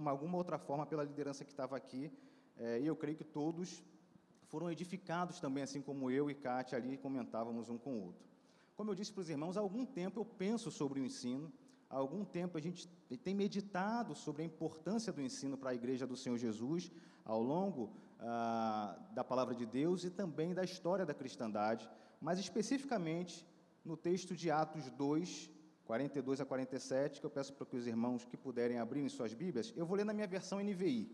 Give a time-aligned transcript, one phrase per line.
[0.00, 2.10] uma, alguma outra forma pela liderança que estava aqui,
[2.56, 3.82] é, e eu creio que todos
[4.46, 8.24] foram edificados também, assim como eu e Kátia ali comentávamos um com o outro.
[8.76, 11.52] Como eu disse para os irmãos, há algum tempo eu penso sobre o ensino,
[11.88, 12.88] há algum tempo a gente
[13.22, 16.90] tem meditado sobre a importância do ensino para a igreja do Senhor Jesus,
[17.24, 21.88] ao longo ah, da palavra de Deus e também da história da cristandade,
[22.20, 23.46] mas especificamente
[23.84, 25.50] no texto de Atos 2,
[25.90, 29.34] 42 a 47, que eu peço para que os irmãos que puderem abrir em suas
[29.34, 31.10] Bíblias, eu vou ler na minha versão NVI.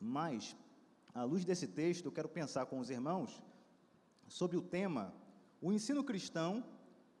[0.00, 0.56] Mas,
[1.12, 3.42] à luz desse texto, eu quero pensar com os irmãos
[4.26, 5.12] sobre o tema
[5.60, 6.64] o ensino cristão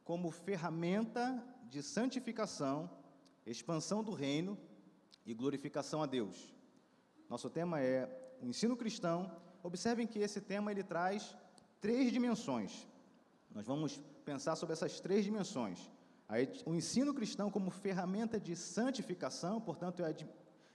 [0.04, 1.22] como ferramenta
[1.68, 2.88] de santificação,
[3.44, 4.56] expansão do reino
[5.26, 6.50] e glorificação a Deus.
[7.28, 8.08] Nosso tema é
[8.40, 9.30] o ensino cristão.
[9.62, 11.36] Observem que esse tema ele traz
[11.78, 12.88] três dimensões.
[13.54, 14.00] Nós vamos
[14.30, 15.90] pensar sobre essas três dimensões.
[16.64, 20.14] O ensino cristão como ferramenta de santificação, portanto, é a,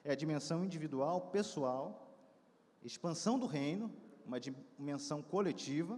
[0.03, 1.85] é a dimensão individual, pessoal,
[2.83, 3.89] expansão do reino,
[4.25, 5.97] uma dimensão coletiva,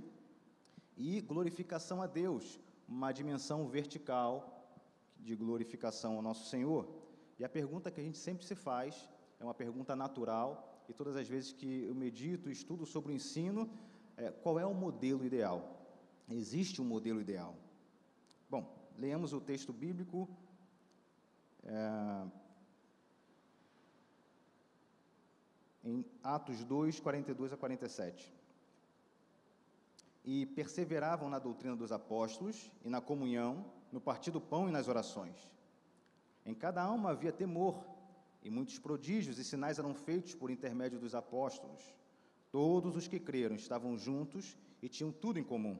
[0.95, 4.33] e glorificação a Deus, uma dimensão vertical
[5.17, 6.87] de glorificação ao nosso Senhor.
[7.39, 11.15] E a pergunta que a gente sempre se faz é uma pergunta natural, e todas
[11.15, 13.67] as vezes que eu medito, estudo sobre o ensino,
[14.15, 15.76] é, qual é o modelo ideal?
[16.29, 17.55] Existe um modelo ideal?
[18.49, 18.65] Bom,
[18.97, 20.27] leamos o texto bíblico.
[21.63, 22.27] É,
[25.83, 28.33] em Atos 2, 42 a 47.
[30.25, 34.89] E perseveravam na doutrina dos apóstolos e na comunhão, no partir do pão e nas
[34.89, 35.49] orações.
[36.45, 37.85] Em cada alma havia temor,
[38.43, 41.81] e muitos prodígios e sinais eram feitos por intermédio dos apóstolos.
[42.51, 45.77] Todos os que creram estavam juntos e tinham tudo em comum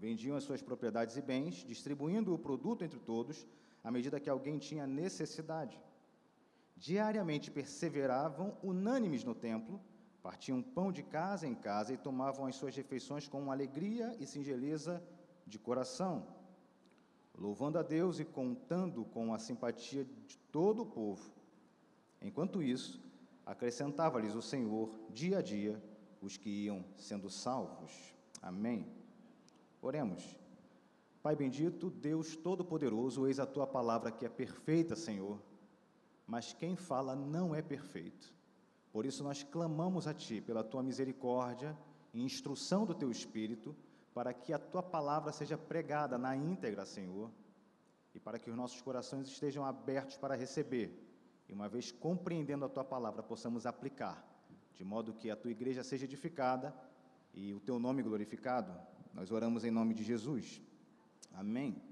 [0.00, 3.46] vendiam as suas propriedades e bens, distribuindo o produto entre todos,
[3.84, 5.78] à medida que alguém tinha necessidade.
[6.74, 9.78] Diariamente perseveravam unânimes no templo,
[10.22, 15.02] partiam pão de casa em casa e tomavam as suas refeições com alegria e singeleza
[15.46, 16.26] de coração,
[17.36, 21.30] louvando a Deus e contando com a simpatia de todo o povo.
[22.22, 23.02] Enquanto isso,
[23.44, 25.82] acrescentava-lhes o Senhor, dia a dia,
[26.22, 28.14] os que iam sendo salvos.
[28.40, 28.99] Amém.
[29.82, 30.36] Oremos.
[31.22, 35.38] Pai bendito, Deus Todo-Poderoso, eis a tua palavra que é perfeita, Senhor,
[36.26, 38.32] mas quem fala não é perfeito.
[38.92, 41.76] Por isso nós clamamos a Ti pela tua misericórdia
[42.12, 43.76] e instrução do teu Espírito,
[44.14, 47.30] para que a tua palavra seja pregada na íntegra, Senhor,
[48.14, 51.06] e para que os nossos corações estejam abertos para receber,
[51.48, 54.26] e uma vez compreendendo a tua palavra, possamos aplicar,
[54.74, 56.74] de modo que a tua igreja seja edificada
[57.32, 58.72] e o teu nome glorificado.
[59.12, 60.60] Nós oramos em nome de Jesus.
[61.34, 61.82] Amém.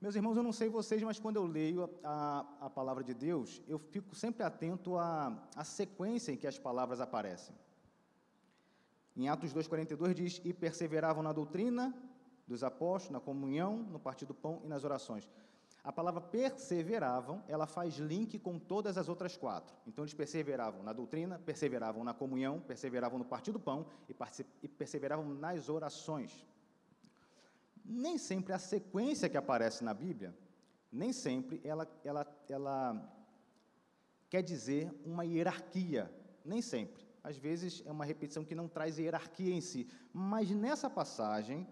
[0.00, 3.14] Meus irmãos, eu não sei vocês, mas quando eu leio a, a, a palavra de
[3.14, 7.54] Deus, eu fico sempre atento à, à sequência em que as palavras aparecem.
[9.16, 11.94] Em Atos 2,42 diz: E perseveravam na doutrina
[12.46, 15.28] dos apóstolos, na comunhão, no partido do pão e nas orações.
[15.86, 19.72] A palavra perseveravam, ela faz link com todas as outras quatro.
[19.86, 23.86] Então, eles perseveravam na doutrina, perseveravam na comunhão, perseveravam no partir do pão
[24.60, 26.44] e perseveravam nas orações.
[27.84, 30.36] Nem sempre a sequência que aparece na Bíblia,
[30.90, 33.14] nem sempre ela, ela, ela
[34.28, 36.12] quer dizer uma hierarquia,
[36.44, 37.06] nem sempre.
[37.22, 39.88] Às vezes é uma repetição que não traz hierarquia em si.
[40.12, 41.64] Mas nessa passagem,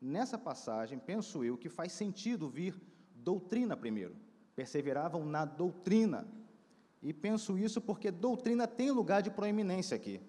[0.00, 2.74] nessa passagem, penso eu que faz sentido vir
[3.22, 4.14] doutrina primeiro.
[4.54, 6.26] Perseveravam na doutrina.
[7.02, 10.20] E penso isso porque doutrina tem lugar de proeminência aqui,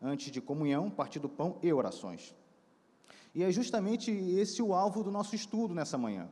[0.00, 2.34] antes de comunhão, partir do pão e orações.
[3.34, 6.28] E é justamente esse o alvo do nosso estudo nessa manhã.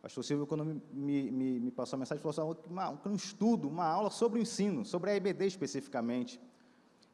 [0.00, 3.86] Pastor Silvio, quando me, me, me passou a mensagem, falou assim, uma, um estudo, uma
[3.86, 6.38] aula sobre o ensino, sobre a EBD especificamente.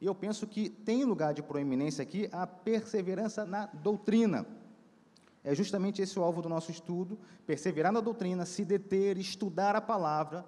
[0.01, 4.45] E eu penso que tem lugar de proeminência aqui a perseverança na doutrina.
[5.43, 9.81] É justamente esse o alvo do nosso estudo: perseverar na doutrina, se deter, estudar a
[9.81, 10.45] palavra,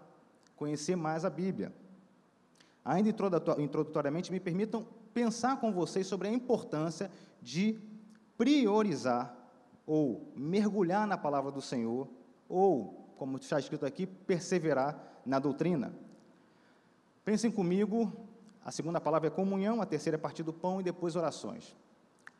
[0.55, 1.73] conhecer mais a Bíblia.
[2.85, 3.09] Ainda
[3.59, 7.09] introdutoriamente, me permitam pensar com vocês sobre a importância
[7.41, 7.79] de
[8.38, 9.35] priorizar
[9.85, 12.07] ou mergulhar na palavra do Senhor,
[12.47, 15.94] ou, como está escrito aqui, perseverar na doutrina.
[17.23, 18.12] Pensem comigo,
[18.63, 21.75] a segunda palavra é comunhão, a terceira é partir do pão e depois orações.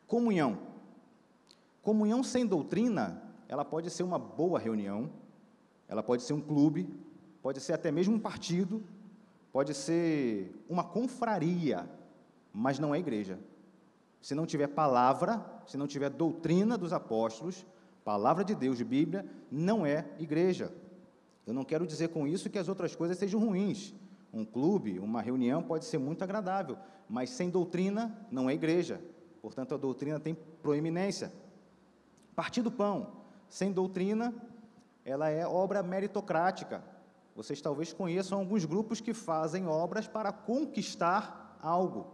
[0.06, 0.73] Comunhão.
[1.84, 5.10] Comunhão sem doutrina, ela pode ser uma boa reunião,
[5.86, 6.88] ela pode ser um clube,
[7.42, 8.82] pode ser até mesmo um partido,
[9.52, 11.86] pode ser uma confraria,
[12.54, 13.38] mas não é igreja.
[14.22, 17.66] Se não tiver palavra, se não tiver doutrina dos apóstolos,
[18.02, 20.72] palavra de Deus, de Bíblia, não é igreja.
[21.46, 23.94] Eu não quero dizer com isso que as outras coisas sejam ruins.
[24.32, 26.78] Um clube, uma reunião pode ser muito agradável,
[27.10, 29.02] mas sem doutrina não é igreja.
[29.42, 31.30] Portanto, a doutrina tem proeminência.
[32.34, 33.12] Partir do pão,
[33.48, 34.34] sem doutrina,
[35.04, 36.82] ela é obra meritocrática.
[37.34, 42.06] Vocês talvez conheçam alguns grupos que fazem obras para conquistar algo.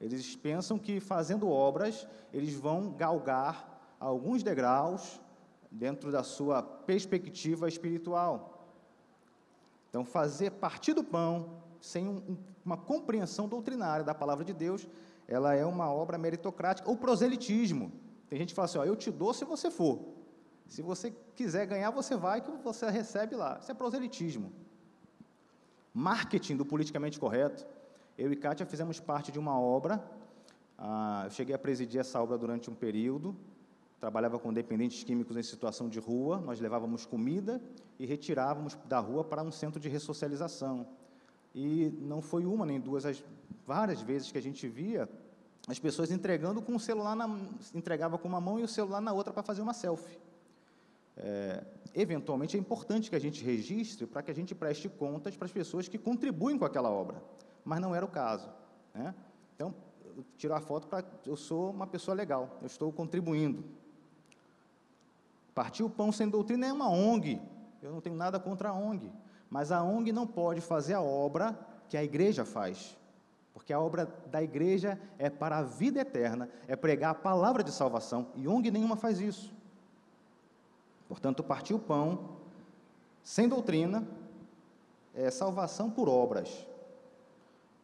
[0.00, 5.20] Eles pensam que fazendo obras, eles vão galgar alguns degraus
[5.70, 8.66] dentro da sua perspectiva espiritual.
[9.88, 14.86] Então, fazer partir do pão sem um, uma compreensão doutrinária da palavra de Deus,
[15.28, 16.90] ela é uma obra meritocrática.
[16.90, 17.92] O proselitismo.
[18.30, 20.00] Tem gente que fala assim: ó, eu te dou se você for.
[20.66, 23.58] Se você quiser ganhar, você vai, que você recebe lá.
[23.60, 24.50] Isso é proselitismo.
[25.92, 27.66] Marketing do politicamente correto.
[28.16, 30.02] Eu e Kátia fizemos parte de uma obra.
[30.78, 33.36] Ah, eu cheguei a presidir essa obra durante um período
[34.00, 37.60] trabalhava com dependentes químicos em situação de rua, nós levávamos comida
[37.98, 40.86] e retirávamos da rua para um centro de ressocialização.
[41.54, 43.22] E não foi uma nem duas, as
[43.66, 45.06] várias vezes que a gente via
[45.68, 47.28] as pessoas entregando com o celular, na,
[47.74, 50.18] entregava com uma mão e o celular na outra para fazer uma selfie.
[51.16, 51.62] É,
[51.94, 55.52] eventualmente é importante que a gente registre para que a gente preste contas para as
[55.52, 57.22] pessoas que contribuem com aquela obra,
[57.64, 58.48] mas não era o caso.
[58.94, 59.14] Né?
[59.54, 59.74] Então,
[60.36, 63.64] tirar a foto para eu sou uma pessoa legal, eu estou contribuindo.
[65.54, 67.40] Partir o Pão Sem Doutrina é uma ONG.
[67.82, 69.10] Eu não tenho nada contra a ONG.
[69.48, 71.58] Mas a ONG não pode fazer a obra
[71.88, 72.96] que a igreja faz.
[73.52, 77.72] Porque a obra da igreja é para a vida eterna, é pregar a palavra de
[77.72, 78.28] salvação.
[78.34, 79.52] E ONG nenhuma faz isso.
[81.08, 82.36] Portanto, partir o pão
[83.22, 84.06] sem doutrina
[85.14, 86.66] é salvação por obras.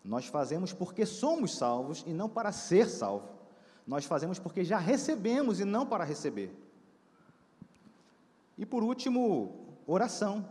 [0.04, 3.28] Nós fazemos porque somos salvos e não para ser salvo.
[3.86, 6.54] Nós fazemos porque já recebemos e não para receber.
[8.56, 9.52] E por último,
[9.86, 10.48] oração.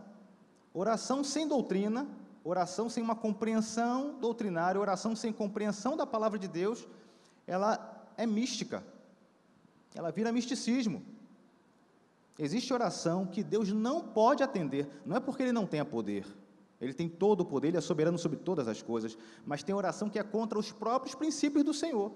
[0.74, 2.06] Oração sem doutrina,
[2.46, 6.88] oração sem uma compreensão doutrinária, oração sem compreensão da palavra de Deus,
[7.48, 8.86] ela é mística.
[9.96, 11.04] Ela vira misticismo.
[12.38, 16.26] Existe oração que Deus não pode atender, não é porque ele não tenha poder.
[16.80, 20.10] Ele tem todo o poder, ele é soberano sobre todas as coisas, mas tem oração
[20.10, 22.12] que é contra os próprios princípios do Senhor.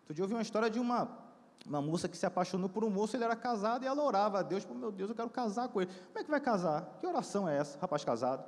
[0.00, 1.22] Outro dia eu ouvi uma história de uma
[1.64, 4.42] uma moça que se apaixonou por um moço, ele era casado e ela orava a
[4.42, 5.92] Deus, meu Deus, eu quero casar com ele.
[6.08, 6.96] Como é que vai casar?
[6.98, 8.44] Que oração é essa, rapaz casado?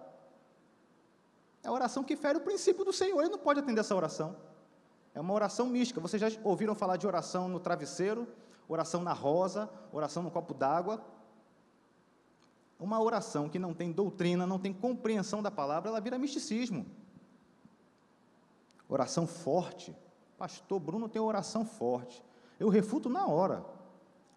[1.65, 4.37] É a oração que fere o princípio do Senhor, ele não pode atender essa oração.
[5.15, 5.99] É uma oração mística.
[5.99, 8.29] Vocês já ouviram falar de oração no travesseiro,
[8.69, 11.03] oração na rosa, oração no copo d'água?
[12.79, 16.85] Uma oração que não tem doutrina, não tem compreensão da palavra, ela vira misticismo.
[18.87, 19.97] Oração forte.
[20.37, 22.23] Pastor Bruno tem oração forte.
[22.61, 23.65] Eu refuto na hora.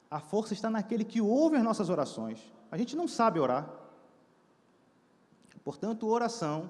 [0.09, 2.53] A força está naquele que ouve as nossas orações.
[2.71, 3.69] A gente não sabe orar.
[5.61, 6.69] Portanto, oração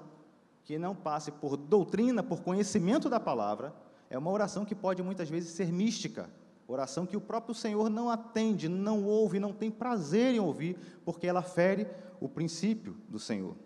[0.68, 3.74] que não passe por doutrina, por conhecimento da palavra,
[4.10, 6.28] é uma oração que pode muitas vezes ser mística.
[6.66, 10.76] Oração que o próprio Senhor não atende, não ouve, não tem prazer em ouvir,
[11.06, 11.86] porque ela fere
[12.20, 13.56] o princípio do Senhor.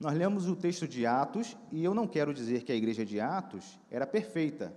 [0.00, 3.20] Nós lemos o texto de Atos, e eu não quero dizer que a igreja de
[3.20, 4.72] Atos era perfeita,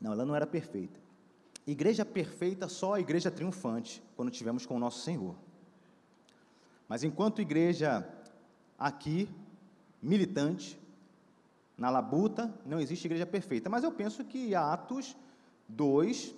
[0.00, 0.98] não, ela não era perfeita.
[1.64, 5.36] Igreja perfeita, só a igreja triunfante, quando tivemos com o nosso Senhor.
[6.88, 8.04] Mas enquanto igreja
[8.80, 9.28] aqui,
[10.02, 10.80] militante,
[11.76, 13.68] na labuta, não existe igreja perfeita.
[13.68, 15.14] Mas eu penso que Atos
[15.68, 16.34] 2,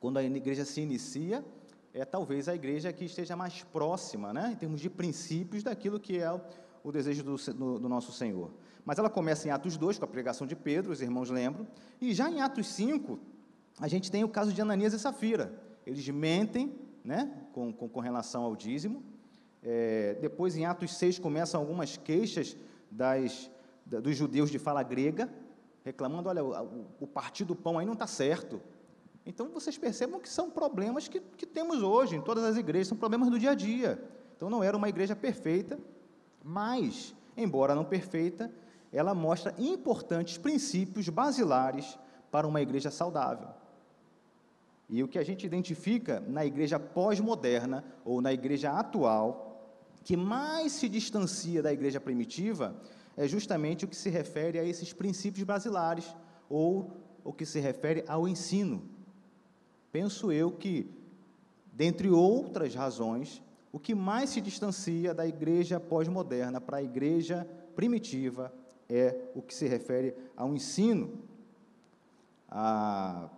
[0.00, 1.44] quando a igreja se inicia,
[1.92, 6.18] é talvez a igreja que esteja mais próxima, né, em termos de princípios, daquilo que
[6.18, 6.40] é
[6.82, 8.50] o desejo do, do, do nosso Senhor.
[8.84, 11.66] Mas ela começa em Atos 2, com a pregação de Pedro, os irmãos lembram,
[12.00, 13.18] e já em Atos 5,
[13.78, 15.52] a gente tem o caso de Ananias e Safira.
[15.86, 16.74] Eles mentem
[17.04, 19.02] né, com, com, com relação ao dízimo.
[19.64, 22.56] É, depois, em Atos 6, começam algumas queixas
[22.90, 23.50] das,
[23.86, 25.32] da, dos judeus de fala grega,
[25.82, 28.60] reclamando: olha, o, o partido do pão aí não está certo.
[29.26, 32.98] Então, vocês percebam que são problemas que, que temos hoje em todas as igrejas, são
[32.98, 34.02] problemas do dia a dia.
[34.36, 35.78] Então, não era uma igreja perfeita,
[36.42, 38.52] mas, embora não perfeita,
[38.92, 41.98] ela mostra importantes princípios basilares
[42.30, 43.48] para uma igreja saudável.
[44.88, 49.43] E o que a gente identifica na igreja pós-moderna ou na igreja atual,
[50.04, 52.76] que mais se distancia da igreja primitiva,
[53.16, 56.14] é justamente o que se refere a esses princípios basilares
[56.48, 56.90] ou
[57.24, 58.82] o que se refere ao ensino.
[59.90, 60.90] Penso eu que,
[61.72, 63.42] dentre outras razões,
[63.72, 68.52] o que mais se distancia da igreja pós-moderna para a igreja primitiva
[68.88, 71.18] é o que se refere ao ensino.
[72.48, 73.30] A,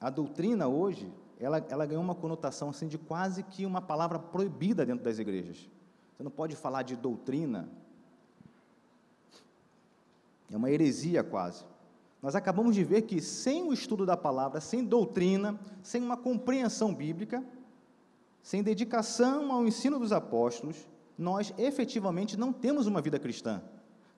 [0.00, 1.10] a doutrina hoje,
[1.40, 5.68] ela, ela ganhou uma conotação assim de quase que uma palavra proibida dentro das igrejas.
[6.16, 7.68] Você não pode falar de doutrina.
[10.50, 11.64] É uma heresia quase.
[12.20, 16.92] Nós acabamos de ver que sem o estudo da palavra, sem doutrina, sem uma compreensão
[16.92, 17.44] bíblica,
[18.42, 23.62] sem dedicação ao ensino dos apóstolos, nós efetivamente não temos uma vida cristã.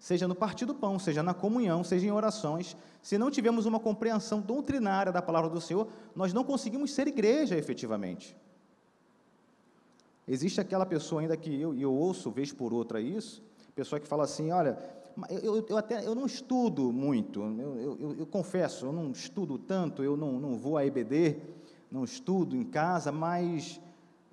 [0.01, 3.79] Seja no partir do pão, seja na comunhão, seja em orações, se não tivermos uma
[3.79, 8.35] compreensão doutrinária da palavra do Senhor, nós não conseguimos ser igreja efetivamente.
[10.27, 13.43] Existe aquela pessoa ainda que eu, eu ouço vez por outra isso,
[13.75, 14.79] pessoa que fala assim, olha,
[15.29, 20.03] eu, eu, até eu não estudo muito, eu, eu, eu, confesso, eu não estudo tanto,
[20.03, 21.37] eu não, não vou à EBD,
[21.91, 23.79] não estudo em casa, mas,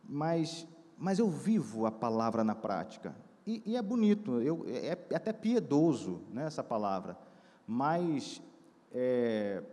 [0.08, 0.66] mas,
[0.98, 3.14] mas eu vivo a palavra na prática.
[3.48, 7.18] E, e é bonito, eu, é, é até piedoso né, essa palavra,
[7.66, 8.42] mas
[8.94, 9.64] é,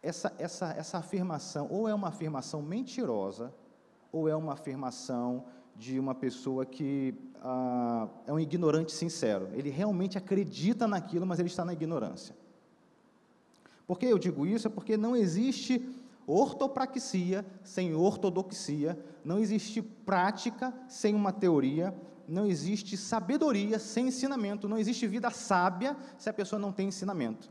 [0.00, 3.52] essa, essa, essa afirmação ou é uma afirmação mentirosa,
[4.12, 5.44] ou é uma afirmação
[5.74, 9.48] de uma pessoa que ah, é um ignorante sincero.
[9.52, 12.36] Ele realmente acredita naquilo, mas ele está na ignorância.
[13.86, 14.68] Por que eu digo isso?
[14.68, 15.84] É porque não existe
[16.26, 21.92] ortopraxia sem ortodoxia, não existe prática sem uma teoria,
[22.30, 27.50] não existe sabedoria sem ensinamento, não existe vida sábia se a pessoa não tem ensinamento.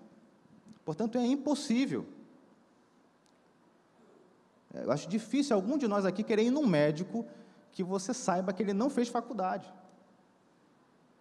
[0.85, 2.05] Portanto, é impossível.
[4.73, 7.25] Eu acho difícil algum de nós aqui querer ir num médico
[7.71, 9.71] que você saiba que ele não fez faculdade.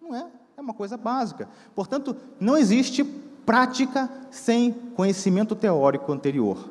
[0.00, 1.48] Não é, é uma coisa básica.
[1.74, 3.02] Portanto, não existe
[3.44, 6.70] prática sem conhecimento teórico anterior.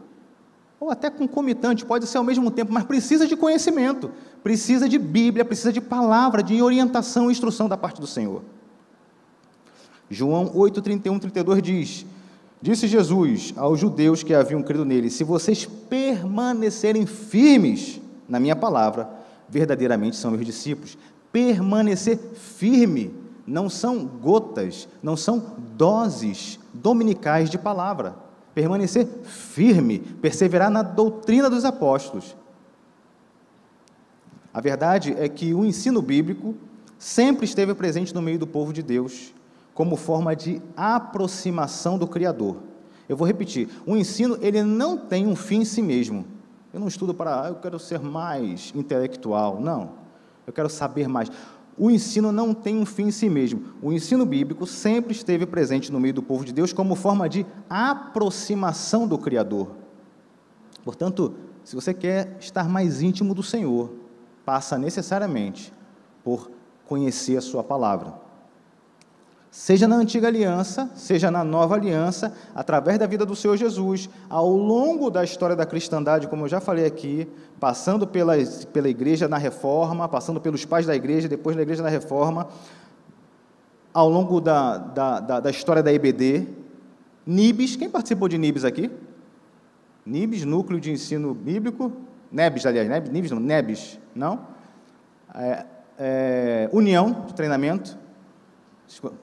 [0.79, 4.11] Ou até concomitante, pode ser ao mesmo tempo, mas precisa de conhecimento,
[4.47, 8.41] precisa de Bíblia, precisa de palavra, de orientação e instrução da parte do Senhor.
[10.09, 12.05] João 8, 31, 32 diz:
[12.61, 17.99] Disse Jesus aos judeus que haviam crido nele: Se vocês permanecerem firmes
[18.29, 19.09] na minha palavra,
[19.49, 20.97] verdadeiramente são meus discípulos.
[21.29, 23.13] Permanecer firme
[23.45, 25.43] não são gotas, não são
[25.75, 28.15] doses dominicais de palavra.
[28.55, 32.33] Permanecer firme, perseverar na doutrina dos apóstolos.
[34.57, 36.55] A verdade é que o ensino bíblico
[36.97, 39.31] sempre esteve presente no meio do povo de Deus,
[39.71, 42.57] como forma de aproximação do Criador.
[43.07, 46.25] Eu vou repetir: o ensino ele não tem um fim em si mesmo.
[46.73, 49.61] Eu não estudo para, ah, eu quero ser mais intelectual.
[49.61, 49.91] Não.
[50.47, 51.31] Eu quero saber mais.
[51.77, 53.61] O ensino não tem um fim em si mesmo.
[53.79, 57.45] O ensino bíblico sempre esteve presente no meio do povo de Deus como forma de
[57.69, 59.69] aproximação do Criador.
[60.83, 64.06] Portanto, se você quer estar mais íntimo do Senhor,
[64.47, 65.73] passa necessariamente
[66.23, 66.49] por
[66.87, 68.27] conhecer a Sua palavra
[69.57, 74.47] seja na antiga aliança, seja na nova aliança, através da vida do Senhor Jesus, ao
[74.51, 77.27] longo da história da cristandade, como eu já falei aqui,
[77.59, 78.33] passando pela,
[78.71, 82.47] pela igreja na reforma, passando pelos pais da igreja, depois da igreja na reforma,
[83.91, 86.47] ao longo da, da, da, da história da EBD,
[87.25, 88.91] NIBS, quem participou de NIBS aqui?
[90.05, 91.91] NIBS, Núcleo de Ensino Bíblico,
[92.31, 94.47] NEBS, aliás, NEBS, NIBS não, NEBS, não?
[95.33, 95.65] É,
[95.97, 97.97] é, União de Treinamento,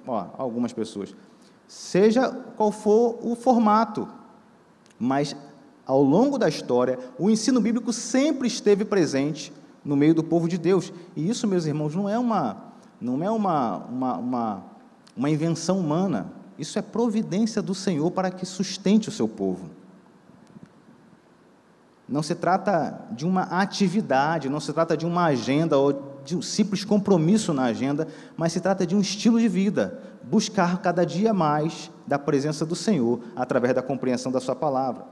[0.07, 1.15] ó, algumas pessoas,
[1.67, 4.09] seja qual for o formato,
[4.99, 5.37] mas
[5.87, 9.53] ao longo da história, o ensino bíblico sempre esteve presente
[9.85, 10.93] no meio do povo de Deus.
[11.15, 14.65] E isso, meus irmãos, não é uma, não é uma, uma, uma,
[15.17, 16.33] uma invenção humana.
[16.59, 19.69] Isso é providência do Senhor para que sustente o seu povo.
[22.09, 26.43] Não se trata de uma atividade, não se trata de uma agenda ou de um
[26.43, 28.07] simples compromisso na agenda,
[28.37, 32.75] mas se trata de um estilo de vida, buscar cada dia mais da presença do
[32.75, 35.05] Senhor através da compreensão da sua palavra.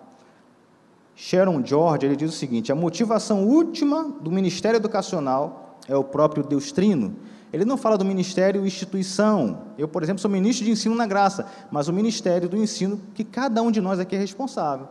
[1.15, 6.43] Sharon George ele diz o seguinte: a motivação última do ministério educacional é o próprio
[6.43, 7.15] Deus Trino.
[7.53, 9.65] Ele não fala do ministério instituição.
[9.77, 13.25] Eu, por exemplo, sou ministro de ensino na graça, mas o ministério do ensino que
[13.25, 14.89] cada um de nós aqui é responsável.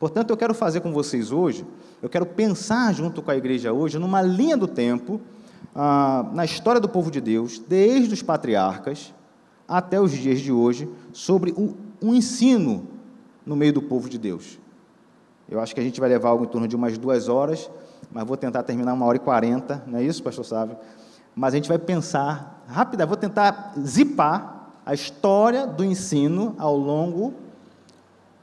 [0.00, 1.66] Portanto, eu quero fazer com vocês hoje,
[2.00, 5.20] eu quero pensar junto com a igreja hoje numa linha do tempo,
[5.76, 9.12] ah, na história do povo de Deus, desde os patriarcas
[9.68, 12.88] até os dias de hoje, sobre o, ensino
[13.44, 14.58] no meio do povo de Deus.
[15.46, 17.70] Eu acho que a gente vai levar algo em torno de umas duas horas,
[18.10, 20.78] mas vou tentar terminar uma hora e quarenta, não é isso, pastor Sávio?
[21.36, 27.34] Mas a gente vai pensar rápida, vou tentar zipar a história do ensino ao longo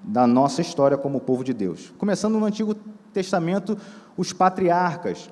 [0.08, 1.94] da nossa história como povo de Deus.
[1.98, 2.74] Começando no Antigo
[3.14, 3.78] Testamento,
[4.16, 5.30] os patriarcas.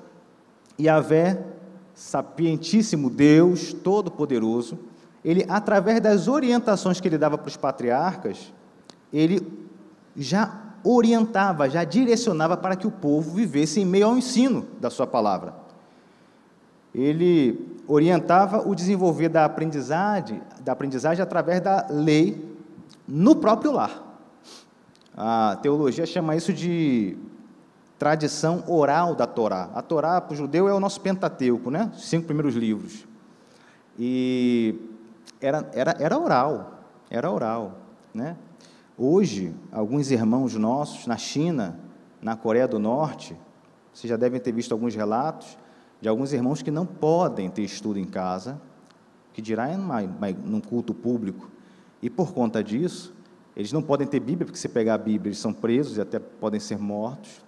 [0.78, 1.42] Yahvé,
[1.94, 4.78] sapientíssimo Deus, todo-poderoso,
[5.24, 8.52] ele, através das orientações que ele dava para os patriarcas,
[9.10, 9.40] ele
[10.14, 15.06] já orientava, já direcionava para que o povo vivesse em meio ao ensino da sua
[15.06, 15.54] palavra.
[16.94, 22.54] Ele orientava o desenvolver da aprendizagem, da aprendizagem através da lei
[23.08, 24.05] no próprio lar.
[25.16, 27.16] A teologia chama isso de
[27.98, 29.70] tradição oral da Torá.
[29.74, 31.90] A Torá para o judeu é o nosso Pentateuco, né?
[31.94, 33.06] Os cinco primeiros livros.
[33.98, 34.74] E
[35.40, 37.78] era, era, era oral, era oral,
[38.12, 38.36] né?
[38.98, 41.78] Hoje, alguns irmãos nossos na China,
[42.20, 43.36] na Coreia do Norte,
[43.92, 45.56] vocês já devem ter visto alguns relatos
[46.00, 48.60] de alguns irmãos que não podem ter estudo em casa,
[49.32, 49.78] que dirá em
[50.44, 51.50] num culto público,
[52.02, 53.15] e por conta disso,
[53.56, 56.18] eles não podem ter Bíblia, porque se pegar a Bíblia, eles são presos e até
[56.18, 57.42] podem ser mortos.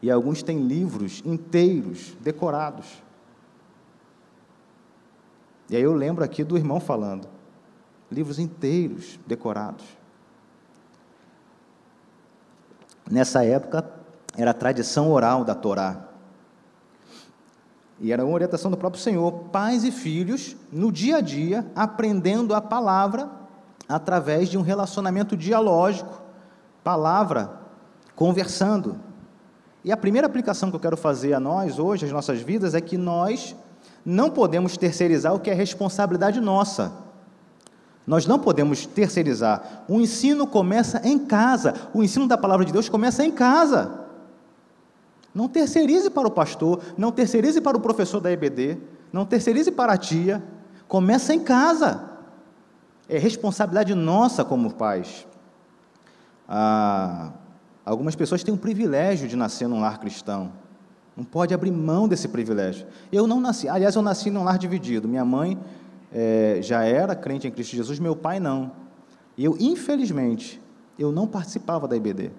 [0.00, 3.02] E alguns têm livros inteiros, decorados.
[5.68, 7.28] E aí eu lembro aqui do irmão falando,
[8.10, 9.84] livros inteiros, decorados.
[13.10, 13.90] Nessa época,
[14.36, 16.08] era a tradição oral da Torá.
[18.00, 22.54] E era uma orientação do próprio Senhor, pais e filhos, no dia a dia, aprendendo
[22.54, 23.39] a palavra
[23.90, 26.22] através de um relacionamento dialógico,
[26.84, 27.50] palavra,
[28.14, 28.96] conversando.
[29.84, 32.80] E a primeira aplicação que eu quero fazer a nós hoje, às nossas vidas, é
[32.80, 33.56] que nós
[34.04, 36.92] não podemos terceirizar o que é responsabilidade nossa.
[38.06, 39.84] Nós não podemos terceirizar.
[39.88, 41.74] O ensino começa em casa.
[41.92, 44.06] O ensino da palavra de Deus começa em casa.
[45.34, 48.78] Não terceirize para o pastor, não terceirize para o professor da EBD,
[49.12, 50.42] não terceirize para a tia.
[50.88, 52.09] Começa em casa.
[53.10, 55.26] É responsabilidade nossa como pais.
[56.48, 57.32] Ah,
[57.84, 60.52] algumas pessoas têm o privilégio de nascer num lar cristão.
[61.16, 62.86] Não pode abrir mão desse privilégio.
[63.10, 65.08] Eu não nasci, aliás, eu nasci num lar dividido.
[65.08, 65.58] Minha mãe
[66.12, 68.70] é, já era crente em Cristo Jesus, meu pai não.
[69.36, 70.62] E eu, infelizmente,
[70.96, 72.30] eu não participava da IBD.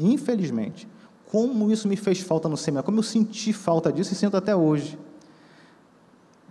[0.00, 0.88] Infelizmente.
[1.26, 4.56] Como isso me fez falta no seminário, como eu senti falta disso e sinto até
[4.56, 4.98] hoje.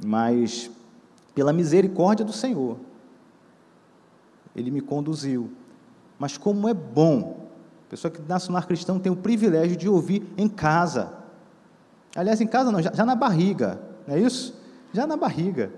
[0.05, 0.69] Mas,
[1.33, 2.77] pela misericórdia do Senhor,
[4.55, 5.51] Ele me conduziu.
[6.19, 7.47] Mas como é bom,
[7.87, 11.13] a pessoa que nasce no lar cristão tem o privilégio de ouvir em casa.
[12.15, 14.59] Aliás, em casa não, já, já na barriga, não é isso?
[14.91, 15.71] Já na barriga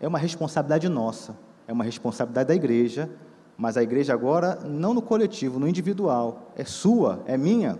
[0.00, 3.08] é uma responsabilidade nossa, é uma responsabilidade da igreja,
[3.56, 7.78] mas a igreja agora não no coletivo, no individual, é sua, é minha.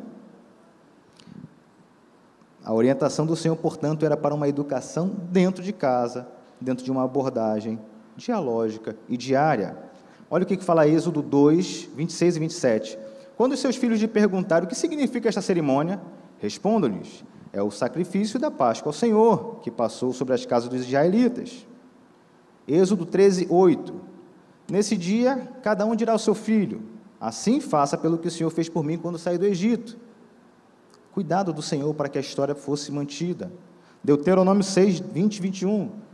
[2.64, 6.28] A orientação do Senhor, portanto, era para uma educação dentro de casa,
[6.60, 7.78] dentro de uma abordagem
[8.18, 9.78] dialógica e diária.
[10.28, 12.98] Olha o que fala Êxodo 2, 26 e 27.
[13.36, 16.00] Quando os seus filhos lhe perguntaram o que significa esta cerimônia,
[16.38, 21.66] respondam-lhes: é o sacrifício da Páscoa ao Senhor, que passou sobre as casas dos israelitas.
[22.66, 23.94] Êxodo 13, 8.
[24.70, 26.82] Nesse dia, cada um dirá ao seu filho:
[27.20, 29.96] Assim faça pelo que o Senhor fez por mim quando saí do Egito.
[31.12, 33.50] Cuidado do Senhor para que a história fosse mantida.
[34.02, 36.07] Deuteronômio 6, 20 e 21.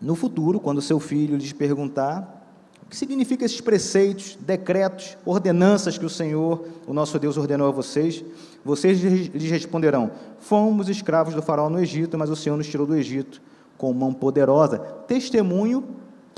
[0.00, 2.36] No futuro, quando seu filho lhes perguntar
[2.82, 7.70] o que significa esses preceitos, decretos, ordenanças que o Senhor, o nosso Deus, ordenou a
[7.70, 8.24] vocês,
[8.64, 12.96] vocês lhes responderão: Fomos escravos do faraó no Egito, mas o Senhor nos tirou do
[12.96, 13.42] Egito
[13.76, 15.84] com mão poderosa, testemunho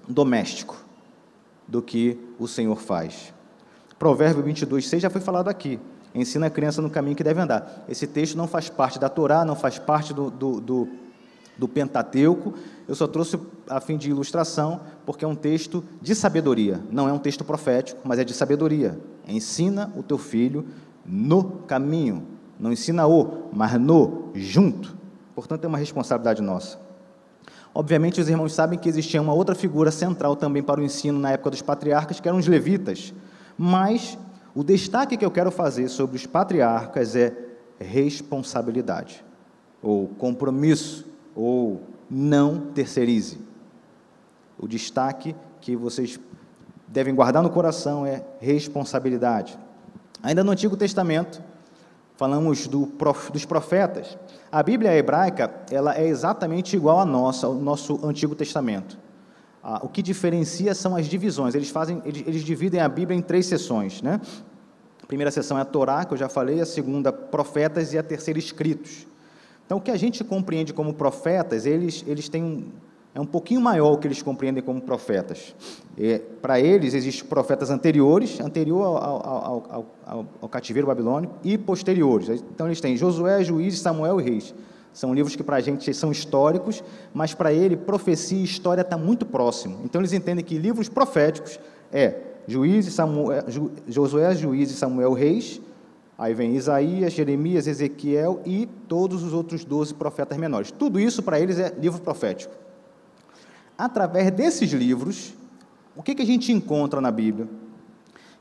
[0.09, 0.77] doméstico
[1.66, 3.33] do que o Senhor faz.
[3.99, 5.79] Provérbio 22, 6 já foi falado aqui.
[6.14, 7.85] Ensina a criança no caminho que deve andar.
[7.88, 10.88] Esse texto não faz parte da Torá, não faz parte do, do, do,
[11.61, 12.55] do Pentateuco.
[12.88, 16.81] Eu só trouxe a fim de ilustração, porque é um texto de sabedoria.
[16.90, 18.99] Não é um texto profético, mas é de sabedoria.
[19.29, 20.64] Ensina o teu filho
[21.05, 22.27] no caminho.
[22.59, 24.96] Não ensina o, mas no, junto.
[25.35, 26.79] Portanto, é uma responsabilidade nossa.
[27.75, 31.33] Obviamente, os irmãos sabem que existia uma outra figura central também para o ensino na
[31.33, 33.14] época dos patriarcas, que eram os levitas.
[33.57, 34.18] Mas
[34.55, 37.33] o destaque que eu quero fazer sobre os patriarcas é
[37.79, 39.25] responsabilidade,
[39.83, 41.10] ou compromisso,
[41.40, 43.38] ou não terceirize.
[44.59, 46.20] O destaque que vocês
[46.87, 49.59] devem guardar no coração é responsabilidade.
[50.22, 51.42] Ainda no Antigo Testamento,
[52.16, 52.92] falamos do,
[53.33, 54.18] dos profetas.
[54.53, 58.98] A Bíblia hebraica ela é exatamente igual à nossa, ao nosso Antigo Testamento.
[59.62, 61.55] Ah, o que diferencia são as divisões.
[61.55, 64.20] Eles fazem, eles, eles, dividem a Bíblia em três seções, né?
[65.03, 68.03] A primeira seção é a Torá, que eu já falei, a segunda profetas e a
[68.03, 69.07] terceira escritos.
[69.70, 72.64] Então, o que a gente compreende como profetas, eles, eles têm um,
[73.14, 75.54] é um pouquinho maior o que eles compreendem como profetas.
[76.42, 82.42] Para eles, existem profetas anteriores, anterior ao, ao, ao, ao, cativeiro babilônico, e posteriores.
[82.52, 84.52] Então, eles têm Josué, Juízes, Samuel e Reis.
[84.92, 86.83] São livros que para a gente são históricos,
[87.14, 89.83] mas para ele, profecia e história está muito próximo.
[89.85, 91.61] Então, eles entendem que livros proféticos
[91.92, 93.44] é Juízes, Samuel,
[93.87, 95.61] Josué, Juízes, Samuel, Reis,
[96.20, 100.70] aí vem Isaías, Jeremias, Ezequiel e todos os outros doze profetas menores.
[100.70, 102.54] Tudo isso para eles é livro profético.
[103.78, 105.33] Através desses livros,
[105.96, 107.48] o que, que a gente encontra na Bíblia?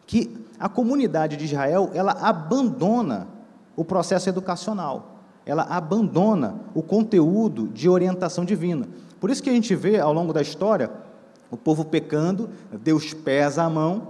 [0.05, 3.29] Que a comunidade de Israel, ela abandona
[3.77, 8.89] o processo educacional, ela abandona o conteúdo de orientação divina.
[9.21, 10.91] Por isso que a gente vê ao longo da história
[11.49, 12.49] o povo pecando,
[12.83, 14.09] Deus pesa a mão,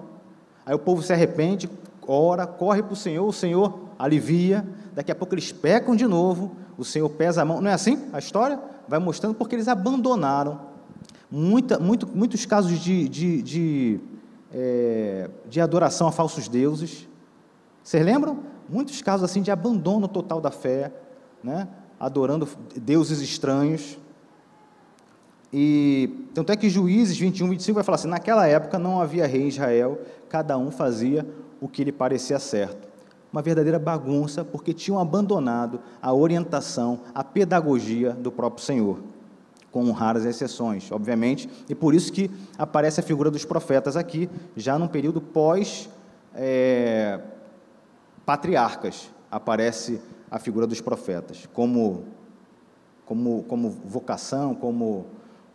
[0.65, 1.69] aí o povo se arrepende,
[2.09, 6.55] ora, corre para o Senhor, o Senhor alivia, daqui a pouco eles pecam de novo,
[6.77, 7.61] o Senhor pesa a mão.
[7.61, 8.59] Não é assim a história?
[8.87, 10.59] Vai mostrando porque eles abandonaram.
[11.29, 13.99] Muita, muito, muitos casos de, de, de,
[14.51, 17.07] é, de adoração a falsos deuses.
[17.83, 18.39] Vocês lembram?
[18.67, 20.91] Muitos casos assim de abandono total da fé,
[21.43, 21.67] né?
[21.99, 23.99] adorando deuses estranhos.
[25.53, 29.43] E tanto é que Juízes 21, 25 vai falar assim: naquela época não havia rei
[29.43, 31.25] em Israel, cada um fazia
[31.61, 32.87] o que lhe parecia certo.
[33.31, 38.99] Uma verdadeira bagunça, porque tinham abandonado a orientação, a pedagogia do próprio Senhor,
[39.71, 44.79] com raras exceções, obviamente, e por isso que aparece a figura dos profetas aqui, já
[44.79, 45.87] num período pós
[46.33, 47.19] é,
[48.25, 52.05] patriarcas, aparece a figura dos profetas, como,
[53.05, 55.05] como, como vocação, como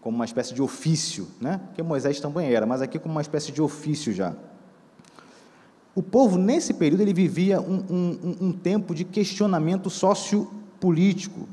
[0.05, 1.63] como uma espécie de ofício, né?
[1.65, 4.37] Porque Moisés também era, mas aqui como uma espécie de ofício já.
[5.95, 11.49] O povo, nesse período, ele vivia um, um, um tempo de questionamento sociopolítico,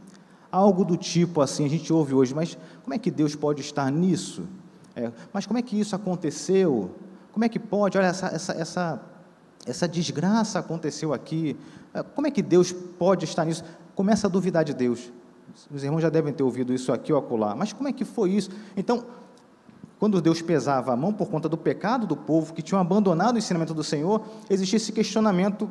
[0.52, 3.90] algo do tipo assim, a gente ouve hoje, mas como é que Deus pode estar
[3.92, 4.44] nisso?
[4.96, 6.92] É, mas como é que isso aconteceu?
[7.32, 7.98] Como é que pode?
[7.98, 9.02] Olha, essa, essa, essa,
[9.66, 11.56] essa desgraça aconteceu aqui.
[11.94, 13.64] É, como é que Deus pode estar nisso?
[13.96, 15.12] Começa a duvidar de Deus.
[15.70, 17.56] Os irmãos já devem ter ouvido isso aqui ou acolá.
[17.56, 18.50] Mas como é que foi isso?
[18.76, 19.06] Então,
[20.02, 23.38] quando Deus pesava a mão por conta do pecado do povo que tinham abandonado o
[23.38, 25.70] ensinamento do Senhor, existia esse questionamento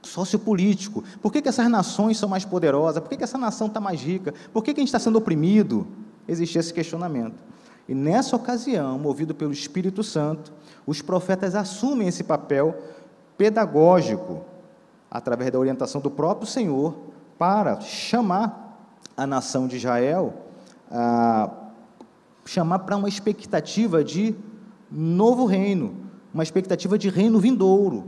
[0.00, 1.02] sociopolítico.
[1.20, 3.02] Por que, que essas nações são mais poderosas?
[3.02, 4.32] Por que, que essa nação está mais rica?
[4.52, 5.88] Por que, que a gente está sendo oprimido?
[6.28, 7.42] Existia esse questionamento.
[7.88, 10.52] E nessa ocasião, movido pelo Espírito Santo,
[10.86, 12.80] os profetas assumem esse papel
[13.36, 14.44] pedagógico,
[15.10, 16.94] através da orientação do próprio Senhor,
[17.36, 20.32] para chamar a nação de Israel
[20.88, 21.63] a
[22.44, 24.34] chamar para uma expectativa de
[24.90, 25.96] novo reino,
[26.32, 28.04] uma expectativa de reino vindouro,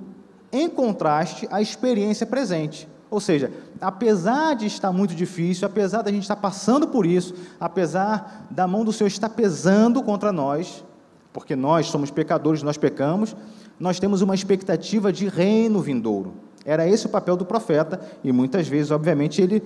[0.52, 2.88] em contraste à experiência presente.
[3.10, 8.46] Ou seja, apesar de estar muito difícil, apesar da gente estar passando por isso, apesar
[8.50, 10.84] da mão do Senhor estar pesando contra nós,
[11.32, 13.36] porque nós somos pecadores, nós pecamos,
[13.78, 16.34] nós temos uma expectativa de reino vindouro.
[16.64, 19.62] Era esse o papel do profeta, e muitas vezes, obviamente, ele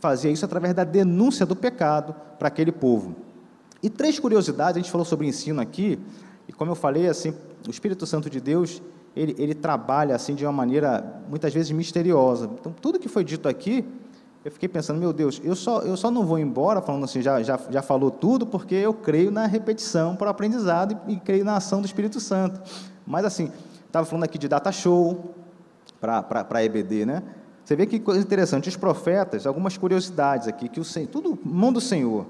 [0.00, 3.14] fazia isso através da denúncia do pecado para aquele povo.
[3.82, 5.98] E três curiosidades, a gente falou sobre ensino aqui,
[6.46, 7.34] e como eu falei, assim,
[7.66, 8.82] o Espírito Santo de Deus,
[9.14, 12.50] ele, ele trabalha assim de uma maneira muitas vezes misteriosa.
[12.58, 13.84] Então, tudo que foi dito aqui,
[14.44, 17.42] eu fiquei pensando, meu Deus, eu só, eu só não vou embora falando assim, já,
[17.42, 21.44] já, já falou tudo, porque eu creio na repetição para o aprendizado e, e creio
[21.44, 22.60] na ação do Espírito Santo.
[23.06, 23.50] Mas assim,
[23.86, 25.34] estava falando aqui de data show
[26.00, 27.22] para a EBD, né?
[27.64, 31.80] Você vê que coisa interessante, os profetas, algumas curiosidades aqui, que o tudo mão do
[31.80, 32.26] Senhor.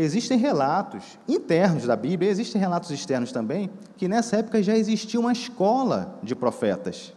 [0.00, 5.32] Existem relatos internos da Bíblia, existem relatos externos também, que nessa época já existia uma
[5.32, 7.12] escola de profetas.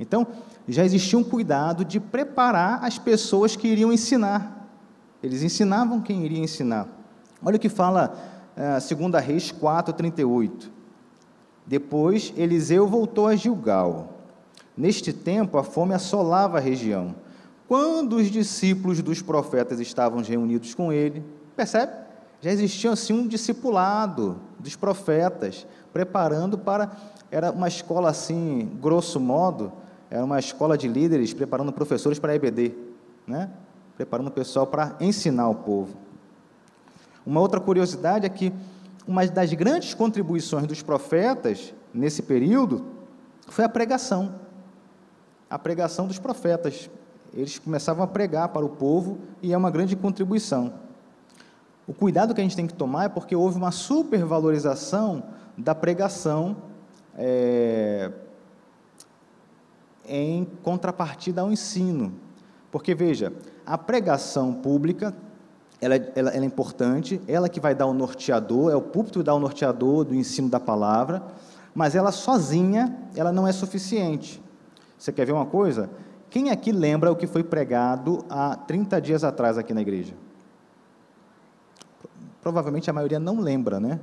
[0.00, 0.26] Então,
[0.66, 4.68] já existia um cuidado de preparar as pessoas que iriam ensinar.
[5.22, 6.88] Eles ensinavam quem iria ensinar.
[7.42, 8.12] Olha o que fala
[8.56, 10.70] uh, 2 Reis 4, 38.
[11.64, 14.16] Depois, Eliseu voltou a Gilgal
[14.76, 17.14] Neste tempo, a fome assolava a região.
[17.66, 21.24] Quando os discípulos dos profetas estavam reunidos com ele,
[21.56, 22.05] percebe?
[22.46, 26.92] Já existia assim um discipulado dos profetas, preparando para.
[27.28, 29.72] Era uma escola assim, grosso modo,
[30.08, 32.72] era uma escola de líderes preparando professores para a EBD,
[33.26, 33.50] né?
[33.96, 35.96] preparando o pessoal para ensinar o povo.
[37.26, 38.52] Uma outra curiosidade é que
[39.08, 42.84] uma das grandes contribuições dos profetas nesse período
[43.48, 44.46] foi a pregação
[45.50, 46.88] a pregação dos profetas.
[47.34, 50.85] Eles começavam a pregar para o povo e é uma grande contribuição.
[51.86, 55.22] O cuidado que a gente tem que tomar é porque houve uma supervalorização
[55.56, 56.56] da pregação
[57.16, 58.10] é,
[60.08, 62.12] em contrapartida ao ensino.
[62.70, 63.32] Porque, veja,
[63.64, 65.14] a pregação pública
[65.80, 69.24] ela, ela, ela, é importante, ela que vai dar o norteador, é o púlpito que
[69.24, 71.22] dá o norteador do ensino da palavra,
[71.74, 74.42] mas ela sozinha, ela não é suficiente.
[74.98, 75.90] Você quer ver uma coisa?
[76.30, 80.14] Quem aqui lembra o que foi pregado há 30 dias atrás aqui na igreja?
[82.46, 83.98] Provavelmente a maioria não lembra, né?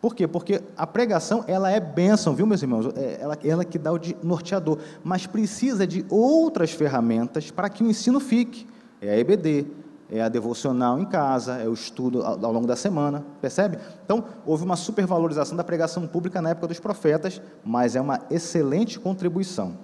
[0.00, 0.26] Por quê?
[0.26, 2.86] Porque a pregação, ela é bênção, viu, meus irmãos?
[2.96, 7.90] É ela, ela que dá o norteador, mas precisa de outras ferramentas para que o
[7.90, 8.66] ensino fique.
[9.02, 9.66] É a EBD,
[10.08, 13.78] é a devocional em casa, é o estudo ao, longo da semana, percebe?
[14.02, 18.98] Então, houve uma supervalorização da pregação pública na época dos profetas, mas é uma excelente
[18.98, 19.76] contribuição.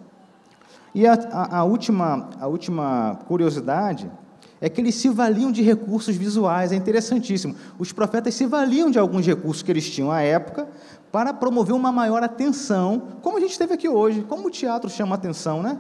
[0.95, 4.11] E a, a, a última, a última curiosidade
[4.61, 7.57] é que eles se valiam de recursos visuais, é interessantíssimo.
[7.79, 10.69] Os profetas se valiam de alguns recursos que eles tinham à época
[11.11, 15.15] para promover uma maior atenção, como a gente teve aqui hoje, como o teatro chama
[15.15, 15.79] atenção, né?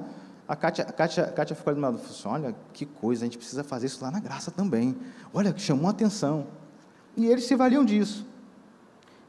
[0.49, 3.27] A Kátia, a Kátia, a Kátia ficou ali do lado, assim, olha, que coisa, a
[3.27, 4.97] gente precisa fazer isso lá na graça também.
[5.33, 6.47] Olha, chamou atenção.
[7.17, 8.27] E eles se valiam disso.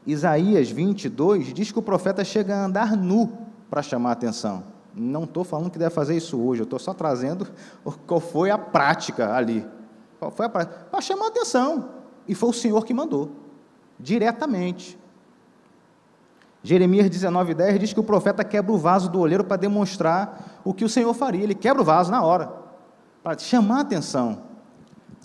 [0.04, 3.32] Isaías 22 diz que o profeta chega a andar nu
[3.70, 4.64] para chamar atenção.
[4.94, 7.48] Não estou falando que deve fazer isso hoje, eu estou só trazendo
[8.06, 9.66] qual foi a prática ali.
[10.18, 10.86] Qual foi a prática?
[10.90, 11.88] Para chamar a atenção.
[12.28, 13.32] E foi o Senhor que mandou,
[13.98, 14.98] diretamente.
[16.62, 20.84] Jeremias 19,10 diz que o profeta quebra o vaso do olheiro para demonstrar o que
[20.84, 21.42] o Senhor faria.
[21.42, 22.52] Ele quebra o vaso na hora,
[23.22, 24.42] para chamar a atenção.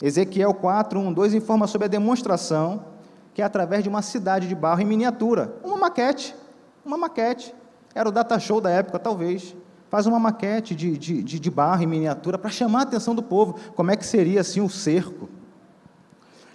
[0.02, 2.86] Ezequiel 4, 1, 2 informa sobre a demonstração,
[3.34, 5.56] que é através de uma cidade de barro em miniatura.
[5.64, 6.36] Uma maquete.
[6.84, 7.54] Uma maquete.
[7.98, 9.56] Era o data show da época, talvez.
[9.90, 13.24] Faz uma maquete de, de, de, de barro em miniatura para chamar a atenção do
[13.24, 13.56] povo.
[13.76, 15.28] Como é que seria assim o cerco?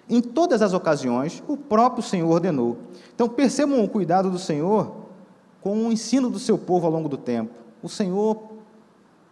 [0.09, 2.79] Em todas as ocasiões, o próprio Senhor ordenou.
[3.13, 4.95] Então percebam o cuidado do Senhor
[5.61, 7.53] com o ensino do seu povo ao longo do tempo.
[7.83, 8.53] O Senhor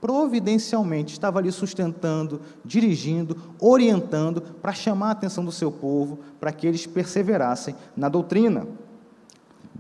[0.01, 6.67] providencialmente estava ali sustentando, dirigindo, orientando para chamar a atenção do seu povo, para que
[6.67, 8.67] eles perseverassem na doutrina.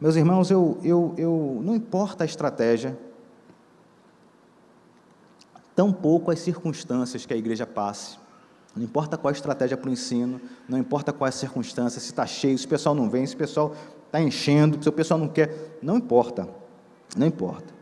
[0.00, 2.98] Meus irmãos, eu, eu, eu, não importa a estratégia,
[5.76, 8.18] tampouco as circunstâncias que a igreja passe.
[8.74, 12.24] Não importa qual a estratégia para o ensino, não importa quais as circunstâncias, se está
[12.24, 13.74] cheio, se o pessoal não vem, se o pessoal
[14.06, 16.48] está enchendo, se o pessoal não quer, não importa,
[17.14, 17.74] não importa.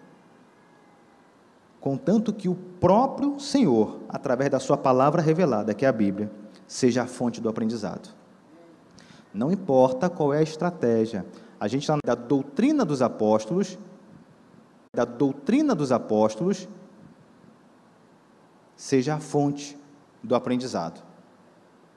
[1.81, 6.31] Contanto que o próprio Senhor, através da sua palavra revelada, que é a Bíblia,
[6.67, 8.09] seja a fonte do aprendizado.
[9.33, 11.25] Não importa qual é a estratégia,
[11.61, 13.79] a gente está da doutrina dos apóstolos,
[14.95, 16.69] da doutrina dos apóstolos,
[18.77, 19.77] seja a fonte
[20.23, 21.03] do aprendizado.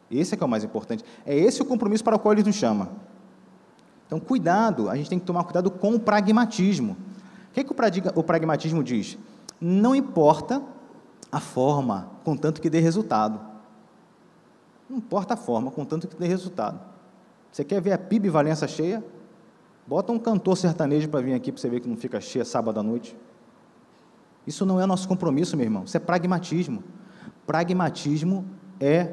[0.09, 1.05] Esse é que é o mais importante.
[1.25, 2.89] É esse o compromisso para o qual ele nos chama.
[4.05, 6.97] Então, cuidado, a gente tem que tomar cuidado com o pragmatismo.
[7.49, 7.71] O que, é que
[8.15, 9.17] o pragmatismo diz?
[9.59, 10.61] Não importa
[11.31, 13.39] a forma, contanto que dê resultado.
[14.89, 16.79] Não importa a forma, contanto que dê resultado.
[17.51, 19.03] Você quer ver a PIB Valença cheia?
[19.91, 22.79] Bota um cantor sertanejo para vir aqui para você ver que não fica cheia sábado
[22.79, 23.13] à noite.
[24.47, 25.83] Isso não é nosso compromisso, meu irmão.
[25.83, 26.81] Isso é pragmatismo.
[27.45, 28.45] Pragmatismo
[28.79, 29.11] é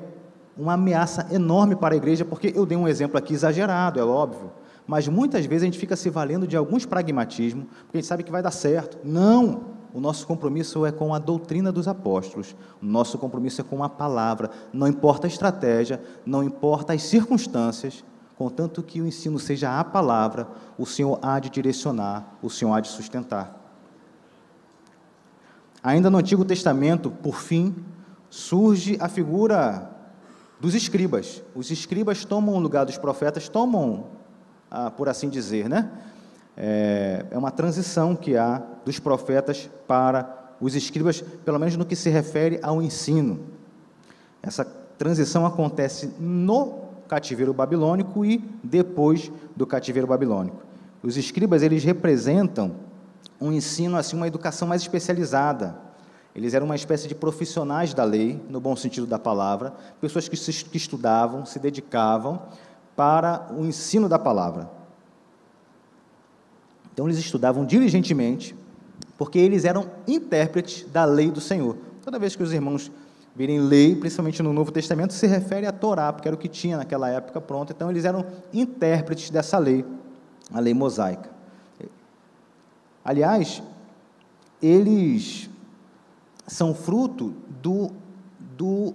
[0.57, 4.53] uma ameaça enorme para a igreja, porque eu dei um exemplo aqui exagerado, é óbvio.
[4.87, 8.23] Mas muitas vezes a gente fica se valendo de alguns pragmatismos, porque a gente sabe
[8.23, 8.99] que vai dar certo.
[9.03, 9.79] Não!
[9.93, 12.55] O nosso compromisso é com a doutrina dos apóstolos.
[12.81, 14.49] O nosso compromisso é com a palavra.
[14.73, 18.05] Não importa a estratégia, não importa as circunstâncias,
[18.39, 20.47] contanto que o ensino seja a palavra,
[20.79, 23.59] o Senhor há de direcionar, o Senhor há de sustentar.
[25.83, 27.75] Ainda no Antigo Testamento, por fim,
[28.31, 29.91] surge a figura
[30.61, 31.43] dos escribas.
[31.53, 34.07] Os escribas tomam o lugar dos profetas, tomam,
[34.71, 35.91] ah, por assim dizer, né?
[36.57, 41.97] É, é uma transição que há dos profetas para os escribas, pelo menos no que
[41.97, 43.41] se refere ao ensino.
[44.41, 50.63] Essa transição acontece no cativeiro babilônico e depois do cativeiro babilônico.
[51.03, 52.77] Os escribas, eles representam
[53.41, 55.77] um ensino, assim, uma educação mais especializada.
[56.35, 60.37] Eles eram uma espécie de profissionais da lei, no bom sentido da palavra, pessoas que,
[60.37, 62.43] se, que estudavam, se dedicavam
[62.95, 64.71] para o ensino da palavra.
[66.93, 68.57] Então, eles estudavam diligentemente,
[69.17, 71.77] porque eles eram intérpretes da lei do Senhor.
[72.03, 72.91] Toda vez que os irmãos
[73.39, 76.77] virem lei, principalmente no Novo Testamento, se refere à Torá, porque era o que tinha
[76.77, 77.73] naquela época pronto.
[77.73, 79.85] Então, eles eram intérpretes dessa lei,
[80.53, 81.31] a lei mosaica.
[83.05, 83.63] Aliás,
[84.61, 85.49] eles
[86.49, 87.93] são fruto do,
[88.57, 88.93] do,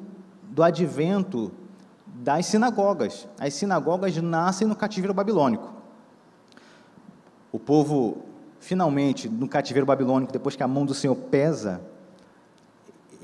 [0.49, 1.49] do advento
[2.05, 3.25] das sinagogas.
[3.39, 5.71] As sinagogas nascem no cativeiro babilônico.
[7.49, 8.17] O povo,
[8.59, 11.92] finalmente, no cativeiro babilônico, depois que a mão do Senhor pesa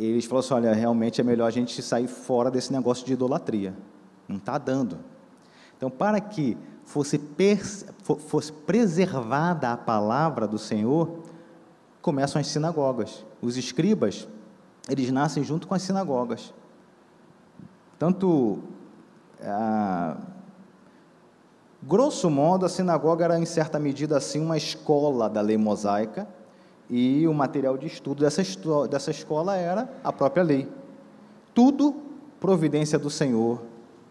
[0.05, 3.73] eles falaram assim: olha, realmente é melhor a gente sair fora desse negócio de idolatria.
[4.27, 4.99] Não está dando.
[5.77, 7.19] Então, para que fosse,
[8.27, 11.19] fosse preservada a palavra do Senhor,
[12.01, 13.25] começam as sinagogas.
[13.41, 14.27] Os escribas,
[14.89, 16.53] eles nascem junto com as sinagogas.
[17.97, 18.59] Tanto
[21.81, 26.27] Grosso modo, a sinagoga era, em certa medida, assim, uma escola da lei mosaica,
[26.89, 28.41] e o material de estudo dessa,
[28.89, 30.67] dessa escola era a própria lei.
[31.53, 31.95] Tudo
[32.39, 33.61] providência do Senhor,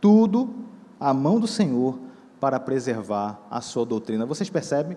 [0.00, 0.54] tudo
[1.00, 1.98] a mão do Senhor
[2.38, 4.24] para preservar a sua doutrina.
[4.24, 4.96] Vocês percebem?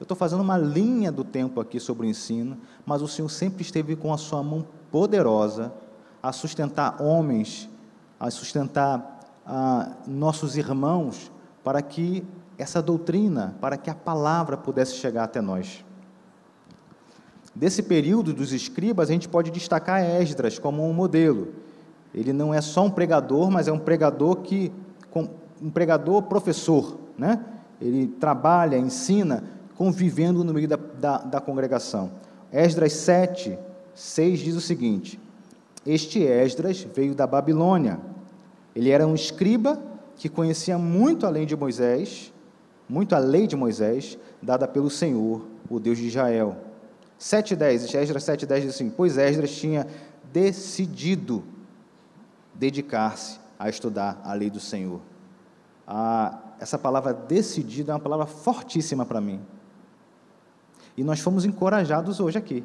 [0.00, 3.62] Eu estou fazendo uma linha do tempo aqui sobre o ensino, mas o Senhor sempre
[3.62, 5.72] esteve com a sua mão poderosa
[6.22, 7.68] a sustentar homens,
[8.18, 11.30] a sustentar ah, nossos irmãos,
[11.64, 12.24] para que
[12.56, 15.84] essa doutrina, para que a palavra pudesse chegar até nós.
[17.58, 21.48] Desse período dos escribas, a gente pode destacar Esdras como um modelo.
[22.14, 24.70] Ele não é só um pregador, mas é um pregador que
[25.60, 27.44] um pregador professor, né?
[27.80, 29.42] Ele trabalha, ensina,
[29.74, 32.12] convivendo no meio da, da, da congregação.
[32.52, 33.58] Esdras 7,
[33.92, 35.18] 6 diz o seguinte:
[35.84, 37.98] Este Esdras veio da Babilônia.
[38.72, 39.82] Ele era um escriba
[40.14, 42.32] que conhecia muito a lei de Moisés,
[42.88, 46.67] muito a lei de Moisés, dada pelo Senhor, o Deus de Israel.
[47.18, 49.86] 7,10, Esdras 7,10 diz assim: Pois Esdras tinha
[50.32, 51.42] decidido
[52.54, 55.00] dedicar-se a estudar a lei do Senhor.
[55.86, 59.40] Ah, essa palavra decidido é uma palavra fortíssima para mim.
[60.96, 62.64] E nós fomos encorajados hoje aqui.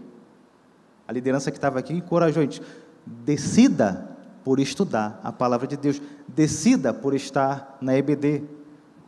[1.08, 2.62] A liderança que estava aqui encorajou a gente.
[3.06, 4.10] Decida
[4.44, 6.02] por estudar a palavra de Deus.
[6.28, 8.44] Decida por estar na EBD.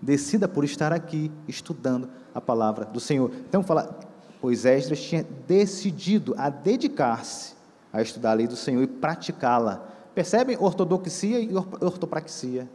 [0.01, 3.31] Decida por estar aqui estudando a palavra do Senhor.
[3.47, 3.99] Então, fala,
[4.45, 7.55] pois Esdras tinha decidido a dedicar-se
[7.91, 9.83] a estudar a lei do Senhor e praticá-la.
[10.13, 11.49] Percebem ortodoxia e
[11.81, 12.69] ortopraxia?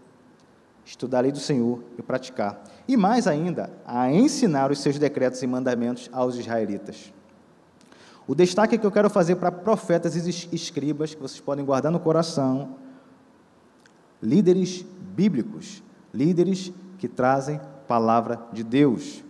[0.84, 2.60] Estudar a lei do Senhor e praticar.
[2.88, 7.12] E mais ainda, a ensinar os seus decretos e mandamentos aos israelitas.
[8.26, 12.00] O destaque que eu quero fazer para profetas e escribas, que vocês podem guardar no
[12.00, 12.74] coração,
[14.20, 19.22] líderes bíblicos, líderes que trazem palavra de Deus.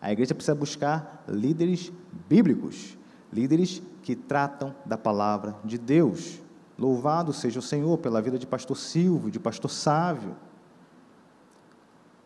[0.00, 1.92] A igreja precisa buscar líderes
[2.28, 2.96] bíblicos,
[3.32, 6.40] líderes que tratam da palavra de Deus.
[6.78, 10.36] Louvado seja o Senhor pela vida de pastor Silvio, de pastor Sávio.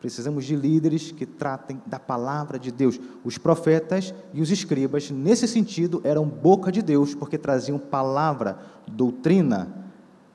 [0.01, 2.99] Precisamos de líderes que tratem da palavra de Deus.
[3.23, 9.69] Os profetas e os escribas, nesse sentido, eram boca de Deus, porque traziam palavra, doutrina,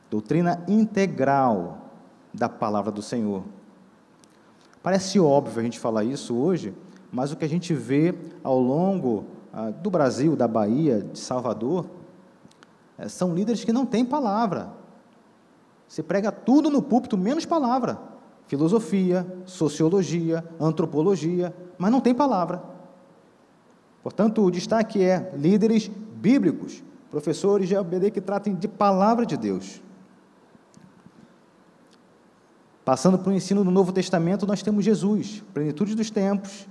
[0.10, 1.92] doutrina integral
[2.32, 3.44] da palavra do Senhor.
[4.84, 6.72] Parece óbvio a gente falar isso hoje,
[7.16, 9.24] mas o que a gente vê ao longo
[9.54, 11.86] ah, do Brasil, da Bahia, de Salvador,
[12.98, 14.74] é, são líderes que não têm palavra.
[15.88, 17.98] Você prega tudo no púlpito, menos palavra.
[18.48, 22.62] Filosofia, sociologia, antropologia, mas não tem palavra.
[24.04, 29.82] Portanto, o destaque é líderes bíblicos, professores de ABD que tratem de palavra de Deus.
[32.84, 36.68] Passando para o ensino do Novo Testamento, nós temos Jesus, plenitude dos tempos,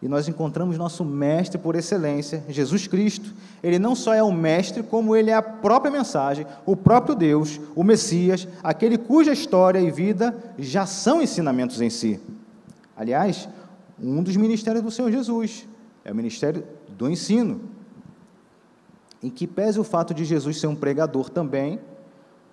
[0.00, 3.34] e nós encontramos nosso mestre por excelência, Jesus Cristo.
[3.62, 7.60] Ele não só é o mestre, como ele é a própria mensagem, o próprio Deus,
[7.74, 12.20] o Messias, aquele cuja história e vida já são ensinamentos em si.
[12.96, 13.48] Aliás,
[14.00, 15.66] um dos ministérios do Senhor Jesus
[16.04, 16.62] é o ministério
[16.96, 17.60] do ensino.
[19.20, 21.80] Em que pese o fato de Jesus ser um pregador também,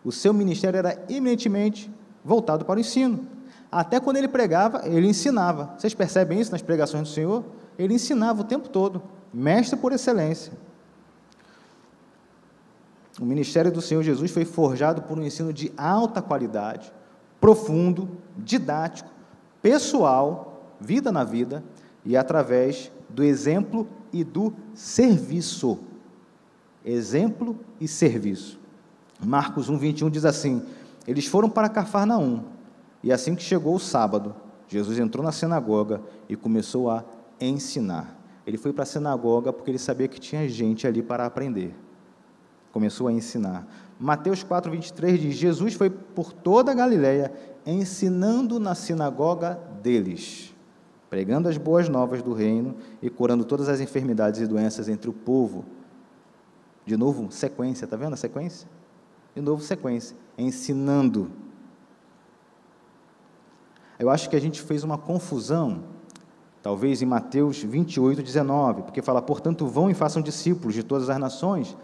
[0.04, 1.92] o seu ministério era eminentemente
[2.24, 3.35] voltado para o ensino.
[3.76, 5.74] Até quando ele pregava, ele ensinava.
[5.78, 7.44] Vocês percebem isso nas pregações do Senhor?
[7.78, 10.54] Ele ensinava o tempo todo, mestre por excelência.
[13.20, 16.90] O ministério do Senhor Jesus foi forjado por um ensino de alta qualidade,
[17.42, 19.10] profundo, didático,
[19.62, 21.62] pessoal, vida na vida,
[22.06, 25.80] e através do exemplo e do serviço.
[26.86, 28.58] Exemplo e serviço.
[29.22, 30.64] Marcos 1, 21 diz assim:
[31.06, 32.55] Eles foram para Cafarnaum
[33.06, 34.34] e assim que chegou o sábado,
[34.68, 37.06] Jesus entrou na sinagoga e começou a
[37.40, 38.20] ensinar.
[38.48, 41.76] Ele foi para a sinagoga porque ele sabia que tinha gente ali para aprender.
[42.72, 43.68] Começou a ensinar.
[44.00, 47.32] Mateus 4, 23 diz: Jesus foi por toda a Galiléia
[47.64, 50.56] ensinando na sinagoga deles,
[51.08, 55.14] pregando as boas novas do reino e curando todas as enfermidades e doenças entre o
[55.14, 55.64] povo.
[56.84, 58.68] De novo, sequência, está vendo a sequência?
[59.36, 61.45] De novo, sequência, ensinando
[63.98, 65.84] eu acho que a gente fez uma confusão,
[66.62, 71.18] talvez em Mateus 28, 19, porque fala, portanto, vão e façam discípulos de todas as
[71.18, 71.78] nações,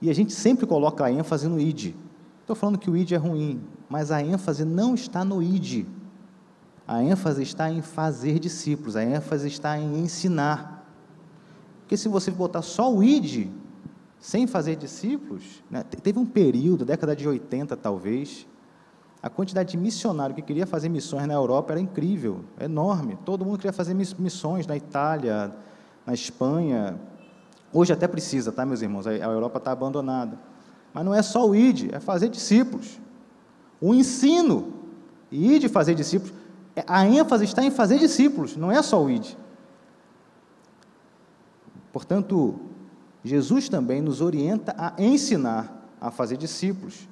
[0.00, 1.94] e a gente sempre coloca a ênfase no id.
[2.40, 5.86] Estou falando que o id é ruim, mas a ênfase não está no id.
[6.86, 10.84] A ênfase está em fazer discípulos, a ênfase está em ensinar.
[11.80, 13.48] Porque se você botar só o id,
[14.18, 18.46] sem fazer discípulos, né, teve um período, década de 80 talvez,
[19.22, 23.16] A quantidade de missionário que queria fazer missões na Europa era incrível, enorme.
[23.24, 25.54] Todo mundo queria fazer missões na Itália,
[26.04, 26.98] na Espanha.
[27.72, 29.06] Hoje até precisa, tá, meus irmãos?
[29.06, 30.36] A Europa está abandonada.
[30.92, 32.98] Mas não é só o ID, é fazer discípulos.
[33.80, 34.72] O ensino.
[35.30, 36.34] E de fazer discípulos.
[36.86, 39.34] A ênfase está em fazer discípulos, não é só o ID.
[41.92, 42.58] Portanto,
[43.22, 47.06] Jesus também nos orienta a ensinar a fazer discípulos.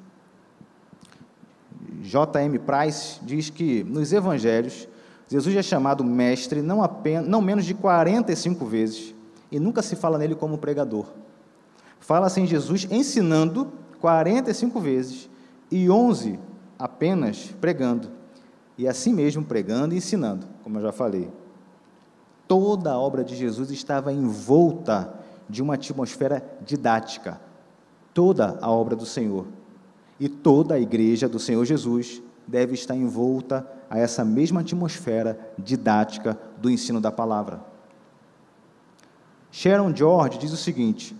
[2.02, 2.58] J.M.
[2.58, 4.88] Price diz que nos evangelhos,
[5.28, 9.14] Jesus é chamado mestre não, apenas, não menos de 45 vezes
[9.50, 11.06] e nunca se fala nele como pregador.
[11.98, 15.28] Fala-se em Jesus ensinando 45 vezes
[15.70, 16.38] e 11
[16.78, 18.08] apenas pregando.
[18.76, 21.30] E assim mesmo pregando e ensinando, como eu já falei.
[22.48, 25.14] Toda a obra de Jesus estava envolta
[25.48, 27.40] de uma atmosfera didática.
[28.14, 29.46] Toda a obra do Senhor
[30.20, 36.38] e toda a igreja do Senhor Jesus deve estar envolta a essa mesma atmosfera didática
[36.58, 37.64] do ensino da palavra.
[39.50, 41.16] Sharon George diz o seguinte: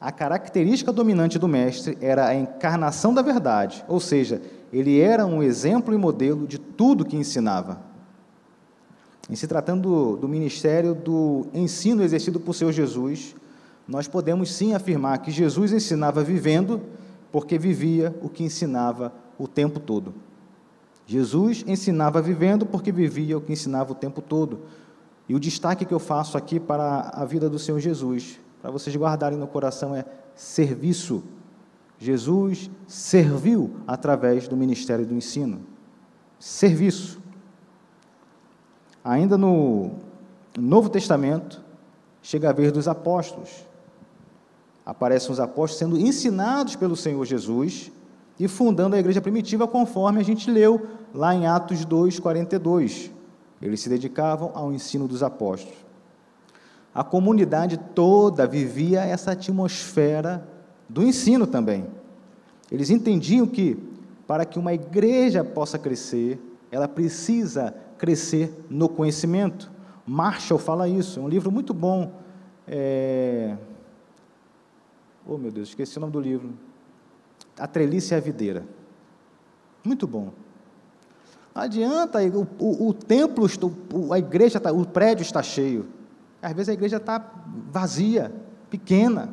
[0.00, 4.40] a característica dominante do mestre era a encarnação da verdade, ou seja,
[4.72, 7.80] ele era um exemplo e modelo de tudo que ensinava.
[9.28, 13.34] Em se tratando do, do ministério do ensino exercido por Senhor Jesus,
[13.88, 16.80] nós podemos sim afirmar que Jesus ensinava vivendo
[17.30, 20.14] porque vivia o que ensinava o tempo todo.
[21.06, 24.60] Jesus ensinava vivendo porque vivia o que ensinava o tempo todo.
[25.28, 28.94] E o destaque que eu faço aqui para a vida do Senhor Jesus, para vocês
[28.96, 30.04] guardarem no coração, é
[30.34, 31.22] serviço.
[31.98, 35.60] Jesus serviu através do ministério do ensino.
[36.38, 37.20] Serviço.
[39.04, 39.92] Ainda no
[40.58, 41.62] Novo Testamento,
[42.22, 43.65] chega a ver dos apóstolos
[44.86, 47.90] aparecem os apóstolos sendo ensinados pelo Senhor Jesus
[48.38, 53.10] e fundando a igreja primitiva, conforme a gente leu lá em Atos 2, 42.
[53.60, 55.74] Eles se dedicavam ao ensino dos apóstolos.
[56.94, 60.46] A comunidade toda vivia essa atmosfera
[60.88, 61.86] do ensino também.
[62.70, 63.76] Eles entendiam que,
[64.26, 66.38] para que uma igreja possa crescer,
[66.70, 69.70] ela precisa crescer no conhecimento.
[70.06, 72.12] Marshall fala isso, é um livro muito bom.
[72.68, 73.56] É,
[75.26, 76.52] Oh, meu Deus, esqueci o nome do livro.
[77.58, 78.64] A Trelice e a Videira.
[79.82, 80.32] Muito bom.
[81.54, 83.46] Não adianta, o, o, o templo,
[84.12, 85.86] a igreja, tá, o prédio está cheio.
[86.40, 87.32] Às vezes a igreja está
[87.70, 88.32] vazia,
[88.70, 89.30] pequena.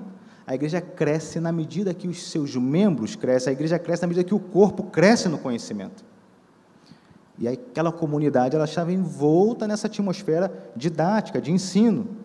[0.47, 4.23] A igreja cresce na medida que os seus membros crescem, a igreja cresce na medida
[4.23, 6.03] que o corpo cresce no conhecimento.
[7.37, 12.22] E aquela comunidade ela estava envolta nessa atmosfera didática, de ensino.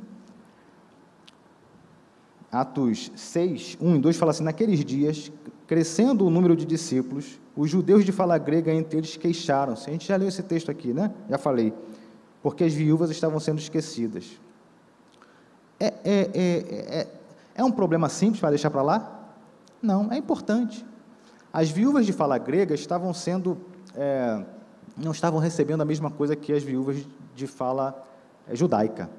[2.51, 5.31] Atos 6, 1 e 2 fala assim: Naqueles dias,
[5.67, 9.89] crescendo o número de discípulos, os judeus de fala grega entre eles queixaram-se.
[9.89, 11.13] A gente já leu esse texto aqui, né?
[11.29, 11.75] Já falei.
[12.43, 14.41] Porque as viúvas estavam sendo esquecidas.
[15.79, 17.07] É, é, é, é,
[17.57, 19.31] é um problema simples para deixar para lá?
[19.83, 20.85] Não, é importante.
[21.53, 23.59] As viúvas de fala grega estavam sendo.
[23.95, 24.43] É,
[24.97, 26.97] não estavam recebendo a mesma coisa que as viúvas
[27.35, 28.07] de fala
[28.49, 29.11] é, judaica.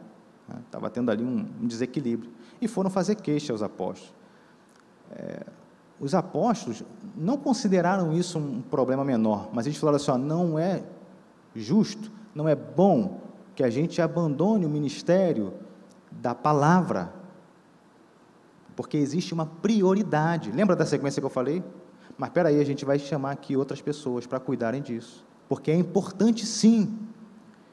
[0.65, 2.32] Estava tendo ali um, um desequilíbrio
[2.62, 4.14] e foram fazer queixa aos apóstolos.
[5.12, 5.45] É,
[5.99, 6.84] os apóstolos
[7.16, 10.84] não consideraram isso um problema menor, mas eles falaram assim: ó, não é
[11.55, 13.20] justo, não é bom
[13.55, 15.53] que a gente abandone o ministério
[16.12, 17.14] da palavra,
[18.76, 20.51] porque existe uma prioridade.
[20.51, 21.64] Lembra da sequência que eu falei?
[22.18, 25.76] Mas espera aí, a gente vai chamar aqui outras pessoas para cuidarem disso, porque é
[25.76, 26.97] importante sim.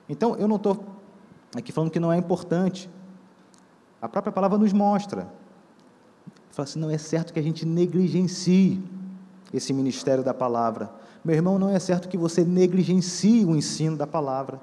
[0.09, 0.85] Então, eu não estou
[1.57, 2.91] aqui falando que não é importante,
[4.01, 5.29] a própria palavra nos mostra.
[6.51, 8.83] Fala assim: não é certo que a gente negligencie
[9.53, 10.91] esse ministério da palavra.
[11.25, 14.61] Meu irmão, não é certo que você negligencie o ensino da palavra.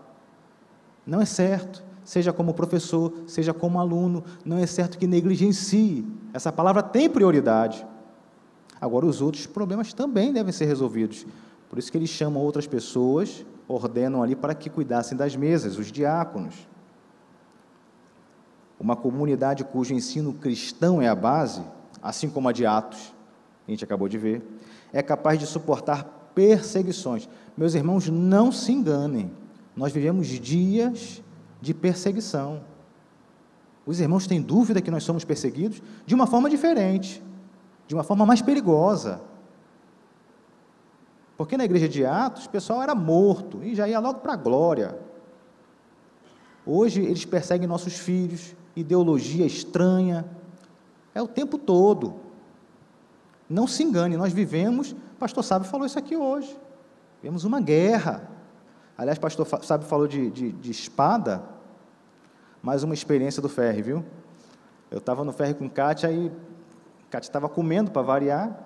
[1.06, 1.84] Não é certo.
[2.06, 6.06] Seja como professor, seja como aluno, não é certo que negligencie.
[6.34, 7.86] Essa palavra tem prioridade.
[8.80, 11.26] Agora, os outros problemas também devem ser resolvidos.
[11.70, 15.92] Por isso que eles chamam outras pessoas, ordenam ali para que cuidassem das mesas, os
[15.92, 16.68] diáconos.
[18.80, 21.62] Uma comunidade cujo ensino cristão é a base,
[22.02, 23.14] assim como a de Atos,
[23.68, 24.42] a gente acabou de ver,
[24.92, 26.04] é capaz de suportar
[26.36, 27.30] perseguições.
[27.56, 29.32] Meus irmãos, não se enganem,
[29.76, 31.24] nós vivemos dias
[31.62, 32.62] de perseguição.
[33.86, 37.24] Os irmãos têm dúvida que nós somos perseguidos de uma forma diferente,
[37.88, 39.22] de uma forma mais perigosa.
[41.38, 44.38] Porque na igreja de Atos, o pessoal era morto e já ia logo para a
[44.38, 44.98] glória.
[46.66, 50.26] Hoje eles perseguem nossos filhos, ideologia estranha.
[51.14, 52.16] É o tempo todo.
[53.50, 56.58] Não se engane, nós vivemos, pastor Sábio falou isso aqui hoje.
[57.22, 58.30] Vemos uma guerra.
[58.98, 61.44] Aliás, pastor sabe falou de, de, de espada,
[62.62, 64.06] mais uma experiência do ferry, viu?
[64.90, 66.32] Eu estava no ferry com Kátia e
[67.10, 68.60] Kátia estava comendo para variar.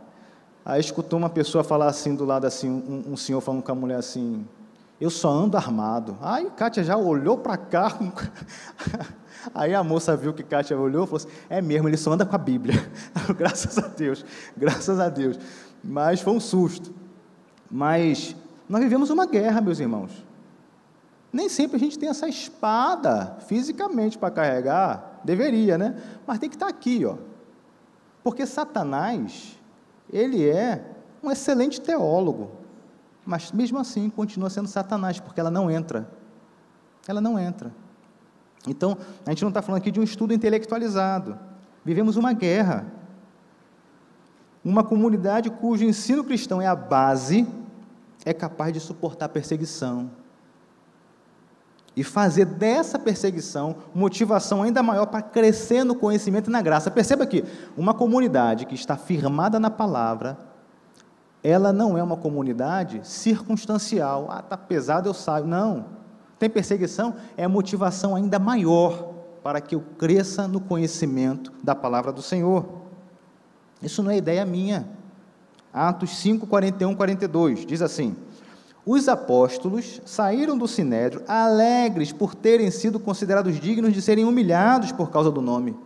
[0.64, 3.76] Aí escutou uma pessoa falar assim do lado assim, um, um senhor falando com a
[3.76, 4.46] mulher assim,
[5.00, 6.18] eu só ando armado.
[6.22, 7.98] Aí Kátia já olhou para cá.
[9.54, 12.26] Aí a moça viu que Kátia olhou e falou assim: é mesmo, ele só anda
[12.26, 12.76] com a Bíblia.
[13.38, 14.26] graças a Deus,
[14.56, 15.40] graças a Deus.
[15.84, 16.94] Mas foi um susto.
[17.70, 18.36] Mas
[18.68, 20.26] nós vivemos uma guerra, meus irmãos.
[21.32, 26.02] Nem sempre a gente tem essa espada fisicamente para carregar, deveria, né?
[26.26, 27.16] Mas tem que estar aqui, ó.
[28.24, 29.58] Porque Satanás,
[30.12, 30.84] ele é
[31.22, 32.52] um excelente teólogo,
[33.28, 36.10] mas mesmo assim continua sendo Satanás, porque ela não entra.
[37.06, 37.74] Ela não entra.
[38.66, 41.38] Então, a gente não está falando aqui de um estudo intelectualizado.
[41.84, 42.88] Vivemos uma guerra.
[44.64, 47.46] Uma comunidade cujo ensino cristão é a base
[48.26, 50.10] é capaz de suportar perseguição
[51.96, 56.92] e fazer dessa perseguição motivação ainda maior para crescer no conhecimento e na graça.
[56.92, 57.44] Perceba que
[57.76, 60.38] uma comunidade que está firmada na palavra,
[61.44, 64.28] ela não é uma comunidade circunstancial.
[64.30, 65.46] Ah, está pesado, eu saio.
[65.46, 65.86] Não.
[66.40, 69.14] Tem perseguição, é motivação ainda maior
[69.44, 72.66] para que eu cresça no conhecimento da palavra do Senhor.
[73.82, 74.88] Isso não é ideia minha.
[75.74, 78.16] Atos 5, 41, 42, diz assim:
[78.86, 85.10] Os apóstolos saíram do sinédrio alegres por terem sido considerados dignos de serem humilhados por
[85.10, 85.78] causa do nome.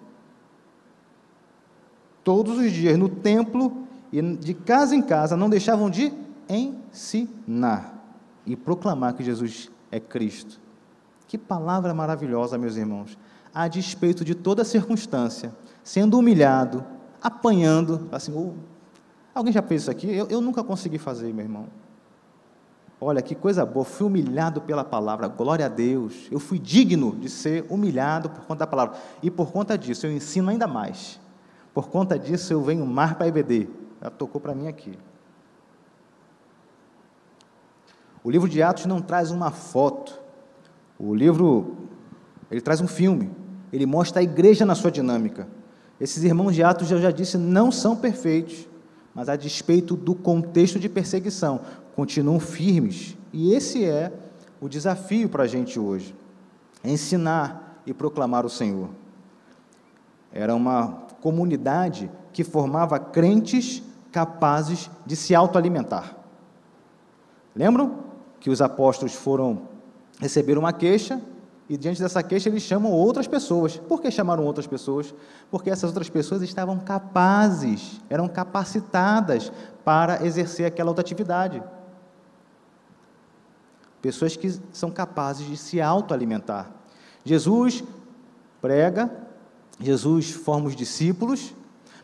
[2.23, 6.13] Todos os dias no templo e de casa em casa não deixavam de
[6.49, 7.97] ensinar
[8.45, 10.59] e proclamar que Jesus é Cristo.
[11.27, 13.17] Que palavra maravilhosa, meus irmãos.
[13.53, 15.53] A despeito de toda circunstância,
[15.83, 16.83] sendo humilhado,
[17.21, 18.53] apanhando, assim, oh,
[19.33, 20.07] Alguém já fez isso aqui?
[20.13, 21.67] Eu, eu nunca consegui fazer, meu irmão.
[22.99, 26.27] Olha que coisa boa, fui humilhado pela palavra, glória a Deus.
[26.29, 28.97] Eu fui digno de ser humilhado por conta da palavra.
[29.23, 31.19] E por conta disso eu ensino ainda mais.
[31.73, 33.69] Por conta disso eu venho mar para EBD.
[34.01, 34.97] Já tocou para mim aqui.
[38.23, 40.19] O livro de Atos não traz uma foto.
[40.97, 41.77] O livro,
[42.49, 43.31] ele traz um filme.
[43.71, 45.47] Ele mostra a igreja na sua dinâmica.
[45.99, 48.67] Esses irmãos de Atos, eu já disse, não são perfeitos
[49.13, 51.61] mas a despeito do contexto de perseguição,
[51.95, 53.17] continuam firmes.
[53.33, 54.11] E esse é
[54.59, 56.15] o desafio para a gente hoje:
[56.83, 58.89] ensinar e proclamar o Senhor.
[60.31, 66.15] Era uma comunidade que formava crentes capazes de se autoalimentar.
[67.55, 67.99] Lembram
[68.39, 69.69] que os apóstolos foram
[70.19, 71.21] receber uma queixa
[71.69, 73.77] e diante dessa queixa eles chamam outras pessoas.
[73.77, 75.13] Por que chamaram outras pessoas?
[75.49, 79.51] Porque essas outras pessoas estavam capazes, eram capacitadas
[79.85, 81.63] para exercer aquela outra atividade.
[84.01, 86.69] Pessoas que são capazes de se autoalimentar.
[87.23, 87.83] Jesus
[88.61, 89.09] prega,
[89.79, 91.53] Jesus forma os discípulos,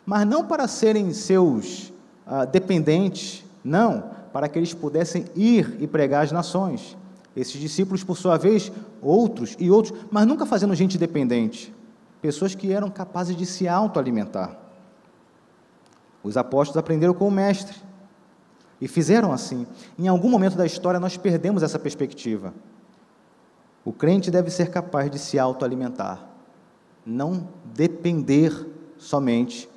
[0.06, 1.92] mas não para serem seus
[2.28, 6.98] ah, dependentes, não, para que eles pudessem ir e pregar às nações.
[7.36, 8.72] Esses discípulos, por sua vez,
[9.02, 11.74] outros e outros, mas nunca fazendo gente dependente.
[12.22, 14.58] Pessoas que eram capazes de se autoalimentar.
[16.24, 17.78] Os apóstolos aprenderam com o Mestre
[18.82, 19.66] e fizeram assim.
[19.98, 22.54] Em algum momento da história, nós perdemos essa perspectiva.
[23.86, 26.28] O crente deve ser capaz de se autoalimentar,
[27.06, 28.68] não depender
[28.98, 29.70] somente,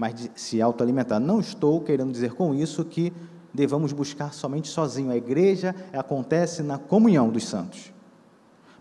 [0.00, 1.20] mas de se autoalimentar.
[1.20, 3.12] Não estou querendo dizer com isso que
[3.52, 5.10] devamos buscar somente sozinho.
[5.10, 7.92] A igreja acontece na comunhão dos santos.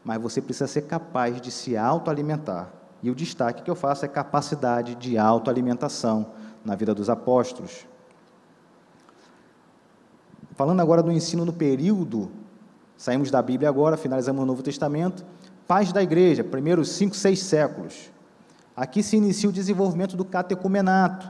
[0.01, 2.71] Mas você precisa ser capaz de se autoalimentar.
[3.03, 6.27] E o destaque que eu faço é capacidade de autoalimentação
[6.63, 7.85] na vida dos apóstolos.
[10.55, 12.31] Falando agora do ensino no período,
[12.95, 15.25] saímos da Bíblia agora, finalizamos o Novo Testamento.
[15.67, 18.09] Paz da igreja, primeiros cinco, seis séculos.
[18.79, 21.29] Aqui se inicia o desenvolvimento do catecumenato,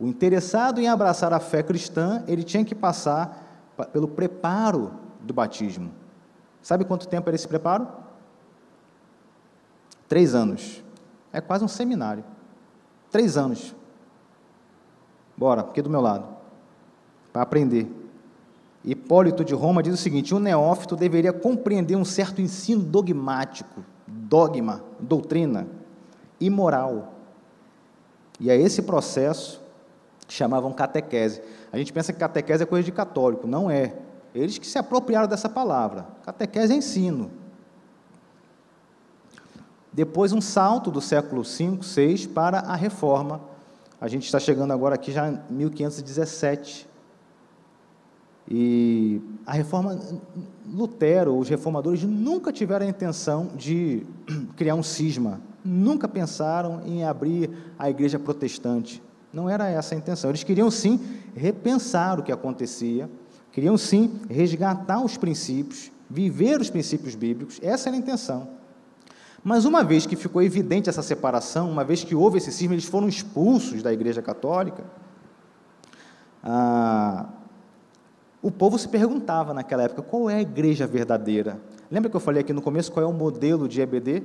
[0.00, 5.90] o interessado em abraçar a fé cristã, ele tinha que passar pelo preparo do batismo.
[6.62, 7.88] Sabe quanto tempo era esse preparo?
[10.08, 10.80] Três anos.
[11.32, 12.22] É quase um seminário.
[13.10, 13.74] Três anos.
[15.36, 16.28] Bora, aqui do meu lado.
[17.32, 17.90] Para aprender.
[18.84, 24.84] Hipólito de Roma diz o seguinte: o neófito deveria compreender um certo ensino dogmático, dogma,
[25.00, 25.66] doutrina,
[26.46, 27.14] imoral.
[28.40, 29.62] E é esse processo
[30.28, 31.42] chamavam catequese.
[31.72, 33.94] A gente pensa que catequese é coisa de católico, não é.
[34.34, 36.06] Eles que se apropriaram dessa palavra.
[36.24, 37.30] Catequese é ensino.
[39.92, 43.40] Depois um salto do século V, VI para a reforma.
[44.00, 46.88] A gente está chegando agora aqui já em 1517.
[48.50, 49.98] E a reforma,
[50.66, 54.04] Lutero, os reformadores nunca tiveram a intenção de
[54.56, 59.02] criar um cisma, nunca pensaram em abrir a igreja protestante.
[59.32, 60.30] Não era essa a intenção.
[60.30, 61.00] Eles queriam sim
[61.34, 63.10] repensar o que acontecia,
[63.50, 68.48] queriam sim resgatar os princípios, viver os princípios bíblicos, essa era a intenção.
[69.42, 72.84] Mas uma vez que ficou evidente essa separação, uma vez que houve esse cisma, eles
[72.84, 74.84] foram expulsos da Igreja Católica,
[76.42, 77.26] ah,
[78.40, 81.58] o povo se perguntava naquela época qual é a igreja verdadeira.
[81.90, 84.22] Lembra que eu falei aqui no começo qual é o modelo de EBD?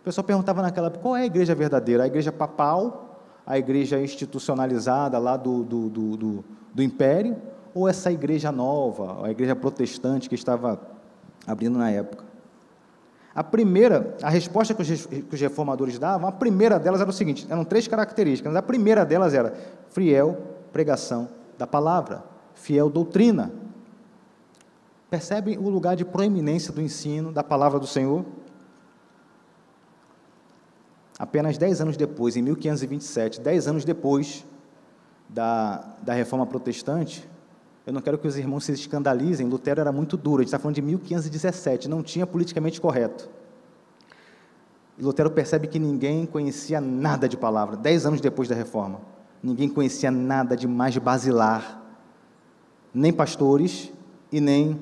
[0.00, 2.04] O pessoal perguntava naquela época qual é a igreja verdadeira?
[2.04, 6.44] A igreja papal, a igreja institucionalizada lá do, do, do, do,
[6.74, 7.36] do império,
[7.74, 10.80] ou essa igreja nova, a igreja protestante que estava
[11.46, 12.24] abrindo na época?
[13.34, 17.64] A primeira, a resposta que os reformadores davam, a primeira delas era o seguinte: eram
[17.64, 18.54] três características.
[18.56, 19.54] A primeira delas era
[19.90, 20.36] fiel
[20.72, 22.24] pregação da palavra,
[22.54, 23.52] fiel doutrina.
[25.08, 28.24] Percebem o lugar de proeminência do ensino da palavra do Senhor?
[31.18, 34.46] Apenas dez anos depois, em 1527, dez anos depois
[35.28, 37.28] da, da reforma protestante,
[37.84, 40.58] eu não quero que os irmãos se escandalizem, Lutero era muito duro, a gente está
[40.58, 43.28] falando de 1517, não tinha politicamente correto.
[44.98, 49.00] E Lutero percebe que ninguém conhecia nada de palavra, dez anos depois da reforma.
[49.42, 51.82] Ninguém conhecia nada de mais basilar,
[52.92, 53.92] nem pastores
[54.30, 54.78] e nem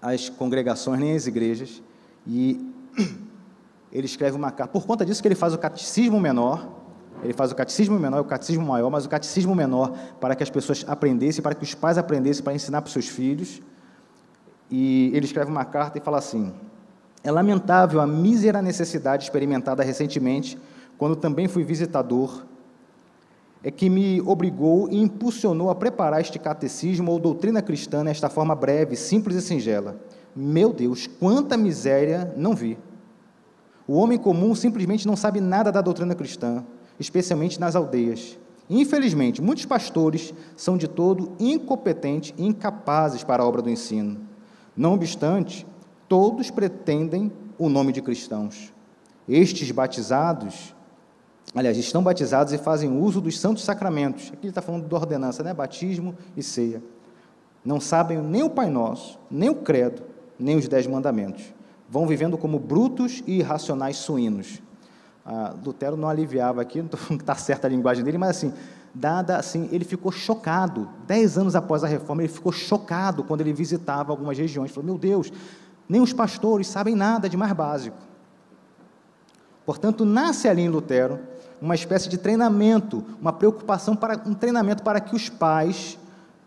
[0.00, 1.82] as congregações, nem as igrejas.
[2.26, 2.72] E
[3.94, 4.72] ele escreve uma carta.
[4.72, 6.68] Por conta disso que ele faz o catecismo menor,
[7.22, 10.42] ele faz o catecismo menor e o catecismo maior, mas o catecismo menor para que
[10.42, 13.62] as pessoas aprendessem, para que os pais aprendessem, para ensinar para os seus filhos.
[14.68, 16.52] E ele escreve uma carta e fala assim:
[17.22, 20.58] É lamentável a mísera necessidade experimentada recentemente,
[20.98, 22.44] quando também fui visitador,
[23.62, 28.54] é que me obrigou e impulsionou a preparar este catecismo ou doutrina cristã nesta forma
[28.56, 29.96] breve, simples e singela.
[30.34, 32.76] Meu Deus, quanta miséria não vi!
[33.86, 36.64] O homem comum simplesmente não sabe nada da doutrina cristã
[36.98, 38.38] especialmente nas aldeias.
[38.68, 44.20] Infelizmente, muitos pastores são de todo incompetentes e incapazes para a obra do ensino.
[44.76, 45.66] Não obstante,
[46.08, 48.72] todos pretendem o nome de cristãos.
[49.28, 50.74] Estes batizados,
[51.54, 54.28] aliás, estão batizados e fazem uso dos santos sacramentos.
[54.28, 55.52] Aqui ele está falando da ordenança, né?
[55.52, 56.82] Batismo e ceia.
[57.64, 60.02] Não sabem nem o Pai Nosso, nem o Credo,
[60.38, 61.44] nem os Dez Mandamentos.
[61.88, 64.62] Vão vivendo como brutos e irracionais suínos.
[65.24, 68.30] Ah, Lutero não aliviava aqui, não estou falando que está certa a linguagem dele, mas
[68.30, 68.52] assim,
[68.94, 73.52] dada assim, ele ficou chocado, dez anos após a reforma, ele ficou chocado quando ele
[73.52, 75.32] visitava algumas regiões, falou, meu Deus,
[75.88, 77.96] nem os pastores sabem nada de mais básico.
[79.64, 81.18] Portanto, nasce ali em Lutero
[81.60, 85.98] uma espécie de treinamento, uma preocupação para um treinamento para que os pais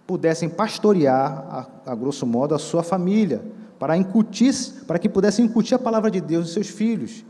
[0.06, 3.44] pudessem pastorear, a, a grosso modo, a sua família,
[3.80, 4.54] para incutir,
[4.88, 7.26] para que pudessem incutir a palavra de Deus em seus filhos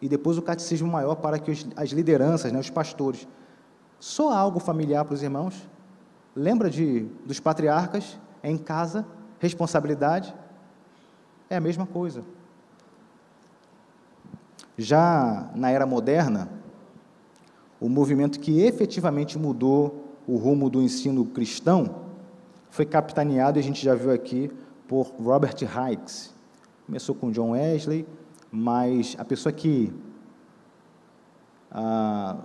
[0.00, 3.26] e depois o catecismo maior para que as lideranças, né, os pastores.
[3.98, 5.68] Só algo familiar para os irmãos?
[6.34, 8.18] Lembra de, dos patriarcas?
[8.42, 9.04] É em casa,
[9.40, 10.34] responsabilidade?
[11.50, 12.22] É a mesma coisa.
[14.76, 16.48] Já na era moderna,
[17.80, 22.06] o movimento que efetivamente mudou o rumo do ensino cristão
[22.70, 24.52] foi capitaneado, e a gente já viu aqui,
[24.88, 26.34] por Robert Hikes.
[26.86, 28.08] Começou com John Wesley,
[28.50, 29.92] mas a pessoa que
[31.70, 32.36] ah,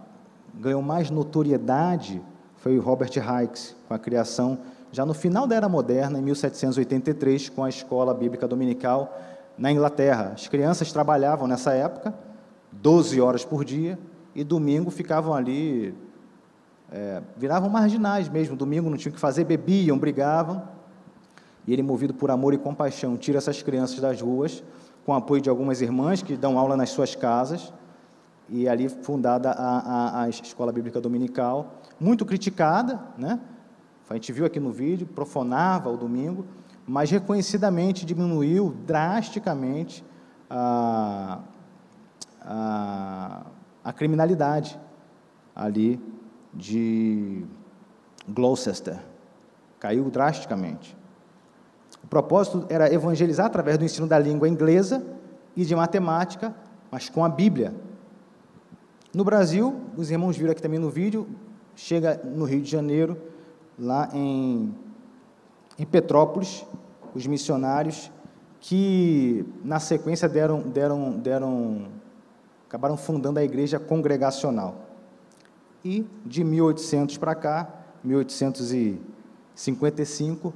[0.54, 2.22] ganhou mais notoriedade
[2.58, 4.60] foi Robert Hikes, com a criação,
[4.92, 9.18] já no final da Era Moderna, em 1783, com a Escola Bíblica Dominical
[9.58, 10.34] na Inglaterra.
[10.34, 12.14] As crianças trabalhavam nessa época,
[12.72, 13.98] 12 horas por dia,
[14.36, 15.96] e domingo ficavam ali,
[16.92, 18.56] é, viravam marginais mesmo.
[18.56, 20.62] Domingo não tinham que fazer, bebiam, brigavam.
[21.66, 24.64] E ele, movido por amor e compaixão, tira essas crianças das ruas
[25.06, 27.74] com apoio de algumas irmãs que dão aula nas suas casas,
[28.50, 33.40] e ali fundada a, a, a Escola Bíblica Dominical, muito criticada, né?
[34.10, 36.46] a gente viu aqui no vídeo, profanava o domingo,
[36.86, 40.04] mas reconhecidamente diminuiu drasticamente
[40.50, 41.40] a,
[42.42, 43.46] a,
[43.84, 44.80] a criminalidade
[45.56, 46.00] ali
[46.54, 47.44] de
[48.28, 49.00] Gloucester.
[49.80, 50.96] Caiu drasticamente
[52.08, 55.04] propósito era evangelizar através do ensino da língua inglesa
[55.56, 56.54] e de matemática,
[56.92, 57.74] mas com a Bíblia.
[59.14, 61.28] No Brasil, os irmãos viram aqui também no vídeo,
[61.76, 63.18] chega no Rio de Janeiro,
[63.78, 64.74] lá em,
[65.78, 66.66] em Petrópolis,
[67.14, 68.12] os missionários
[68.60, 71.88] que na sequência deram, deram, deram,
[72.66, 74.86] acabaram fundando a igreja congregacional.
[75.84, 77.68] E de 1800 para cá,
[78.04, 79.02] 1800 e
[79.54, 80.54] 55,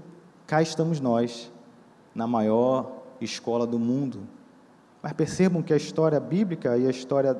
[0.47, 1.51] cá estamos nós,
[2.15, 4.25] na maior escola do mundo.
[5.03, 7.39] Mas percebam que a história bíblica e a história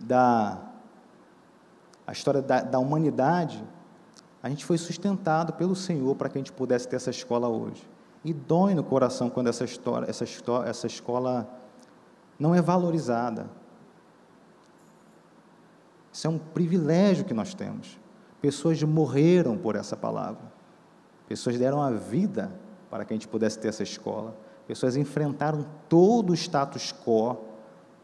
[0.00, 0.62] da
[2.06, 3.62] a história da, da humanidade,
[4.42, 7.86] a gente foi sustentado pelo Senhor para que a gente pudesse ter essa escola hoje.
[8.24, 11.46] E dói no coração quando essa história, essa, história, essa escola
[12.38, 13.50] não é valorizada.
[16.10, 17.98] Isso é um privilégio que nós temos.
[18.40, 20.57] Pessoas morreram por essa palavra.
[21.28, 22.50] Pessoas deram a vida
[22.90, 24.34] para que a gente pudesse ter essa escola.
[24.66, 27.36] Pessoas enfrentaram todo o status quo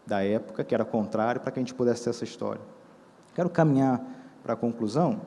[0.07, 2.61] da época, que era contrário, para que a gente pudesse ter essa história.
[3.35, 4.05] Quero caminhar
[4.43, 5.23] para a conclusão.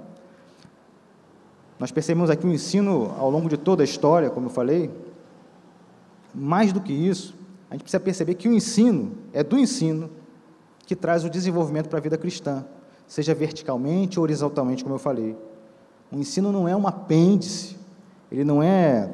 [1.79, 4.91] Nós percebemos aqui um ensino ao longo de toda a história, como eu falei.
[6.33, 7.35] Mais do que isso,
[7.69, 10.09] a gente precisa perceber que o ensino é do ensino
[10.85, 12.63] que traz o desenvolvimento para a vida cristã,
[13.07, 15.35] seja verticalmente ou horizontalmente, como eu falei.
[16.11, 17.77] O ensino não é um apêndice,
[18.31, 19.13] ele não é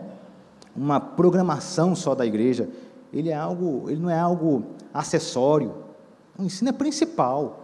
[0.76, 2.70] uma programação só da igreja,
[3.12, 5.74] ele é algo, ele não é algo acessório.
[6.38, 7.64] O ensino é principal.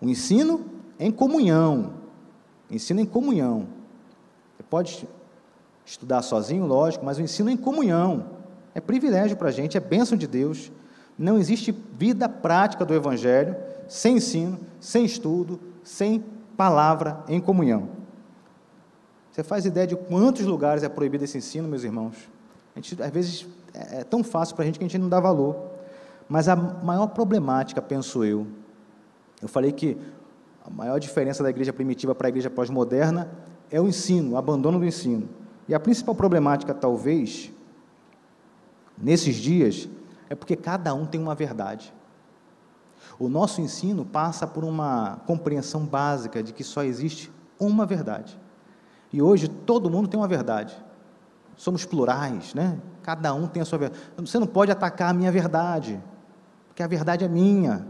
[0.00, 0.64] O ensino
[0.98, 1.92] é em comunhão.
[2.70, 3.66] Ensino em comunhão.
[4.56, 5.08] Você pode
[5.84, 8.26] estudar sozinho, lógico, mas o ensino é em comunhão.
[8.74, 10.72] É privilégio para a gente, é bênção de Deus.
[11.18, 13.54] Não existe vida prática do Evangelho
[13.86, 16.24] sem ensino, sem estudo, sem
[16.56, 18.01] palavra em comunhão.
[19.32, 22.28] Você faz ideia de quantos lugares é proibido esse ensino, meus irmãos?
[22.76, 25.08] A gente, às vezes, é, é tão fácil para a gente que a gente não
[25.08, 25.70] dá valor.
[26.28, 28.46] Mas a maior problemática, penso eu,
[29.40, 29.96] eu falei que
[30.64, 33.30] a maior diferença da igreja primitiva para a igreja pós-moderna
[33.70, 35.28] é o ensino, o abandono do ensino.
[35.66, 37.50] E a principal problemática, talvez,
[38.98, 39.88] nesses dias,
[40.28, 41.92] é porque cada um tem uma verdade.
[43.18, 48.38] O nosso ensino passa por uma compreensão básica de que só existe uma verdade.
[49.12, 50.76] E hoje todo mundo tem uma verdade.
[51.56, 52.80] Somos plurais, né?
[53.02, 54.02] Cada um tem a sua verdade.
[54.16, 56.02] Você não pode atacar a minha verdade,
[56.68, 57.86] porque a verdade é minha.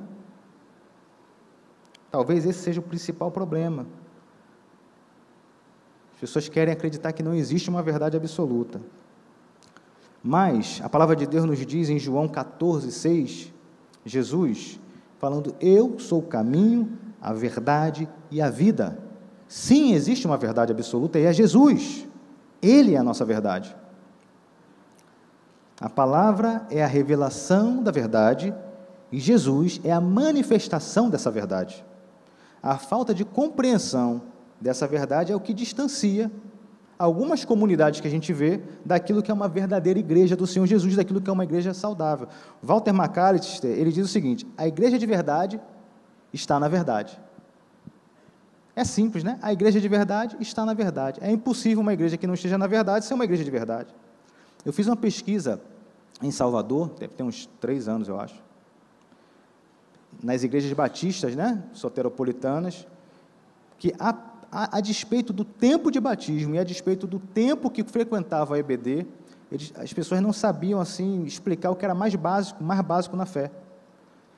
[2.10, 3.86] Talvez esse seja o principal problema.
[6.14, 8.80] As pessoas querem acreditar que não existe uma verdade absoluta.
[10.22, 13.52] Mas a palavra de Deus nos diz em João 14, 6,
[14.04, 14.78] Jesus
[15.18, 18.98] falando: Eu sou o caminho, a verdade e a vida.
[19.52, 22.08] Sim, existe uma verdade absoluta e é Jesus.
[22.62, 23.76] Ele é a nossa verdade.
[25.78, 28.54] A palavra é a revelação da verdade
[29.12, 31.84] e Jesus é a manifestação dessa verdade.
[32.62, 34.22] A falta de compreensão
[34.58, 36.32] dessa verdade é o que distancia
[36.98, 40.96] algumas comunidades que a gente vê daquilo que é uma verdadeira igreja do Senhor Jesus,
[40.96, 42.26] daquilo que é uma igreja saudável.
[42.62, 45.60] Walter McAllister, ele diz o seguinte: a igreja de verdade
[46.32, 47.20] está na verdade.
[48.74, 49.38] É simples, né?
[49.42, 51.20] A igreja de verdade está na verdade.
[51.22, 53.94] É impossível uma igreja que não esteja na verdade ser uma igreja de verdade.
[54.64, 55.60] Eu fiz uma pesquisa
[56.22, 58.40] em Salvador, deve ter uns três anos, eu acho,
[60.22, 62.86] nas igrejas batistas, né, soteropolitanas,
[63.78, 64.16] que a,
[64.50, 68.58] a, a, despeito do tempo de batismo e a despeito do tempo que frequentava a
[68.58, 69.06] EBD,
[69.50, 73.26] eles, as pessoas não sabiam assim explicar o que era mais básico, mais básico na
[73.26, 73.50] fé,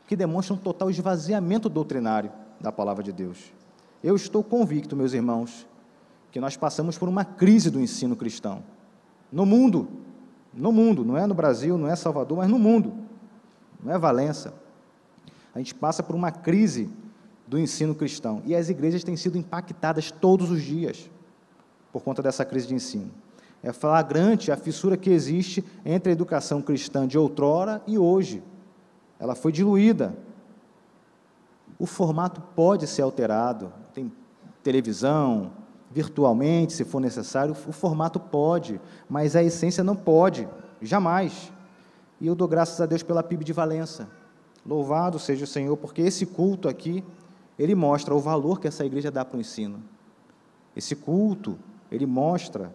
[0.08, 3.52] que demonstra um total esvaziamento doutrinário da palavra de Deus.
[4.04, 5.66] Eu estou convicto, meus irmãos,
[6.30, 8.62] que nós passamos por uma crise do ensino cristão
[9.32, 9.88] no mundo,
[10.52, 12.94] no mundo, não é no Brasil, não é Salvador, mas no mundo,
[13.82, 14.54] não é Valença
[15.54, 16.90] a gente passa por uma crise
[17.46, 18.42] do ensino cristão.
[18.44, 21.08] E as igrejas têm sido impactadas todos os dias
[21.92, 23.10] por conta dessa crise de ensino.
[23.62, 28.42] É flagrante a fissura que existe entre a educação cristã de outrora e hoje.
[29.18, 30.14] Ela foi diluída.
[31.78, 33.72] O formato pode ser alterado.
[34.64, 35.52] Televisão,
[35.92, 40.48] virtualmente, se for necessário, o formato pode, mas a essência não pode,
[40.82, 41.52] jamais.
[42.20, 44.08] E eu dou graças a Deus pela PIB de Valença,
[44.66, 47.04] Louvado seja o Senhor, porque esse culto aqui,
[47.58, 49.82] ele mostra o valor que essa igreja dá para o ensino.
[50.74, 51.58] Esse culto,
[51.90, 52.72] ele mostra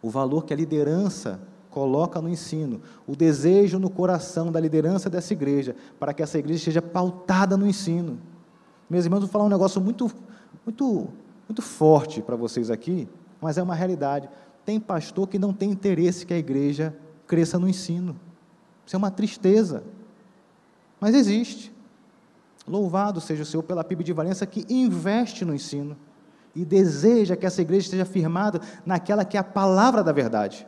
[0.00, 5.34] o valor que a liderança coloca no ensino, o desejo no coração da liderança dessa
[5.34, 8.18] igreja, para que essa igreja seja pautada no ensino.
[8.88, 10.10] Meus irmãos, vou falar um negócio muito,
[10.70, 11.08] muito,
[11.48, 13.08] muito forte para vocês aqui,
[13.40, 14.30] mas é uma realidade.
[14.64, 16.96] Tem pastor que não tem interesse que a igreja
[17.26, 18.18] cresça no ensino.
[18.86, 19.82] Isso é uma tristeza.
[21.00, 21.72] Mas existe.
[22.68, 25.96] Louvado seja o Senhor pela PIB de Valença que investe no ensino
[26.54, 30.66] e deseja que essa igreja esteja firmada naquela que é a palavra da verdade.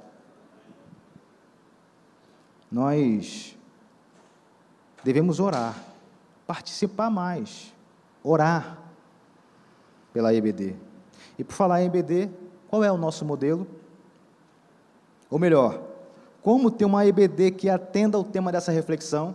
[2.71, 3.57] Nós
[5.05, 5.77] devemos orar,
[6.47, 7.73] participar mais,
[8.25, 8.82] orar
[10.13, 10.75] pela EBD.
[11.39, 12.31] E por falar em EBD,
[12.69, 13.67] qual é o nosso modelo?
[15.31, 15.81] Ou melhor,
[16.43, 19.35] como ter uma EBD que atenda ao tema dessa reflexão,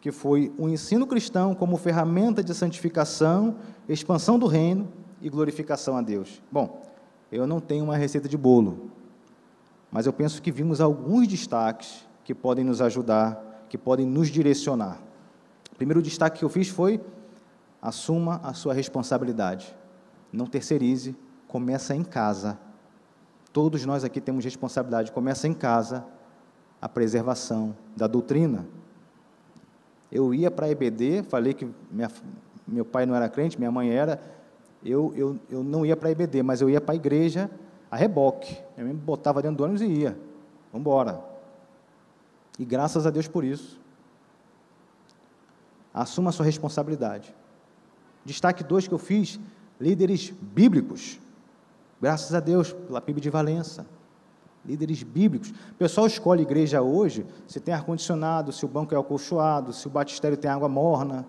[0.00, 3.54] que foi o ensino cristão como ferramenta de santificação,
[3.88, 4.88] expansão do reino
[5.20, 6.42] e glorificação a Deus.
[6.50, 6.82] Bom,
[7.30, 8.90] eu não tenho uma receita de bolo,
[9.90, 14.98] mas eu penso que vimos alguns destaques que podem nos ajudar, que podem nos direcionar.
[15.72, 17.00] O primeiro destaque que eu fiz foi:
[17.80, 19.74] assuma a sua responsabilidade.
[20.32, 21.14] Não terceirize,
[21.46, 22.58] começa em casa.
[23.52, 26.04] Todos nós aqui temos responsabilidade, começa em casa
[26.80, 28.66] a preservação da doutrina.
[30.10, 32.10] Eu ia para a EBD, falei que minha,
[32.66, 34.20] meu pai não era crente, minha mãe era,
[34.84, 37.50] eu, eu, eu não ia para a EBD, mas eu ia para a igreja
[37.90, 38.58] a reboque.
[38.76, 40.18] Eu me botava dentro do ônibus e ia.
[40.72, 41.22] Vamos embora.
[42.58, 43.80] E graças a Deus por isso.
[45.92, 47.34] Assuma a sua responsabilidade.
[48.24, 49.38] Destaque dois que eu fiz,
[49.80, 51.20] líderes bíblicos.
[52.00, 53.86] Graças a Deus pela PIB de Valença.
[54.64, 55.50] Líderes bíblicos.
[55.50, 59.90] O pessoal escolhe igreja hoje se tem ar-condicionado, se o banco é acolchoado, se o
[59.90, 61.26] batistério tem água morna.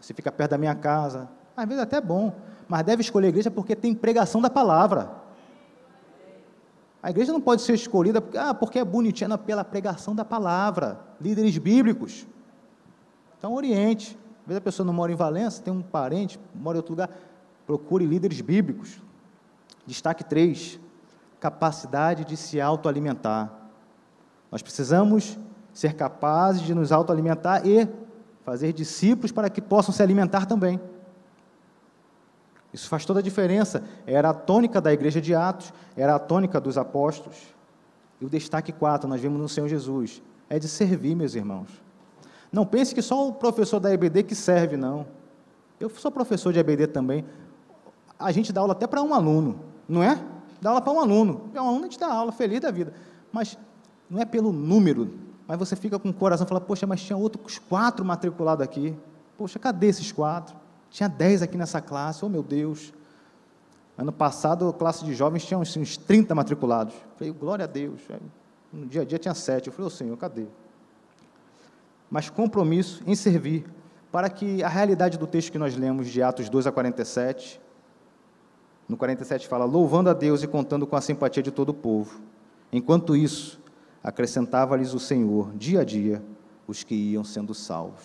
[0.00, 1.28] Se fica perto da minha casa.
[1.56, 2.34] Às vezes é até bom,
[2.66, 5.22] mas deve escolher igreja porque tem pregação da palavra.
[7.02, 11.00] A igreja não pode ser escolhida porque, ah, porque é bonitinha, pela pregação da palavra.
[11.20, 12.26] Líderes bíblicos.
[13.36, 14.16] Então, oriente.
[14.42, 17.10] Às vezes a pessoa não mora em Valença, tem um parente, mora em outro lugar.
[17.66, 19.00] Procure líderes bíblicos.
[19.86, 20.80] Destaque 3.
[21.38, 23.52] Capacidade de se autoalimentar.
[24.50, 25.38] Nós precisamos
[25.72, 27.88] ser capazes de nos autoalimentar e
[28.44, 30.80] fazer discípulos para que possam se alimentar também.
[32.72, 33.84] Isso faz toda a diferença.
[34.06, 37.38] Era a tônica da igreja de Atos, era a tônica dos apóstolos.
[38.20, 41.68] E o destaque 4, nós vemos no Senhor Jesus, é de servir, meus irmãos.
[42.52, 45.06] Não pense que só o professor da EBD que serve, não.
[45.80, 47.24] Eu sou professor de EBD também.
[48.18, 50.22] A gente dá aula até para um aluno, não é?
[50.60, 51.50] Dá aula para um aluno.
[51.54, 52.92] É um aluno a gente dá aula, feliz da vida.
[53.32, 53.58] Mas
[54.08, 55.10] não é pelo número,
[55.46, 58.94] mas você fica com o coração e fala, poxa, mas tinha outros quatro matriculados aqui.
[59.36, 60.54] Poxa, cadê esses quatro?
[60.90, 62.92] Tinha dez aqui nessa classe, oh meu Deus.
[63.96, 66.94] Ano passado, a classe de jovens tinha uns, uns 30 matriculados.
[67.16, 68.00] falei, glória a Deus.
[68.72, 69.68] No dia a dia tinha sete.
[69.68, 70.46] Eu falei, ô oh, Senhor, cadê?
[72.12, 73.64] Mas compromisso em servir,
[74.12, 77.58] para que a realidade do texto que nós lemos, de Atos 2 a 47,
[78.86, 82.20] no 47 fala, louvando a Deus e contando com a simpatia de todo o povo.
[82.70, 83.58] Enquanto isso,
[84.04, 86.22] acrescentava-lhes o Senhor, dia a dia,
[86.68, 88.04] os que iam sendo salvos.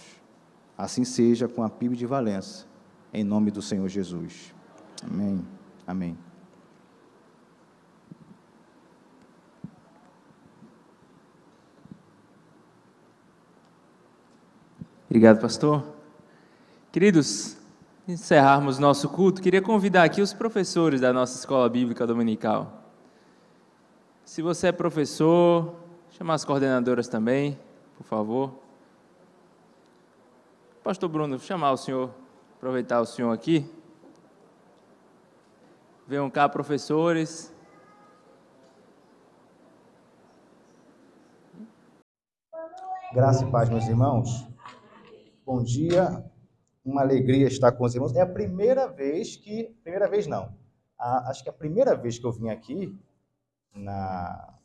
[0.77, 2.65] Assim seja com a PIB de Valença
[3.13, 4.55] em nome do Senhor Jesus.
[5.03, 5.45] Amém.
[5.85, 6.17] Amém.
[15.09, 15.83] Obrigado, pastor.
[16.91, 17.57] Queridos,
[18.07, 22.83] encerrarmos nosso culto, queria convidar aqui os professores da nossa escola bíblica dominical.
[24.25, 25.75] Se você é professor,
[26.11, 27.57] chamar as coordenadoras também,
[27.97, 28.53] por favor.
[30.83, 32.11] Pastor Bruno, chamar o senhor
[32.57, 33.69] aproveitar o senhor aqui.
[36.07, 37.53] Venham cá, professores.
[43.13, 44.47] Graça e paz, meus irmãos.
[45.47, 46.29] Bom dia.
[46.83, 48.13] Uma alegria estar com os irmãos.
[48.13, 49.73] É a primeira vez que.
[49.81, 50.53] Primeira vez não.
[50.99, 52.93] A, acho que é a primeira vez que eu vim aqui
[53.73, 54.59] na,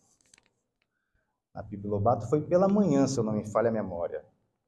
[1.54, 4.24] na Biblilobato foi pela manhã, se eu não me falha a memória.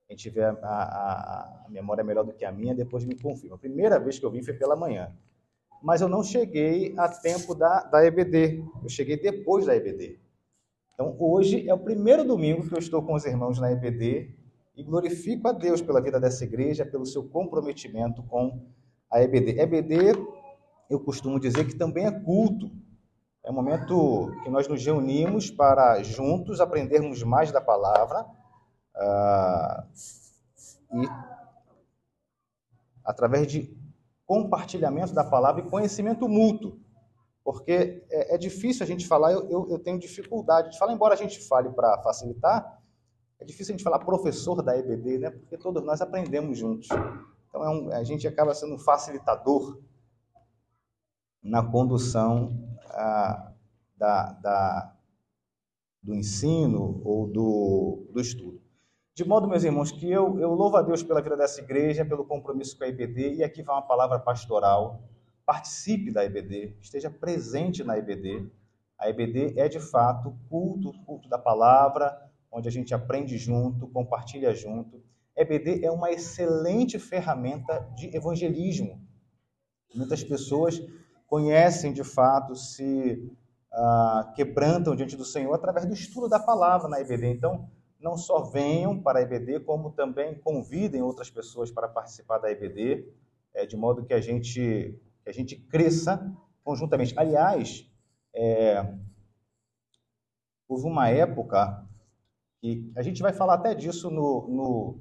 [0.07, 3.57] Quem tiver a, a, a, memória melhor do que a minha, depois me confirma.
[3.57, 5.13] A primeira vez que eu vim foi pela manhã.
[5.83, 8.65] Mas eu não cheguei a tempo da, da EBD.
[8.85, 10.21] Eu cheguei depois da EBD.
[10.95, 14.44] Então, hoje é o primeiro domingo que eu estou com os irmãos na EBD
[14.77, 18.67] e glorifico a Deus pela vida dessa igreja, pelo seu comprometimento com
[19.11, 19.61] a EBD.
[19.61, 20.13] EBD,
[20.91, 22.71] eu costumo dizer que também é culto.
[23.45, 28.27] É um momento que nós nos reunimos para juntos aprendermos mais da palavra
[28.97, 29.87] ah,
[30.93, 31.09] e
[33.05, 33.77] através de
[34.27, 36.81] compartilhamento da palavra e conhecimento mútuo.
[37.45, 41.13] Porque é, é difícil a gente falar, eu, eu, eu, tenho dificuldade de falar, embora
[41.13, 42.83] a gente fale para facilitar,
[43.45, 45.31] é difícil a gente falar professor da EBD, né?
[45.31, 46.89] porque todos nós aprendemos juntos.
[47.49, 49.79] Então é um, a gente acaba sendo um facilitador
[51.43, 53.53] na condução ah,
[53.97, 54.97] da, da,
[56.03, 58.61] do ensino ou do, do estudo.
[59.15, 62.25] De modo, meus irmãos, que eu, eu louvo a Deus pela vida dessa igreja, pelo
[62.25, 65.05] compromisso com a IBD, e aqui vai uma palavra pastoral.
[65.45, 68.51] Participe da IBD, esteja presente na IBD.
[68.99, 72.25] A IBD é, de fato, culto, culto da palavra,
[72.55, 75.03] onde a gente aprende junto, compartilha junto.
[75.37, 79.05] A IBD é uma excelente ferramenta de evangelismo.
[79.93, 80.81] Muitas pessoas
[81.27, 83.29] conhecem de fato, se
[83.73, 87.27] ah, quebrantam diante do Senhor através do estudo da palavra na EBD.
[87.27, 87.69] Então,
[88.01, 93.13] não só venham para a EBD, como também convidem outras pessoas para participar da EBD,
[93.53, 96.25] é, de modo que a gente, que a gente cresça
[96.63, 97.15] conjuntamente.
[97.19, 97.91] Aliás,
[98.33, 98.95] é,
[100.69, 101.85] houve uma época
[102.65, 104.99] que a gente vai falar até disso no, no,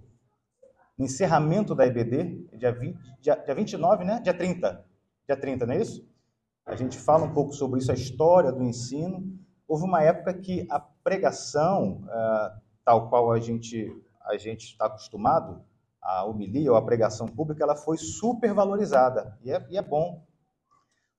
[1.00, 4.20] encerramento da EBD, dia, 20, dia, dia 29, né?
[4.22, 4.86] Dia 30.
[5.26, 6.06] Dia 30, não é isso?
[6.66, 9.24] A gente fala um pouco sobre isso, a história do ensino.
[9.66, 13.90] Houve uma época que a pregação, uh, tal qual a gente
[14.26, 15.62] a gente está acostumado,
[16.02, 20.26] a homilia ou a pregação pública, ela foi super valorizada e é, e é bom.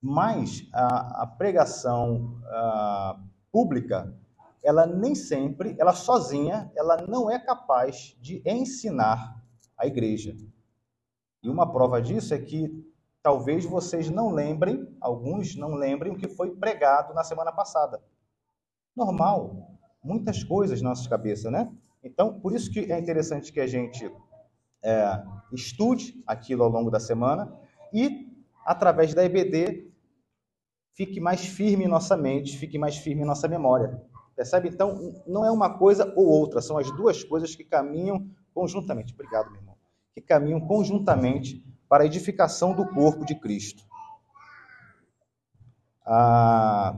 [0.00, 3.18] Mas a, a pregação uh,
[3.50, 4.14] pública,
[4.64, 9.44] ela nem sempre, ela sozinha, ela não é capaz de ensinar
[9.76, 10.34] a igreja.
[11.42, 12.72] E uma prova disso é que
[13.22, 18.02] talvez vocês não lembrem, alguns não lembrem o que foi pregado na semana passada.
[18.96, 21.70] Normal, muitas coisas na nossa cabeça, né?
[22.02, 24.10] Então, por isso que é interessante que a gente
[24.82, 27.54] é, estude aquilo ao longo da semana
[27.92, 28.30] e,
[28.64, 29.90] através da EBD,
[30.94, 34.00] fique mais firme em nossa mente, fique mais firme em nossa memória.
[34.36, 34.68] Percebe?
[34.68, 39.12] Então, não é uma coisa ou outra, são as duas coisas que caminham conjuntamente.
[39.14, 39.76] Obrigado, meu irmão.
[40.12, 43.84] Que caminham conjuntamente para a edificação do corpo de Cristo.
[46.04, 46.96] A,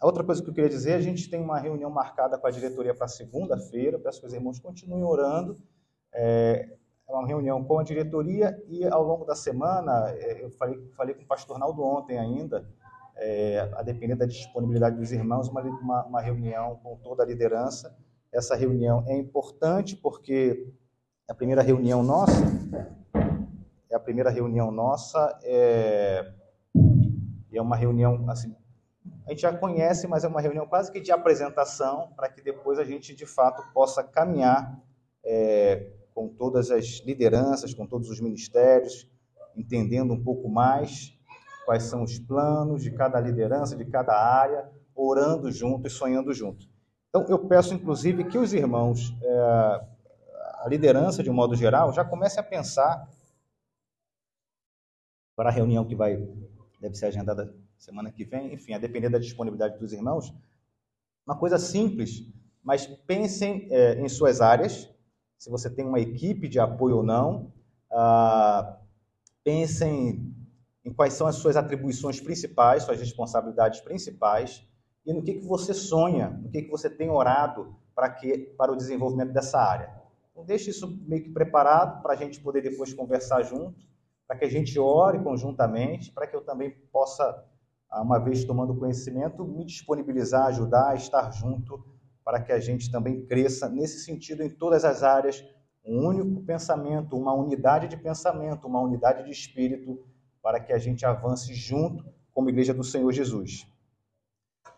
[0.00, 2.50] a outra coisa que eu queria dizer, a gente tem uma reunião marcada com a
[2.50, 5.60] diretoria para segunda-feira, peço que os irmãos continuem orando.
[6.12, 6.76] É,
[7.08, 11.14] é uma reunião com a diretoria e ao longo da semana, é, eu falei, falei
[11.14, 12.68] com o pastor Naldo ontem ainda,
[13.16, 17.96] é, a depender da disponibilidade dos irmãos, uma, uma, uma reunião com toda a liderança.
[18.32, 20.72] Essa reunião é importante porque
[21.28, 22.44] a primeira reunião nossa
[23.90, 26.32] é a primeira reunião nossa, é,
[27.52, 28.54] é uma reunião, assim,
[29.26, 32.78] a gente já conhece, mas é uma reunião quase que de apresentação, para que depois
[32.78, 34.80] a gente, de fato, possa caminhar
[35.24, 39.08] é, com todas as lideranças, com todos os ministérios,
[39.56, 41.15] entendendo um pouco mais
[41.66, 46.66] quais são os planos de cada liderança, de cada área, orando junto e sonhando junto.
[47.08, 49.38] Então, eu peço, inclusive, que os irmãos, é,
[50.60, 53.08] a liderança, de um modo geral, já comece a pensar
[55.34, 56.16] para a reunião que vai
[56.80, 60.32] deve ser agendada semana que vem, enfim, a depender da disponibilidade dos irmãos.
[61.26, 62.22] Uma coisa simples,
[62.62, 64.88] mas pensem é, em suas áreas,
[65.38, 67.52] se você tem uma equipe de apoio ou não.
[67.90, 68.78] Ah,
[69.44, 70.35] pensem
[70.86, 74.64] em quais são as suas atribuições principais, suas responsabilidades principais
[75.04, 78.72] e no que, que você sonha, no que, que você tem orado para, que, para
[78.72, 79.92] o desenvolvimento dessa área.
[80.30, 83.84] Então, deixe isso meio que preparado para a gente poder depois conversar junto
[84.26, 87.44] para que a gente ore conjuntamente, para que eu também possa,
[87.88, 91.84] ah, uma vez tomando conhecimento, me disponibilizar, ajudar, estar junto,
[92.24, 95.44] para que a gente também cresça nesse sentido em todas as áreas,
[95.84, 100.04] um único pensamento, uma unidade de pensamento, uma unidade de espírito,
[100.46, 103.66] para que a gente avance junto como Igreja do Senhor Jesus.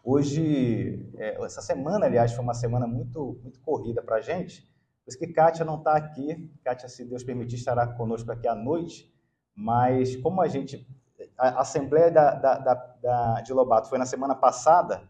[0.03, 5.11] Hoje, é, essa semana, aliás, foi uma semana muito, muito corrida para a gente, por
[5.11, 6.51] isso que Kátia não está aqui.
[6.65, 9.15] Kátia, se Deus permitir, estará conosco aqui à noite.
[9.55, 10.89] Mas como a gente.
[11.37, 15.07] A Assembleia da, da, da, da, de Lobato foi na semana passada,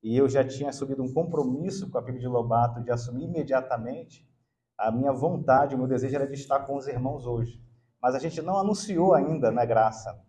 [0.00, 4.24] e eu já tinha assumido um compromisso com a PIB de Lobato de assumir imediatamente,
[4.78, 7.60] a minha vontade, o meu desejo era de estar com os irmãos hoje.
[8.00, 10.20] Mas a gente não anunciou ainda na graça.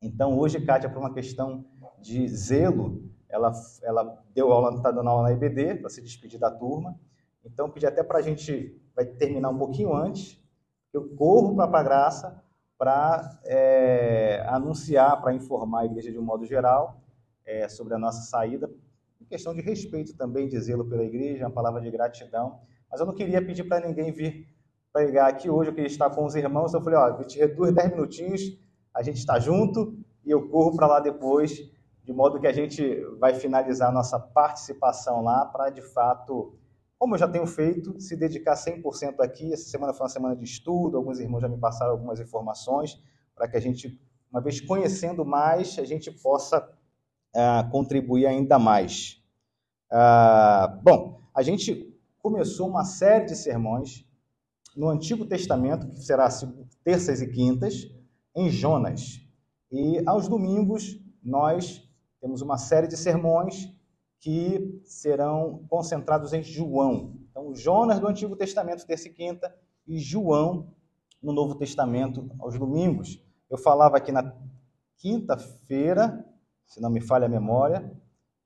[0.00, 1.64] Então, hoje, Kátia, por uma questão
[2.00, 3.52] de zelo, ela,
[3.82, 6.98] ela deu aula, está dando aula na IBD, para se despedir da turma.
[7.44, 10.40] Então, pedi até para a gente, vai terminar um pouquinho antes,
[10.92, 12.42] eu corro para a graça,
[12.76, 17.02] para é, anunciar, para informar a igreja de um modo geral
[17.44, 18.70] é, sobre a nossa saída,
[19.20, 22.60] em questão de respeito também, de zelo pela igreja, uma palavra de gratidão.
[22.90, 24.48] Mas eu não queria pedir para ninguém vir
[24.92, 26.74] pregar aqui hoje, eu queria estar com os irmãos.
[26.74, 28.40] Eu falei: ó, eu te reduz 10 minutinhos,
[28.94, 31.56] a gente está junto e eu corro para lá depois,
[32.04, 36.56] de modo que a gente vai finalizar a nossa participação lá para de fato
[36.98, 39.54] como eu já tenho feito, se dedicar 100% aqui.
[39.54, 43.02] Essa semana foi uma semana de estudo, alguns irmãos já me passaram algumas informações
[43.34, 43.98] para que a gente,
[44.30, 46.60] uma vez conhecendo mais, a gente possa
[47.34, 49.24] uh, contribuir ainda mais.
[49.90, 54.06] Uh, bom, a gente começou uma série de sermões
[54.76, 56.28] no Antigo Testamento, que será
[56.84, 57.90] terças e quintas,
[58.34, 59.20] em Jonas.
[59.70, 61.88] E aos domingos nós
[62.20, 63.72] temos uma série de sermões
[64.20, 67.16] que serão concentrados em João.
[67.30, 69.54] Então, Jonas do Antigo Testamento, terça e quinta,
[69.86, 70.74] e João
[71.22, 73.22] no Novo Testamento, aos domingos.
[73.48, 74.34] Eu falava aqui na
[74.98, 76.24] quinta-feira,
[76.66, 77.90] se não me falha a memória,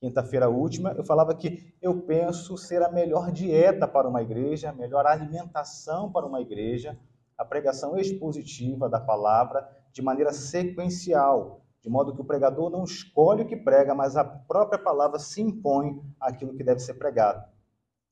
[0.04, 4.72] quinta-feira última, eu falava que eu penso ser a melhor dieta para uma igreja, a
[4.72, 6.98] melhor alimentação para uma igreja,
[7.38, 13.44] a pregação expositiva da palavra de maneira sequencial, de modo que o pregador não escolhe
[13.44, 17.42] o que prega, mas a própria palavra se impõe àquilo que deve ser pregado.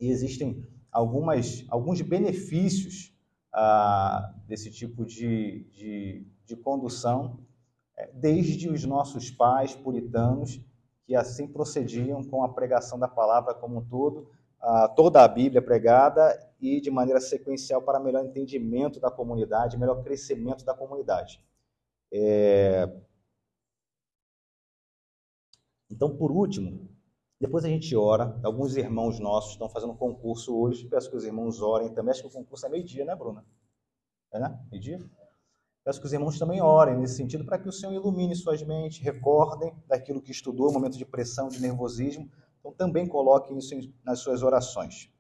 [0.01, 3.14] E existem algumas, alguns benefícios
[3.53, 7.38] ah, desse tipo de, de, de condução,
[7.99, 10.59] eh, desde os nossos pais puritanos,
[11.05, 14.30] que assim procediam com a pregação da palavra como um todo,
[14.94, 20.64] toda a Bíblia pregada e de maneira sequencial para melhor entendimento da comunidade, melhor crescimento
[20.64, 21.42] da comunidade.
[22.12, 22.88] É,
[25.90, 26.88] então, por último,
[27.38, 28.38] depois a gente ora.
[28.42, 30.86] Alguns irmãos nossos estão fazendo concurso hoje.
[30.86, 32.12] Peço que os irmãos orem também.
[32.12, 33.44] Acho que o concurso é meio-dia, né, Bruna?
[34.32, 34.59] É, né?
[34.70, 34.98] Meio-dia?
[35.85, 39.03] Peço que os irmãos também orem nesse sentido para que o Senhor ilumine suas mentes,
[39.03, 42.30] recordem daquilo que estudou, momento de pressão, de nervosismo.
[42.61, 43.74] Então, também coloquem isso
[44.05, 45.11] nas suas orações.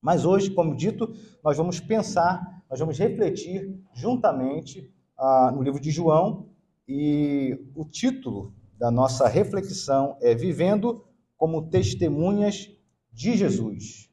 [0.00, 5.92] Mas hoje, como dito, nós vamos pensar, nós vamos refletir juntamente ah, no livro de
[5.92, 6.48] João
[6.88, 11.04] e o título da nossa reflexão é Vivendo
[11.36, 12.68] como Testemunhas
[13.12, 14.10] de Jesus.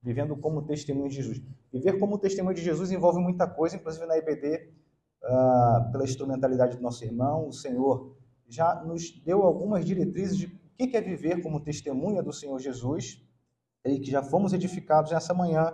[0.00, 1.42] Vivendo como testemunhas de Jesus.
[1.72, 4.68] Viver como testemunha de Jesus envolve muita coisa, inclusive na IBD,
[5.24, 8.16] ah, pela instrumentalidade do nosso irmão, o Senhor
[8.48, 13.24] já nos deu algumas diretrizes de o que é viver como testemunha do Senhor Jesus,
[13.84, 15.72] e que já fomos edificados nessa manhã,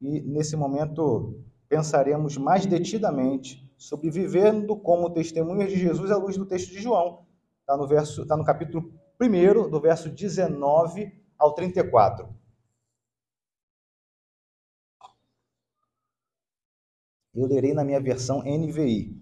[0.00, 6.46] e nesse momento pensaremos mais detidamente sobre vivendo como testemunhas de Jesus à luz do
[6.46, 7.26] texto de João,
[7.70, 12.28] Está no, verso, tá no capítulo 1, do verso 19 ao 34.
[17.40, 19.18] Eu lerei na minha versão NVI.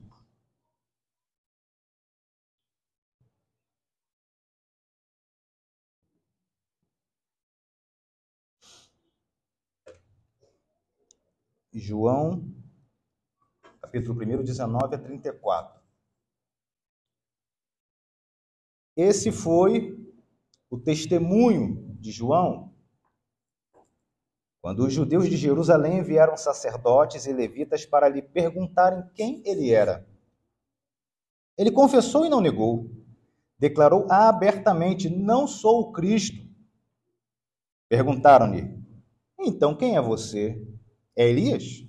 [11.72, 12.52] João,
[13.80, 15.80] capítulo 1, 19 a 34.
[18.96, 19.96] Esse foi
[20.68, 22.76] o testemunho de João.
[24.60, 30.06] Quando os judeus de Jerusalém vieram sacerdotes e levitas para lhe perguntarem quem ele era.
[31.56, 32.90] Ele confessou e não negou.
[33.58, 36.46] Declarou abertamente: Não sou o Cristo.
[37.88, 38.78] Perguntaram-lhe:
[39.40, 40.60] Então quem é você?
[41.16, 41.84] É Elias?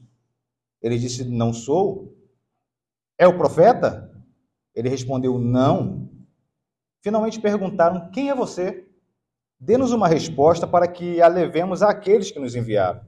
[0.81, 2.15] Ele disse: Não sou.
[3.17, 4.09] É o profeta?
[4.73, 6.09] Ele respondeu: Não.
[7.01, 8.88] Finalmente perguntaram: Quem é você?
[9.59, 13.05] Dê-nos uma resposta para que a levemos àqueles que nos enviaram.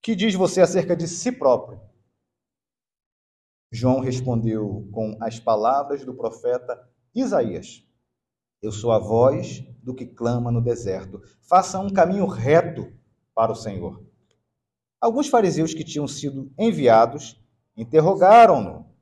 [0.00, 1.80] Que diz você acerca de si próprio?
[3.70, 7.84] João respondeu com as palavras do profeta Isaías:
[8.60, 11.20] Eu sou a voz do que clama no deserto.
[11.40, 12.92] Faça um caminho reto
[13.34, 14.04] para o Senhor.
[15.00, 17.40] Alguns fariseus que tinham sido enviados
[17.76, 18.92] interrogaram-no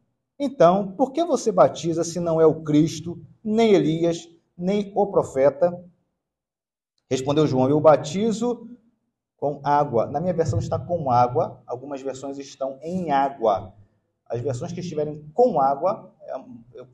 [0.42, 4.26] então, por que você batiza se não é o Cristo, nem Elias,
[4.56, 5.70] nem o profeta?
[7.10, 8.68] Respondeu João: Eu batizo
[9.36, 10.06] com água.
[10.06, 13.74] Na minha versão está com água, algumas versões estão em água.
[14.26, 16.34] As versões que estiverem com água, é,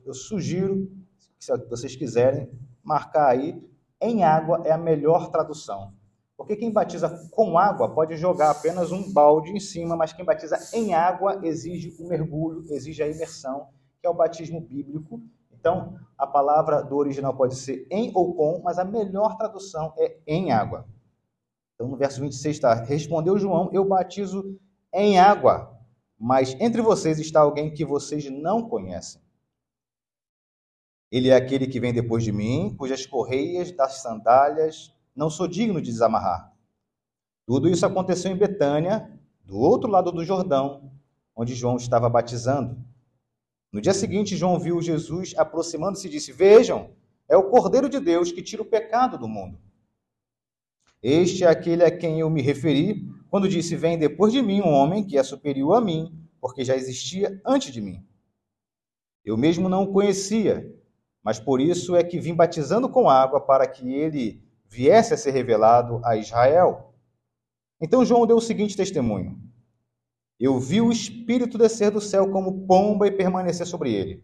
[0.03, 0.89] eu, sugiro,
[1.37, 2.49] se vocês quiserem,
[2.83, 3.61] marcar aí,
[4.01, 5.93] em água é a melhor tradução.
[6.35, 10.57] Porque quem batiza com água pode jogar apenas um balde em cima, mas quem batiza
[10.73, 13.67] em água exige o mergulho, exige a imersão,
[13.99, 15.21] que é o batismo bíblico.
[15.67, 20.17] Então, a palavra do original pode ser em ou com, mas a melhor tradução é
[20.25, 20.87] em água.
[21.75, 24.57] Então, no verso 26 está: Respondeu João: Eu batizo
[24.93, 25.77] em água,
[26.17, 29.21] mas entre vocês está alguém que vocês não conhecem.
[31.11, 35.81] Ele é aquele que vem depois de mim, cujas correias das sandálias não sou digno
[35.81, 36.53] de desamarrar.
[37.45, 40.91] Tudo isso aconteceu em Betânia, do outro lado do Jordão,
[41.35, 42.77] onde João estava batizando.
[43.71, 46.91] No dia seguinte, João viu Jesus aproximando-se e disse: Vejam,
[47.27, 49.59] é o Cordeiro de Deus que tira o pecado do mundo.
[51.01, 54.71] Este é aquele a quem eu me referi quando disse: Vem depois de mim um
[54.71, 58.05] homem que é superior a mim, porque já existia antes de mim.
[59.23, 60.73] Eu mesmo não o conhecia,
[61.21, 65.31] mas por isso é que vim batizando com água para que ele viesse a ser
[65.31, 66.93] revelado a Israel.
[67.81, 69.37] Então João deu o seguinte testemunho:
[70.39, 74.23] Eu vi o Espírito descer do céu como pomba e permanecer sobre ele.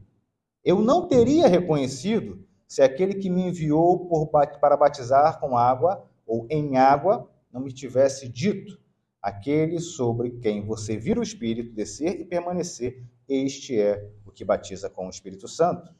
[0.63, 6.47] Eu não teria reconhecido se aquele que me enviou por, para batizar com água ou
[6.49, 8.79] em água não me tivesse dito:
[9.21, 14.89] Aquele sobre quem você vira o Espírito descer e permanecer, este é o que batiza
[14.89, 15.93] com o Espírito Santo.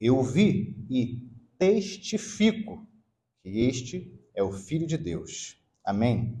[0.00, 1.26] Eu vi e
[1.58, 2.86] testifico
[3.42, 5.58] que este é o Filho de Deus.
[5.82, 6.38] Amém?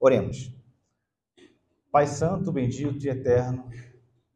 [0.00, 0.50] Oremos.
[1.94, 3.70] Pai Santo, bendito e eterno,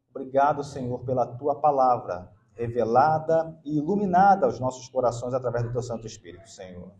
[0.09, 6.07] obrigado, Senhor, pela tua palavra revelada e iluminada aos nossos corações através do teu Santo
[6.07, 6.93] Espírito, Senhor.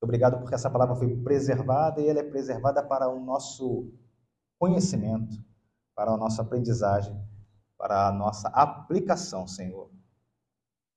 [0.00, 3.88] Obrigado porque essa palavra foi preservada e ela é preservada para o nosso
[4.58, 5.36] conhecimento,
[5.94, 7.16] para a nossa aprendizagem,
[7.78, 9.92] para a nossa aplicação, Senhor.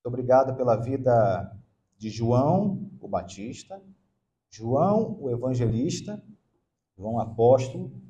[0.04, 1.56] Obrigado pela vida
[1.96, 3.80] de João, o Batista,
[4.50, 6.20] João, o evangelista,
[6.96, 8.04] João apóstolo,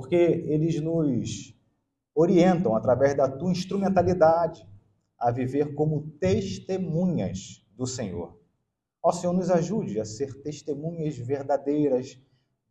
[0.00, 1.54] porque eles nos
[2.14, 4.66] orientam através da tua instrumentalidade
[5.18, 8.34] a viver como testemunhas do Senhor.
[9.02, 12.18] Ó Senhor, nos ajude a ser testemunhas verdadeiras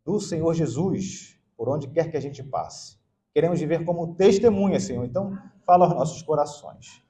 [0.04, 2.98] do Senhor Jesus, por onde quer que a gente passe.
[3.32, 5.04] Queremos viver como testemunhas, Senhor.
[5.04, 7.00] Então, fala aos nossos corações.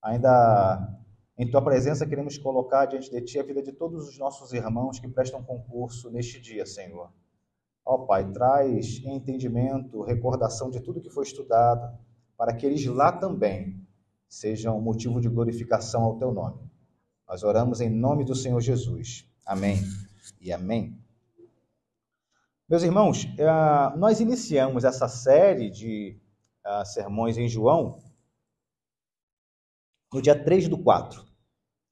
[0.00, 0.96] Ainda
[1.36, 5.00] em tua presença, queremos colocar diante de ti a vida de todos os nossos irmãos
[5.00, 7.10] que prestam concurso neste dia, Senhor.
[7.84, 11.98] Ó Pai, traz entendimento, recordação de tudo que foi estudado,
[12.36, 13.80] para que eles lá também
[14.28, 16.60] sejam motivo de glorificação ao teu nome.
[17.26, 19.26] Nós oramos em nome do Senhor Jesus.
[19.44, 19.78] Amém
[20.40, 20.98] e amém.
[22.68, 26.20] Meus irmãos, eh, nós iniciamos essa série de
[26.64, 28.02] eh, sermões em João
[30.12, 31.24] no dia 3 do 4.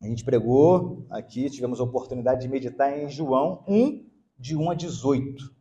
[0.02, 4.06] A gente pregou aqui, tivemos a oportunidade de meditar em João 1,
[4.38, 5.55] de 1 a 18.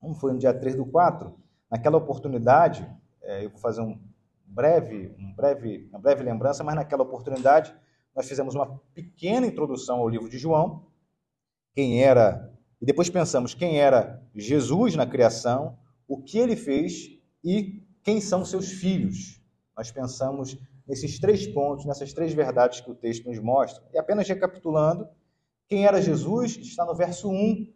[0.00, 1.32] Como foi no dia 3 do 4?
[1.70, 2.88] Naquela oportunidade,
[3.22, 4.00] eh, eu vou fazer um
[4.46, 7.74] breve, um breve, uma breve lembrança, mas naquela oportunidade
[8.14, 10.86] nós fizemos uma pequena introdução ao livro de João,
[11.74, 15.78] quem era, e depois pensamos quem era Jesus na criação,
[16.08, 17.10] o que ele fez
[17.44, 19.40] e quem são seus filhos.
[19.76, 23.82] Nós pensamos nesses três pontos, nessas três verdades que o texto nos mostra.
[23.94, 25.08] E apenas recapitulando,
[25.68, 27.72] quem era Jesus está no verso 1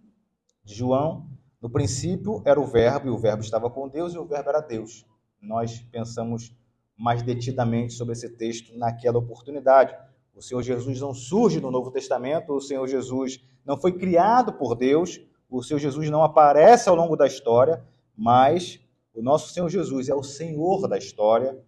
[0.64, 1.30] de João.
[1.64, 4.60] No princípio era o Verbo, e o Verbo estava com Deus, e o Verbo era
[4.60, 5.06] Deus.
[5.40, 6.54] Nós pensamos
[6.94, 9.96] mais detidamente sobre esse texto naquela oportunidade.
[10.34, 14.74] O Senhor Jesus não surge no Novo Testamento, o Senhor Jesus não foi criado por
[14.74, 15.18] Deus,
[15.48, 17.82] o Senhor Jesus não aparece ao longo da história,
[18.14, 18.78] mas
[19.14, 21.58] o nosso Senhor Jesus é o Senhor da história,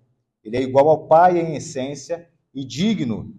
[0.44, 3.34] ele é igual ao Pai em essência e digno,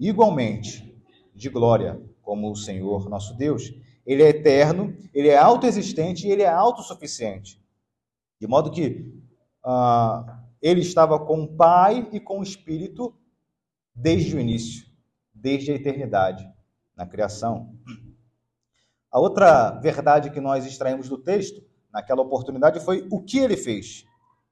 [0.00, 1.00] igualmente,
[1.32, 3.72] de glória, como o Senhor nosso Deus.
[4.06, 7.60] Ele é eterno, ele é autoexistente e ele é autossuficiente.
[8.40, 9.12] De modo que
[9.64, 13.12] ah, ele estava com o Pai e com o Espírito
[13.94, 14.86] desde o início,
[15.34, 16.48] desde a eternidade,
[16.94, 17.74] na criação.
[19.10, 21.62] A outra verdade que nós extraímos do texto,
[21.92, 24.04] naquela oportunidade, foi o que ele fez.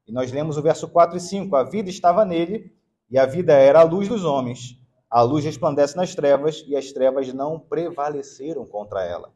[0.06, 2.74] E nós lemos o verso 4 e 5: A vida estava nele,
[3.10, 4.80] e a vida era a luz dos homens.
[5.10, 9.32] A luz resplandece nas trevas, e as trevas não prevaleceram contra ela.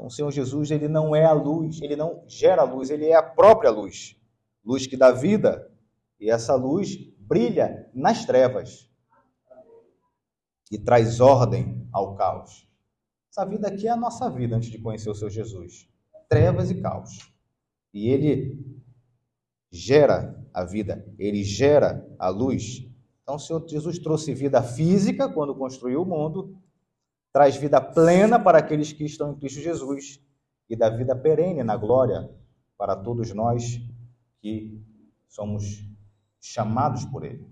[0.00, 3.14] Então, o Senhor Jesus, ele não é a luz, ele não gera luz, ele é
[3.14, 4.16] a própria luz.
[4.64, 5.70] Luz que dá vida,
[6.18, 8.90] e essa luz brilha nas trevas
[10.72, 12.66] e traz ordem ao caos.
[13.30, 15.86] Essa vida aqui é a nossa vida antes de conhecer o seu Jesus.
[16.30, 17.30] Trevas e caos.
[17.92, 18.58] E ele
[19.70, 22.88] gera a vida, ele gera a luz.
[23.22, 26.58] Então, o Senhor Jesus trouxe vida física quando construiu o mundo,
[27.32, 30.20] traz vida plena para aqueles que estão em Cristo Jesus
[30.68, 32.28] e dá vida perene na glória
[32.76, 33.80] para todos nós
[34.40, 34.82] que
[35.28, 35.84] somos
[36.40, 37.46] chamados por Ele.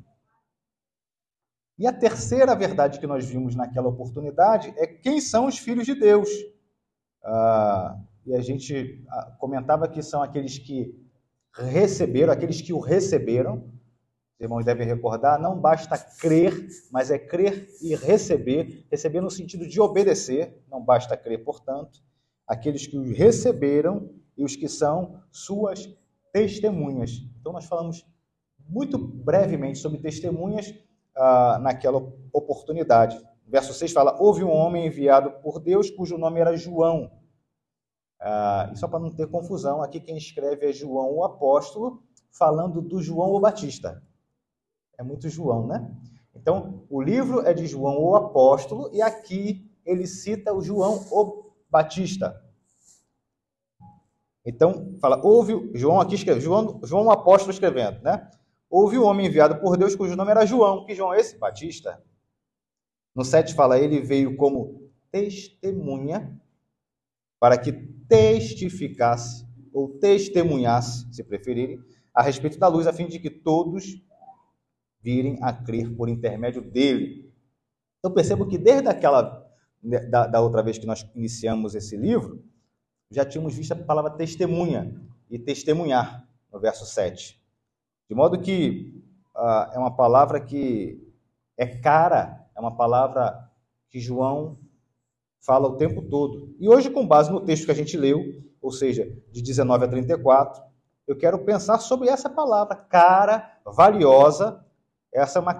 [1.78, 5.94] E a terceira verdade que nós vimos naquela oportunidade é quem são os filhos de
[5.94, 6.28] Deus.
[7.22, 7.96] Ah,
[8.26, 10.92] e a gente ah, comentava que são aqueles que
[11.54, 13.72] receberam, aqueles que o receberam.
[14.38, 18.86] Os irmãos devem recordar, não basta crer, mas é crer e receber.
[18.88, 22.00] Receber no sentido de obedecer, não basta crer, portanto.
[22.46, 25.92] Aqueles que o receberam e os que são suas
[26.32, 27.20] testemunhas.
[27.40, 28.06] Então, nós falamos
[28.68, 30.72] muito brevemente sobre testemunhas
[31.16, 31.98] ah, naquela
[32.32, 33.20] oportunidade.
[33.44, 37.10] Verso 6 fala: Houve um homem enviado por Deus cujo nome era João.
[38.20, 42.80] Ah, e só para não ter confusão, aqui quem escreve é João o apóstolo, falando
[42.80, 44.00] do João o Batista.
[44.98, 45.94] É muito João, né?
[46.34, 51.52] Então, o livro é de João o apóstolo, e aqui ele cita o João o
[51.70, 52.42] Batista.
[54.44, 58.28] Então, fala, houve, João aqui escreve, João, João o apóstolo escrevendo, né?
[58.70, 60.84] houve um homem enviado por Deus cujo nome era João.
[60.84, 61.38] Que João é esse?
[61.38, 62.02] Batista.
[63.14, 66.38] No 7 fala, ele veio como testemunha
[67.40, 71.80] para que testificasse ou testemunhasse, se preferirem,
[72.12, 74.02] a respeito da luz, a fim de que todos
[75.00, 77.32] virem a crer por intermédio dele.
[77.98, 79.46] Então percebo que desde aquela
[80.10, 82.44] da, da outra vez que nós iniciamos esse livro,
[83.10, 85.00] já tínhamos visto a palavra testemunha
[85.30, 87.40] e testemunhar no verso 7.
[88.08, 89.02] De modo que
[89.36, 91.06] uh, é uma palavra que
[91.56, 93.48] é cara, é uma palavra
[93.90, 94.58] que João
[95.40, 96.54] fala o tempo todo.
[96.58, 98.22] E hoje, com base no texto que a gente leu,
[98.60, 100.62] ou seja, de 19 a 34,
[101.06, 104.64] eu quero pensar sobre essa palavra, cara, valiosa.
[105.18, 105.56] Essa é uma,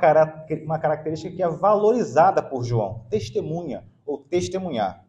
[0.65, 5.05] uma característica que é valorizada por João, testemunha ou testemunhar.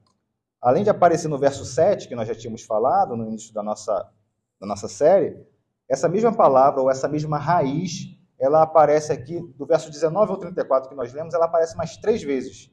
[0.62, 4.12] Além de aparecer no verso 7, que nós já tínhamos falado no início da nossa,
[4.60, 5.40] da nossa série,
[5.88, 10.90] essa mesma palavra ou essa mesma raiz, ela aparece aqui, do verso 19 ao 34
[10.90, 12.72] que nós lemos, ela aparece mais três vezes.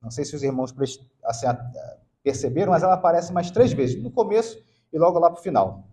[0.00, 0.74] Não sei se os irmãos
[1.24, 1.46] assim,
[2.22, 4.58] perceberam, mas ela aparece mais três vezes, no começo
[4.92, 5.84] e logo lá para o final.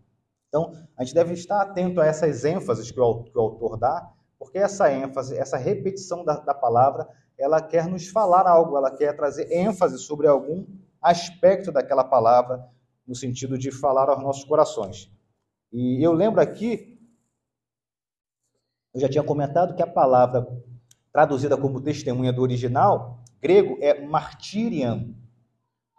[0.47, 4.09] Então, a gente deve estar atento a essas ênfases que o, que o autor dá,
[4.45, 9.15] porque essa ênfase, essa repetição da, da palavra, ela quer nos falar algo, ela quer
[9.15, 10.67] trazer ênfase sobre algum
[11.01, 12.63] aspecto daquela palavra,
[13.07, 15.11] no sentido de falar aos nossos corações.
[15.73, 16.99] E eu lembro aqui,
[18.93, 20.47] eu já tinha comentado que a palavra
[21.11, 25.15] traduzida como testemunha do original, grego, é martirian,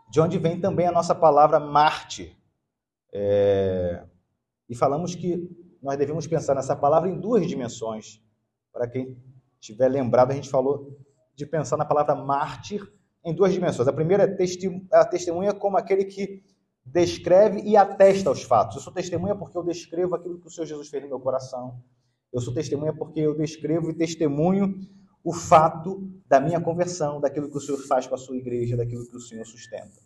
[0.09, 2.36] de onde vem também a nossa palavra mártir.
[3.12, 4.05] É...
[4.68, 5.51] E falamos que
[5.82, 8.24] nós devemos pensar nessa palavra em duas dimensões.
[8.76, 9.16] Para quem
[9.58, 10.94] tiver lembrado, a gente falou
[11.34, 12.86] de pensar na palavra mártir
[13.24, 13.88] em duas dimensões.
[13.88, 16.44] A primeira é a testemunha como aquele que
[16.84, 18.76] descreve e atesta os fatos.
[18.76, 21.82] Eu sou testemunha porque eu descrevo aquilo que o Senhor Jesus fez no meu coração.
[22.30, 24.78] Eu sou testemunha porque eu descrevo e testemunho
[25.24, 29.08] o fato da minha conversão, daquilo que o Senhor faz com a sua igreja, daquilo
[29.08, 30.02] que o Senhor sustenta.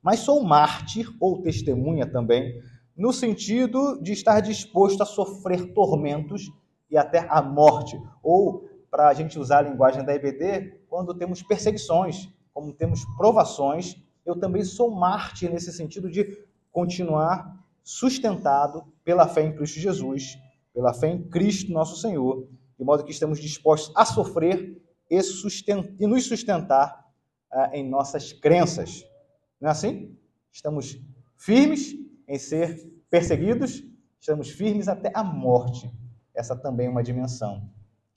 [0.00, 2.62] Mas sou mártir ou testemunha também,
[2.96, 6.48] no sentido de estar disposto a sofrer tormentos
[6.90, 11.42] e até a morte, ou para a gente usar a linguagem da EBD, quando temos
[11.42, 13.96] perseguições, como temos provações,
[14.26, 20.38] eu também sou mártir nesse sentido de continuar sustentado pela fé em Cristo Jesus,
[20.74, 22.46] pela fé em Cristo nosso Senhor,
[22.78, 24.80] de modo que estamos dispostos a sofrer
[25.10, 25.18] e,
[25.98, 27.06] e nos sustentar
[27.52, 29.04] uh, em nossas crenças.
[29.60, 30.16] Não é assim?
[30.52, 30.98] Estamos
[31.36, 31.94] firmes
[32.28, 33.82] em ser perseguidos,
[34.20, 35.90] estamos firmes até a morte.
[36.34, 37.68] Essa também é uma dimensão.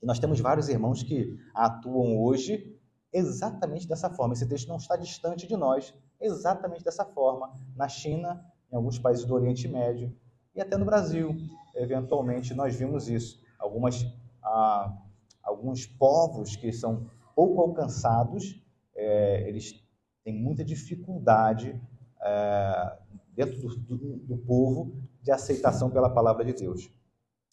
[0.01, 2.77] E nós temos vários irmãos que atuam hoje
[3.11, 4.33] exatamente dessa forma.
[4.33, 7.53] Esse texto não está distante de nós, exatamente dessa forma.
[7.75, 10.15] Na China, em alguns países do Oriente Médio
[10.55, 11.35] e até no Brasil,
[11.75, 13.41] eventualmente, nós vimos isso.
[13.59, 14.05] Algumas
[14.43, 14.97] a
[15.43, 18.61] alguns povos que são pouco alcançados,
[18.95, 19.83] é, eles
[20.23, 21.79] têm muita dificuldade
[22.21, 22.97] é,
[23.35, 26.89] dentro do, do, do, povo de aceitação pela palavra de Deus.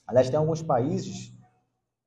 [0.07, 1.33] Aliás, tem alguns países,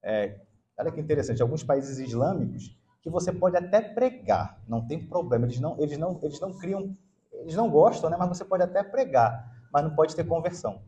[0.03, 0.39] é,
[0.77, 5.59] olha que interessante, alguns países islâmicos que você pode até pregar, não tem problema, eles
[5.59, 6.97] não, eles não, eles não criam,
[7.33, 8.15] eles não gostam, né?
[8.17, 10.81] Mas você pode até pregar, mas não pode ter conversão.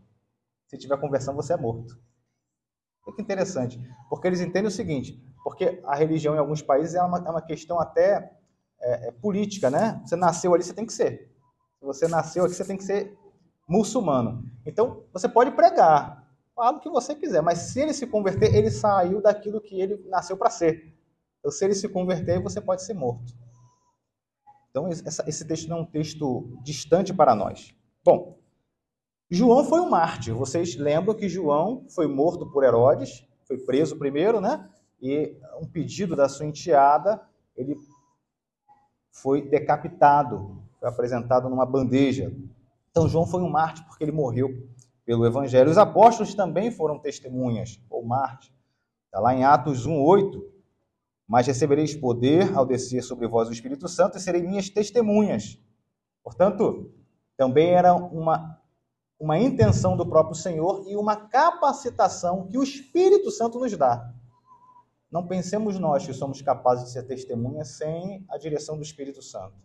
[0.67, 1.99] Se tiver conversão, você é morto.
[3.05, 3.79] Olha que interessante,
[4.09, 7.41] porque eles entendem o seguinte, porque a religião em alguns países é uma, é uma
[7.41, 8.31] questão até
[8.79, 10.01] é, é política, né?
[10.05, 11.31] Você nasceu ali, você tem que ser.
[11.79, 13.17] Se você nasceu aqui, você tem que ser
[13.67, 14.43] muçulmano.
[14.65, 16.24] Então, você pode pregar,
[16.55, 19.97] fala o que você quiser, mas se ele se converter, ele saiu daquilo que ele
[20.07, 20.95] nasceu para ser.
[21.39, 23.33] Então, se ele se converter, você pode ser morto.
[24.69, 27.75] Então, esse texto não é um texto distante para nós.
[28.03, 28.39] Bom,
[29.29, 30.33] João foi um mártir.
[30.33, 34.69] Vocês lembram que João foi morto por Herodes, foi preso primeiro, né?
[35.01, 37.21] E um pedido da sua enteada,
[37.55, 37.75] ele
[39.11, 42.35] foi decapitado, foi apresentado numa bandeja.
[42.91, 44.69] Então João foi um mártir porque ele morreu
[45.05, 45.69] pelo evangelho.
[45.69, 48.51] Os apóstolos também foram testemunhas ou mártir.
[49.05, 50.43] Está lá em Atos 1:8.
[51.27, 55.57] Mas recebereis poder ao descer sobre vós o Espírito Santo e serei minhas testemunhas.
[56.23, 56.91] Portanto,
[57.35, 58.59] também era uma
[59.19, 64.13] uma intenção do próprio Senhor e uma capacitação que o Espírito Santo nos dá.
[65.09, 69.55] Não pensemos nós que somos capazes de ser testemunhas sem a direção do Espírito Santo.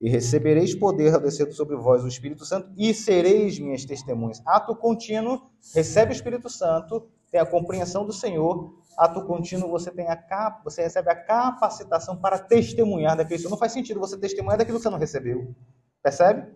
[0.00, 4.42] E recebereis poder ao descer sobre vós o Espírito Santo e sereis minhas testemunhas.
[4.44, 8.74] Ato contínuo, recebe o Espírito Santo, tem a compreensão do Senhor.
[8.96, 10.62] Ato contínuo, você tem a cap...
[10.64, 13.50] você recebe a capacitação para testemunhar daquilo.
[13.50, 15.54] Não faz sentido você testemunhar daquilo que você não recebeu.
[16.02, 16.46] Percebe?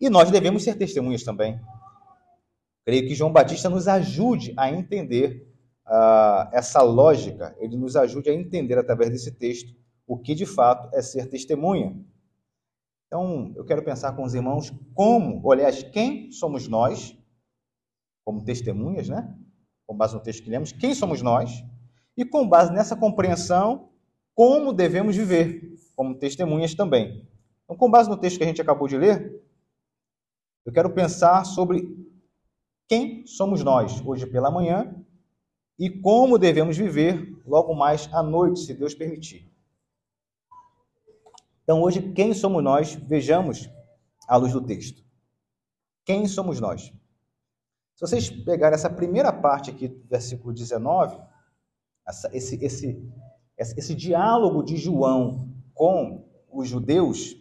[0.00, 1.58] E nós devemos ser testemunhas também.
[2.84, 5.50] Creio que João Batista nos ajude a entender
[5.86, 9.74] uh, essa lógica, ele nos ajude a entender através desse texto
[10.06, 11.96] o que de fato é ser testemunha.
[13.06, 17.16] Então, eu quero pensar com os irmãos como, aliás, quem somos nós,
[18.24, 19.36] como testemunhas, né?
[19.86, 21.64] com base no texto que lemos, quem somos nós,
[22.16, 23.90] e com base nessa compreensão,
[24.34, 27.28] como devemos viver, como testemunhas também.
[27.64, 29.42] Então, com base no texto que a gente acabou de ler,
[30.64, 31.88] eu quero pensar sobre
[32.88, 34.94] quem somos nós hoje pela manhã
[35.78, 39.55] e como devemos viver logo mais à noite, se Deus permitir.
[41.66, 42.94] Então, hoje, quem somos nós?
[42.94, 43.68] Vejamos
[44.28, 45.02] à luz do texto.
[46.04, 46.92] Quem somos nós?
[47.96, 51.20] Se vocês pegarem essa primeira parte aqui do versículo 19,
[52.06, 53.12] essa, esse, esse,
[53.58, 57.34] esse, diálogo de João com os judeus,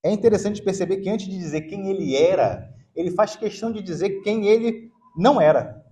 [0.00, 4.22] é interessante perceber que antes de dizer quem ele era, ele faz questão de dizer
[4.22, 5.84] quem ele não era.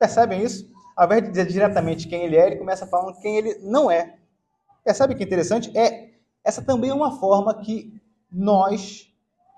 [0.00, 0.68] Percebem isso?
[0.96, 4.18] Ao invés de dizer diretamente quem ele é, ele começa falando quem ele não é.
[4.82, 5.70] Percebe que interessante?
[5.78, 6.10] É,
[6.44, 8.00] essa também é uma forma que
[8.30, 9.12] nós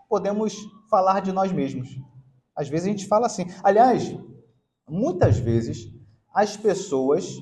[0.09, 0.57] podemos
[0.91, 1.89] falar de nós mesmos.
[2.55, 3.47] Às vezes a gente fala assim.
[3.63, 4.15] Aliás,
[4.89, 5.91] muitas vezes
[6.35, 7.39] as pessoas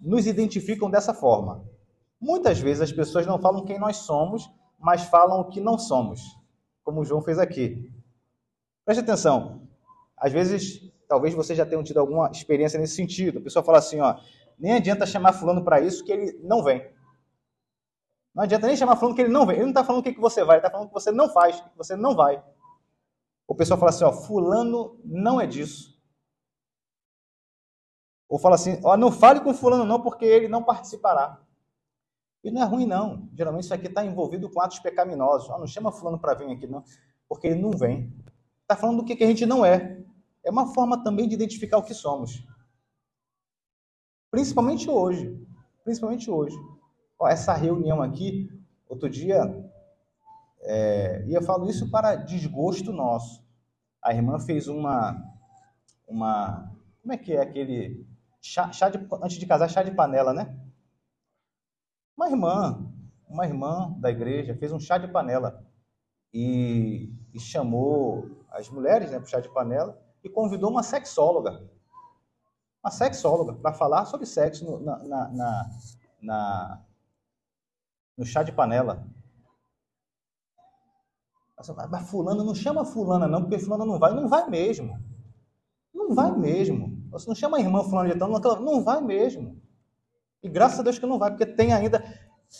[0.00, 1.64] nos identificam dessa forma.
[2.20, 6.20] Muitas vezes as pessoas não falam quem nós somos, mas falam o que não somos,
[6.84, 7.92] como o João fez aqui.
[8.84, 9.62] Preste atenção.
[10.16, 13.38] Às vezes, talvez você já tenha tido alguma experiência nesse sentido.
[13.38, 14.16] A pessoa fala assim, ó,
[14.58, 16.84] nem adianta chamar fulano para isso que ele não vem.
[18.38, 19.56] Não adianta nem chamar fulano que ele não vem.
[19.56, 21.28] Ele não está falando o que, que você vai, ele está falando que você não
[21.28, 22.40] faz, que você não vai.
[23.48, 26.00] O pessoal fala assim, ó, fulano não é disso.
[28.28, 31.42] Ou fala assim, ó, não fale com fulano não, porque ele não participará.
[32.44, 33.28] E não é ruim, não.
[33.34, 35.50] Geralmente isso aqui está envolvido com atos pecaminosos.
[35.50, 36.84] Ó, não chama fulano para vir aqui, não,
[37.28, 38.14] porque ele não vem.
[38.62, 40.00] Está falando do que, que a gente não é.
[40.44, 42.46] É uma forma também de identificar o que somos.
[44.30, 45.44] Principalmente hoje.
[45.82, 46.56] Principalmente hoje.
[47.18, 48.48] Ó, essa reunião aqui,
[48.88, 49.42] outro dia,
[50.60, 53.44] é, e eu falo isso para desgosto nosso.
[54.02, 55.20] A irmã fez uma,
[56.06, 56.72] uma,
[57.02, 58.06] como é que é aquele
[58.40, 60.56] chá, chá de, antes de casar chá de panela, né?
[62.16, 62.92] Uma irmã,
[63.28, 65.64] uma irmã da igreja fez um chá de panela
[66.32, 71.68] e, e chamou as mulheres, né, para chá de panela e convidou uma sexóloga,
[72.82, 75.70] uma sexóloga para falar sobre sexo no, na, na,
[76.20, 76.84] na,
[78.18, 79.06] no chá de panela.
[81.90, 84.12] Mas fulana, não chama fulana não, porque fulana não vai.
[84.14, 85.00] Não vai mesmo.
[85.94, 86.98] Não vai mesmo.
[87.10, 88.28] Você não chama a irmã fulana de tal,
[88.60, 89.60] não vai mesmo.
[90.42, 92.02] E graças a Deus que não vai, porque tem ainda...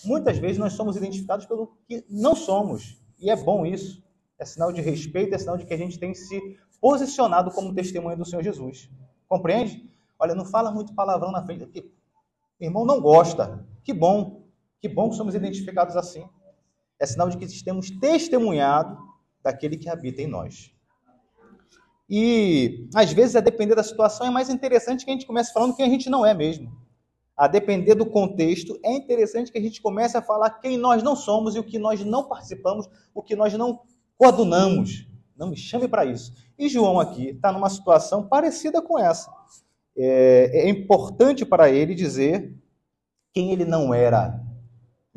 [0.04, 3.00] Muitas vezes nós somos identificados pelo que não somos.
[3.18, 4.02] E é bom isso.
[4.38, 6.38] É sinal de respeito, é sinal de que a gente tem se
[6.80, 8.90] posicionado como testemunha do Senhor Jesus.
[9.26, 9.90] Compreende?
[10.18, 11.66] Olha, não fala muito palavrão na frente,
[12.60, 13.66] irmão não gosta.
[13.82, 14.37] Que bom.
[14.80, 16.24] Que bom que somos identificados assim
[16.98, 18.98] é sinal de que temos testemunhado
[19.42, 20.72] daquele que habita em nós.
[22.10, 25.76] E, às vezes, a depender da situação, é mais interessante que a gente comece falando
[25.76, 26.72] quem a gente não é mesmo.
[27.36, 31.14] A depender do contexto, é interessante que a gente comece a falar quem nós não
[31.14, 33.80] somos e o que nós não participamos, o que nós não
[34.16, 35.06] coadunamos.
[35.36, 36.32] Não me chame para isso.
[36.58, 39.30] E João aqui está numa situação parecida com essa.
[39.96, 42.56] É, é importante para ele dizer
[43.32, 44.47] quem ele não era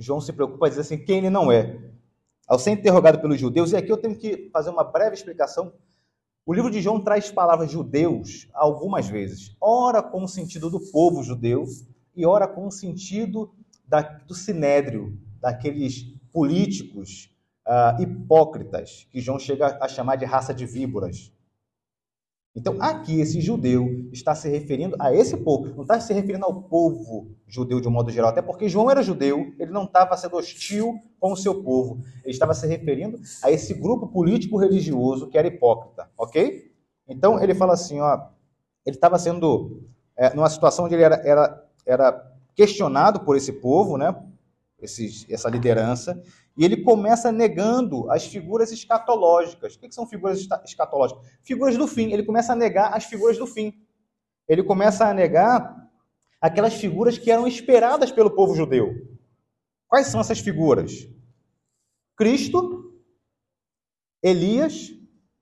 [0.02, 1.80] João se preocupa em dizer assim, quem ele não é.
[2.48, 5.72] Ao ser interrogado pelos judeus, e aqui eu tenho que fazer uma breve explicação.
[6.46, 11.24] O livro de João traz palavras judeus algumas vezes, ora com o sentido do povo
[11.24, 11.66] judeu
[12.16, 13.54] e ora com o sentido
[13.88, 16.04] da, do sinédrio, daqueles
[16.34, 17.30] políticos
[17.68, 21.32] uh, hipócritas que João chega a chamar de raça de víboras.
[22.54, 26.64] Então, aqui, esse judeu está se referindo a esse povo, não está se referindo ao
[26.64, 30.36] povo judeu de um modo geral, até porque João era judeu, ele não estava sendo
[30.36, 35.48] hostil com o seu povo, ele estava se referindo a esse grupo político-religioso que era
[35.48, 36.74] hipócrita, ok?
[37.08, 38.28] Então, ele fala assim, ó,
[38.86, 39.84] ele estava sendo,
[40.18, 44.14] é, numa situação onde ele era, era, era questionado por esse povo, né,
[44.82, 46.22] esse, essa liderança,
[46.58, 49.76] e ele começa negando as figuras escatológicas.
[49.76, 51.26] O que são figuras escatológicas?
[51.44, 52.12] Figuras do fim.
[52.12, 53.74] Ele começa a negar as figuras do fim.
[54.48, 55.90] Ele começa a negar
[56.42, 58.94] aquelas figuras que eram esperadas pelo povo judeu.
[59.88, 61.08] Quais são essas figuras?
[62.18, 63.02] Cristo,
[64.22, 64.92] Elias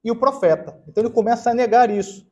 [0.03, 0.81] e o profeta.
[0.87, 2.29] Então ele começa a negar isso.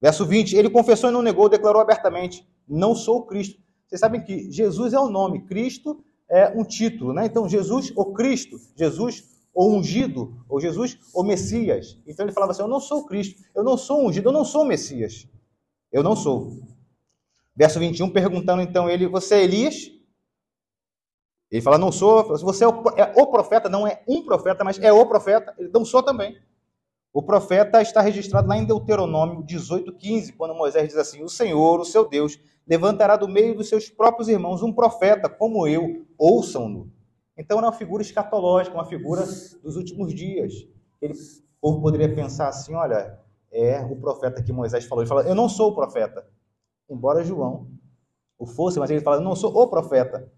[0.00, 3.60] Verso 20: Ele confessou e não negou, declarou abertamente: Não sou Cristo.
[3.86, 7.26] Vocês sabem que Jesus é o nome, Cristo é um título, né?
[7.26, 11.98] Então, Jesus o Cristo, Jesus o ungido, ou Jesus o Messias.
[12.06, 14.32] Então ele falava assim: Eu não sou o Cristo, eu não sou o ungido, eu
[14.32, 15.26] não sou o Messias.
[15.90, 16.60] Eu não sou.
[17.56, 19.90] Verso 21, perguntando então ele: Você é Elias?
[21.50, 22.28] Ele fala: Não sou.
[22.36, 25.54] Você é o, é o profeta, não é um profeta, mas é o profeta.
[25.58, 26.38] Ele não sou também.
[27.16, 31.84] O profeta está registrado lá em Deuteronômio 18:15, quando Moisés diz assim: "O Senhor, o
[31.86, 32.38] seu Deus,
[32.68, 36.92] levantará do meio dos seus próprios irmãos um profeta como eu, ouçam-no."
[37.34, 39.22] Então era uma figura escatológica, uma figura
[39.62, 40.68] dos últimos dias.
[41.00, 41.16] Ele, o
[41.58, 43.18] povo poderia pensar assim, olha,
[43.50, 45.02] é o profeta que Moisés falou.
[45.02, 46.28] Ele fala, eu não sou o profeta.
[46.86, 47.70] Embora João
[48.38, 50.30] o fosse, mas ele fala, eu não sou o profeta.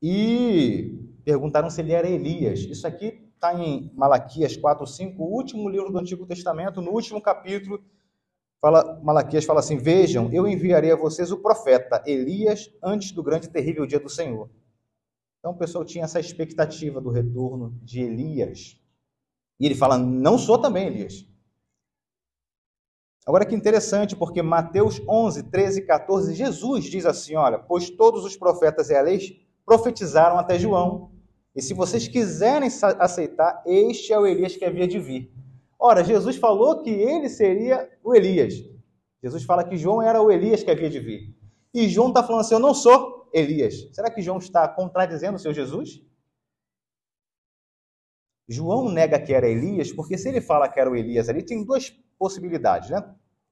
[0.00, 2.60] E perguntaram se ele era Elias.
[2.60, 7.20] Isso aqui está em Malaquias 4, 5, o último livro do Antigo Testamento, no último
[7.20, 7.82] capítulo,
[8.60, 13.48] fala, Malaquias fala assim: Vejam, eu enviarei a vocês o profeta Elias antes do grande
[13.48, 14.48] e terrível dia do Senhor.
[15.40, 18.80] Então o pessoal tinha essa expectativa do retorno de Elias.
[19.58, 21.26] E ele fala: Não sou também Elias.
[23.26, 28.24] Agora que interessante, porque Mateus 11, 13 e 14, Jesus diz assim: Olha, pois todos
[28.24, 31.11] os profetas e a lei profetizaram até João.
[31.54, 32.68] E se vocês quiserem
[32.98, 35.30] aceitar, este é o Elias que havia de vir.
[35.78, 38.54] Ora, Jesus falou que ele seria o Elias.
[39.22, 41.36] Jesus fala que João era o Elias que havia de vir.
[41.74, 43.88] E João está falando assim: Eu não sou Elias.
[43.92, 46.02] Será que João está contradizendo o seu Jesus?
[48.48, 51.64] João nega que era Elias, porque se ele fala que era o Elias ali, tem
[51.64, 53.02] duas possibilidades, né?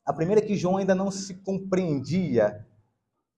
[0.05, 2.66] A primeira é que João ainda não se compreendia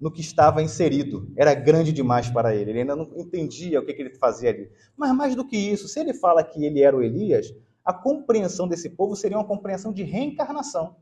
[0.03, 1.33] no que estava inserido.
[1.37, 2.73] Era grande demais para ele.
[2.73, 4.69] Ele ainda não entendia o que, ele fazia ali.
[4.97, 7.55] Mas mais do que isso, se ele fala que ele era o Elias,
[7.85, 10.97] a compreensão desse povo seria uma compreensão de reencarnação.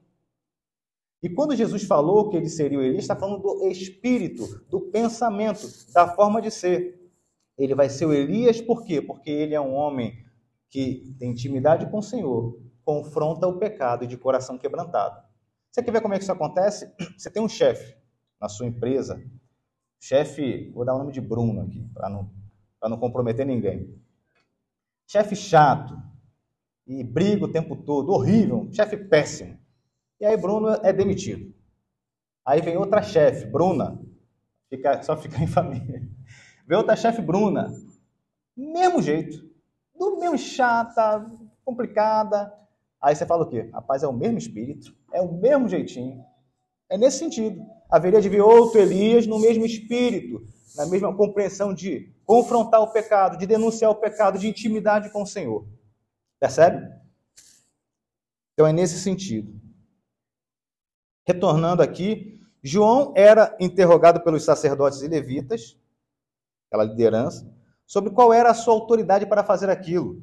[1.23, 5.67] E quando Jesus falou que ele seria o Elias, está falando do espírito, do pensamento,
[5.95, 7.01] da forma de ser.
[7.57, 9.01] Ele vai ser o Elias por quê?
[9.01, 10.13] Porque ele é um homem
[10.69, 15.23] que tem intimidade com o Senhor, confronta o pecado de coração quebrantado.
[15.71, 16.93] Você quer ver como é que isso acontece?
[17.17, 18.00] Você tem um chefe
[18.41, 19.23] na sua empresa,
[19.99, 22.31] chefe, vou dar o nome de Bruno aqui, para não,
[22.83, 23.95] não comprometer ninguém.
[25.07, 26.01] Chefe chato,
[26.91, 29.57] e briga o tempo todo, horrível, chefe péssimo.
[30.21, 31.55] E aí Bruno é demitido.
[32.45, 33.97] Aí vem outra chefe, Bruna,
[34.69, 36.03] fica, só fica em família.
[36.67, 37.73] Vem outra chefe, Bruna,
[38.57, 39.49] mesmo jeito,
[39.97, 41.25] do mesmo chata,
[41.65, 42.53] complicada.
[43.01, 43.71] Aí você fala o quê?
[43.73, 46.25] Rapaz, é o mesmo espírito, é o mesmo jeitinho.
[46.91, 50.47] É nesse sentido haveria de vir outro Elias no mesmo espírito,
[50.77, 55.27] na mesma compreensão de confrontar o pecado, de denunciar o pecado, de intimidade com o
[55.27, 55.67] Senhor.
[56.39, 56.87] Percebe?
[58.53, 59.61] Então é nesse sentido.
[61.27, 65.79] Retornando aqui, João era interrogado pelos sacerdotes e levitas,
[66.67, 67.49] aquela liderança,
[67.87, 70.21] sobre qual era a sua autoridade para fazer aquilo.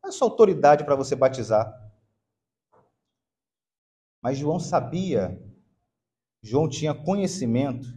[0.00, 1.70] Qual é a sua autoridade para você batizar?
[4.22, 5.40] Mas João sabia
[6.42, 7.88] João tinha conhecimento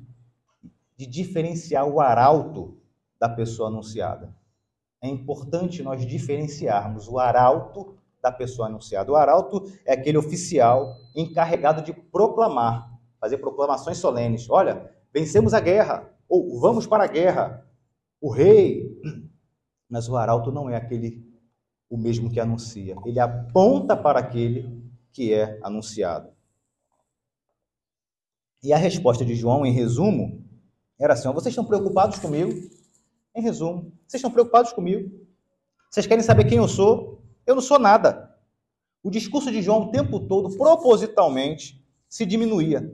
[0.98, 2.78] de diferenciar o arauto
[3.20, 4.36] da pessoa anunciada.
[5.02, 9.12] É importante nós diferenciarmos o arauto da pessoa anunciada.
[9.12, 12.90] O arauto é aquele oficial encarregado de proclamar,
[13.20, 14.50] fazer proclamações solenes.
[14.50, 17.66] Olha, vencemos a guerra, ou vamos para a guerra.
[18.22, 18.98] O rei.
[19.90, 21.24] Mas o arauto não é aquele
[21.90, 22.96] o mesmo que anuncia.
[23.06, 26.33] Ele aponta para aquele que é anunciado.
[28.64, 30.42] E a resposta de João, em resumo,
[30.98, 32.52] era assim: vocês estão preocupados comigo?
[33.36, 35.12] Em resumo, vocês estão preocupados comigo?
[35.92, 37.22] Vocês querem saber quem eu sou?
[37.46, 38.34] Eu não sou nada.
[39.04, 42.90] O discurso de João o tempo todo, propositalmente, se diminuía.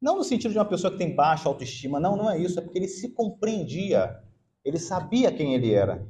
[0.00, 2.62] Não no sentido de uma pessoa que tem baixa autoestima, não, não é isso, é
[2.62, 4.18] porque ele se compreendia,
[4.64, 6.04] ele sabia quem ele era.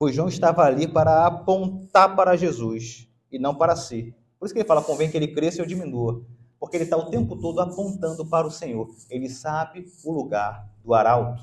[0.00, 4.12] Pois João estava ali para apontar para Jesus e não para si.
[4.36, 6.26] Por isso que ele fala: convém que ele cresça e eu diminua
[6.62, 8.88] porque ele está o tempo todo apontando para o Senhor.
[9.10, 11.42] Ele sabe o lugar do arauto.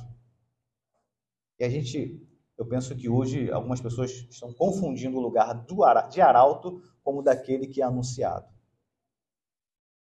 [1.59, 2.25] E a gente,
[2.57, 7.67] eu penso que hoje algumas pessoas estão confundindo o lugar do, de arauto como daquele
[7.67, 8.47] que é anunciado.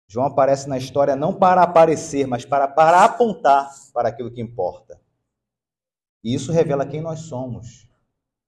[0.07, 5.01] João aparece na história não para aparecer, mas para, para apontar para aquilo que importa.
[6.23, 7.91] E isso revela quem nós somos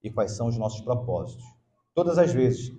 [0.04, 1.44] e quais são os nossos propósitos.
[1.92, 2.72] Todas as vezes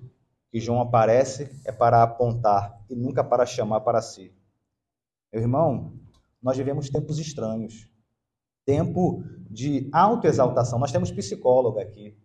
[0.52, 4.36] que João aparece é para apontar e nunca para chamar para si.
[5.32, 5.94] Meu irmão,
[6.44, 7.90] nós vivemos tempos estranhos.
[8.66, 10.78] Tempo de autoexaltação.
[10.78, 12.18] Nós temos psicólogo aqui.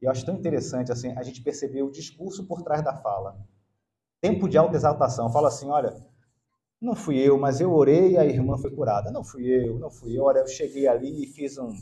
[0.00, 3.36] E eu acho tão interessante assim a gente perceber o discurso por trás da fala.
[4.20, 5.28] Tempo de autoexaltação.
[5.32, 5.96] Fala assim, olha,
[6.80, 9.10] não fui eu, mas eu orei e a irmã foi curada.
[9.10, 10.22] Não fui eu, não fui eu.
[10.22, 11.74] Olha, eu cheguei ali e fiz um,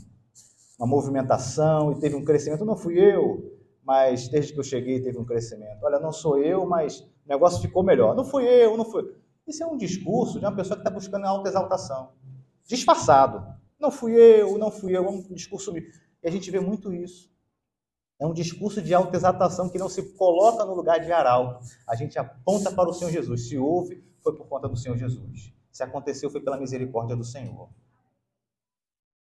[0.79, 2.65] uma movimentação e teve um crescimento.
[2.65, 3.54] Não fui eu
[3.85, 5.83] mas desde que eu cheguei teve um crescimento.
[5.83, 8.15] Olha, não sou eu, mas o negócio ficou melhor.
[8.15, 9.15] Não fui eu, não fui.
[9.47, 12.13] Isso é um discurso de uma pessoa que está buscando autoexaltação.
[12.67, 13.45] Disfarçado.
[13.79, 15.71] Não fui eu, não fui eu, é um discurso.
[15.77, 17.29] E a gente vê muito isso.
[18.19, 21.63] É um discurso de autoexaltação que não se coloca no lugar de arauto.
[21.87, 23.49] A gente aponta para o Senhor Jesus.
[23.49, 25.53] Se houve, foi por conta do Senhor Jesus.
[25.71, 27.69] Se aconteceu, foi pela misericórdia do Senhor.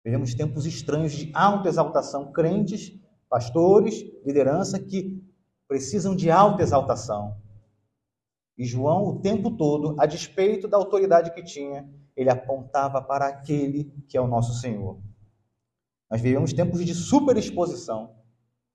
[0.04, 2.32] Vivemos tempos estranhos de autoexaltação.
[2.32, 2.94] Crentes,
[3.30, 5.22] pastores, liderança que
[5.68, 7.38] precisam de autoexaltação.
[8.57, 13.91] E João, o tempo todo, a despeito da autoridade que tinha, ele apontava para aquele
[14.07, 14.99] que é o nosso Senhor.
[16.10, 18.15] Nós vivemos tempos de superexposição.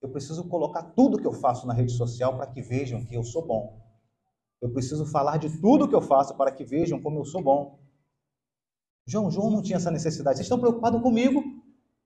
[0.02, 3.22] Eu preciso colocar tudo que eu faço na rede social para que vejam que eu
[3.22, 3.81] sou bom.
[4.60, 7.81] Eu preciso falar de tudo que eu faço para que vejam como eu sou bom.
[9.06, 10.36] João, João não tinha essa necessidade.
[10.36, 11.43] Vocês estão preocupados comigo?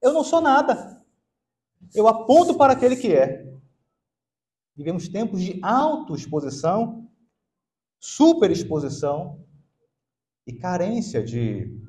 [0.01, 0.94] Eu não sou nada.
[1.95, 3.55] Eu aponto para aquele que é.
[4.77, 7.09] Vivemos tempos de autoexposição,
[8.01, 9.47] superexposição
[10.45, 11.81] e carência de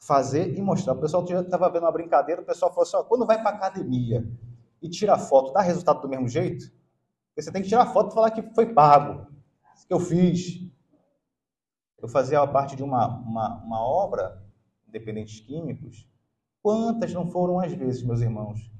[0.00, 0.94] fazer e mostrar.
[0.94, 4.28] O pessoal estava vendo uma brincadeira, o pessoal falou assim: ó, quando vai para academia
[4.82, 6.72] e tira foto, dá resultado do mesmo jeito?
[7.36, 9.26] Você tem que tirar foto e falar que foi pago,
[9.86, 10.60] que eu fiz.
[11.98, 14.44] Eu fazia parte de uma, uma, uma obra,
[14.88, 16.06] Independentes Químicos.
[16.60, 18.72] Quantas não foram as vezes, meus irmãos,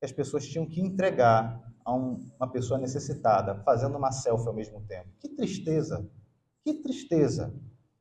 [0.00, 4.54] que as pessoas tinham que entregar a um, uma pessoa necessitada, fazendo uma selfie ao
[4.54, 5.10] mesmo tempo?
[5.20, 6.10] Que tristeza!
[6.64, 7.54] Que tristeza!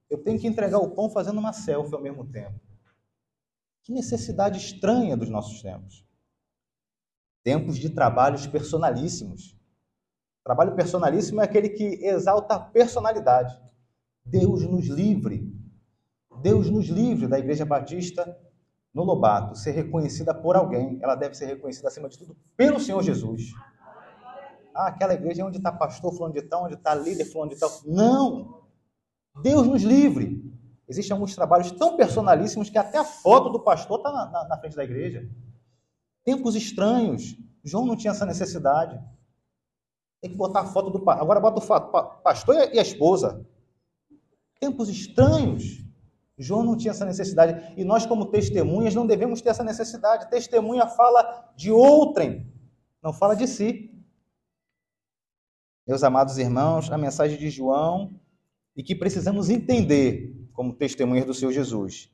[0.09, 2.57] Eu tenho que entregar o pão fazendo uma selfie ao mesmo tempo.
[3.83, 6.05] Que necessidade estranha dos nossos tempos.
[7.43, 9.57] Tempos de trabalhos personalíssimos.
[10.43, 13.53] Trabalho personalíssimo é aquele que exalta a personalidade.
[14.23, 15.53] Deus nos livre.
[16.41, 18.37] Deus nos livre da Igreja Batista
[18.99, 20.99] no Lobato ser reconhecida por alguém.
[21.01, 23.53] Ela deve ser reconhecida, acima de tudo, pelo Senhor Jesus.
[24.75, 27.69] Ah, aquela igreja onde está pastor fulano de tal, onde está líder fulano de tal.
[27.85, 28.61] Não!
[29.41, 30.43] Deus nos livre.
[30.87, 34.57] Existem alguns trabalhos tão personalíssimos que até a foto do pastor está na, na, na,
[34.57, 35.29] frente da igreja.
[36.23, 37.37] Tempos estranhos.
[37.63, 38.99] João não tinha essa necessidade.
[40.21, 41.23] Tem que botar a foto do pastor.
[41.23, 43.45] Agora bota o pastor e a esposa.
[44.59, 45.88] Tempos estranhos.
[46.39, 47.73] João não tinha essa necessidade.
[47.75, 50.29] E nós, como testemunhas, não devemos ter essa necessidade.
[50.29, 52.49] Testemunha fala de outrem,
[53.03, 53.93] não fala de si.
[55.85, 58.19] Meus amados irmãos, a mensagem de João
[58.75, 62.09] e que precisamos entender como testemunhas do Senhor Jesus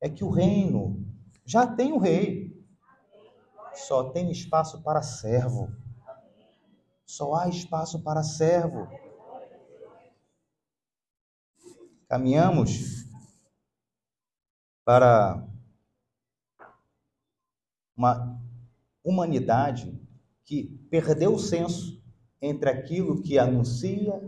[0.00, 1.04] é que o reino
[1.44, 2.56] já tem o rei,
[3.74, 5.70] só tem espaço para servo.
[7.06, 8.88] Só há espaço para servo.
[12.08, 13.07] Caminhamos
[14.88, 15.46] para
[17.94, 18.40] uma
[19.04, 20.00] humanidade
[20.46, 22.02] que perdeu o senso
[22.40, 24.18] entre aquilo que anuncia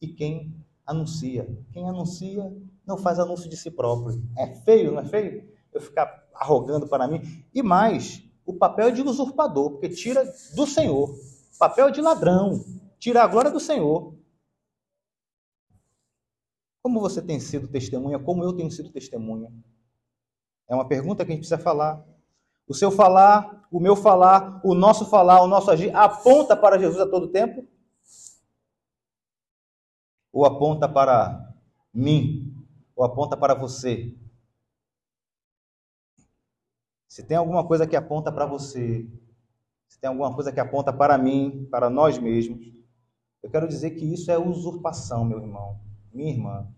[0.00, 1.44] e quem anuncia.
[1.72, 2.56] Quem anuncia
[2.86, 4.22] não faz anúncio de si próprio.
[4.38, 5.52] É feio, não é feio?
[5.72, 7.20] Eu ficar arrogando para mim.
[7.52, 10.24] E mais, o papel é de usurpador, porque tira
[10.54, 11.10] do Senhor.
[11.10, 12.64] O papel é de ladrão,
[12.96, 14.14] tira a glória do Senhor.
[16.80, 18.20] Como você tem sido testemunha?
[18.20, 19.52] Como eu tenho sido testemunha?
[20.68, 22.04] É uma pergunta que a gente precisa falar.
[22.68, 27.00] O seu falar, o meu falar, o nosso falar, o nosso agir aponta para Jesus
[27.00, 27.66] a todo tempo?
[30.36, 31.50] ou aponta para
[31.94, 32.54] mim,
[32.94, 34.14] ou aponta para você.
[37.08, 39.08] Se tem alguma coisa que aponta para você,
[39.88, 42.66] se tem alguma coisa que aponta para mim, para nós mesmos,
[43.42, 45.80] eu quero dizer que isso é usurpação, meu irmão,
[46.12, 46.70] minha irmã.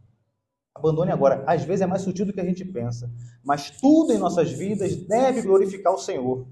[0.79, 1.45] Abandone agora.
[1.47, 3.11] Às vezes é mais sutil do que a gente pensa,
[3.45, 6.47] mas tudo em nossas vidas deve glorificar o Senhor.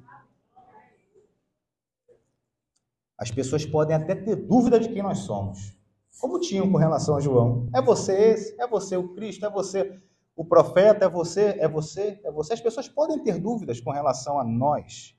[3.19, 5.77] As pessoas podem até ter dúvida de quem nós somos
[6.21, 7.69] como tinham com relação a João.
[7.75, 10.01] É você esse, é você o Cristo, é você
[10.35, 12.53] o profeta, é você, é você, é você.
[12.55, 15.15] As pessoas podem ter dúvidas com relação a nós.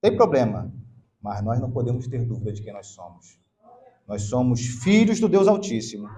[0.00, 0.72] Tem problema,
[1.20, 3.38] mas nós não podemos ter dúvida de quem nós somos.
[4.06, 6.08] Nós somos filhos do Deus Altíssimo.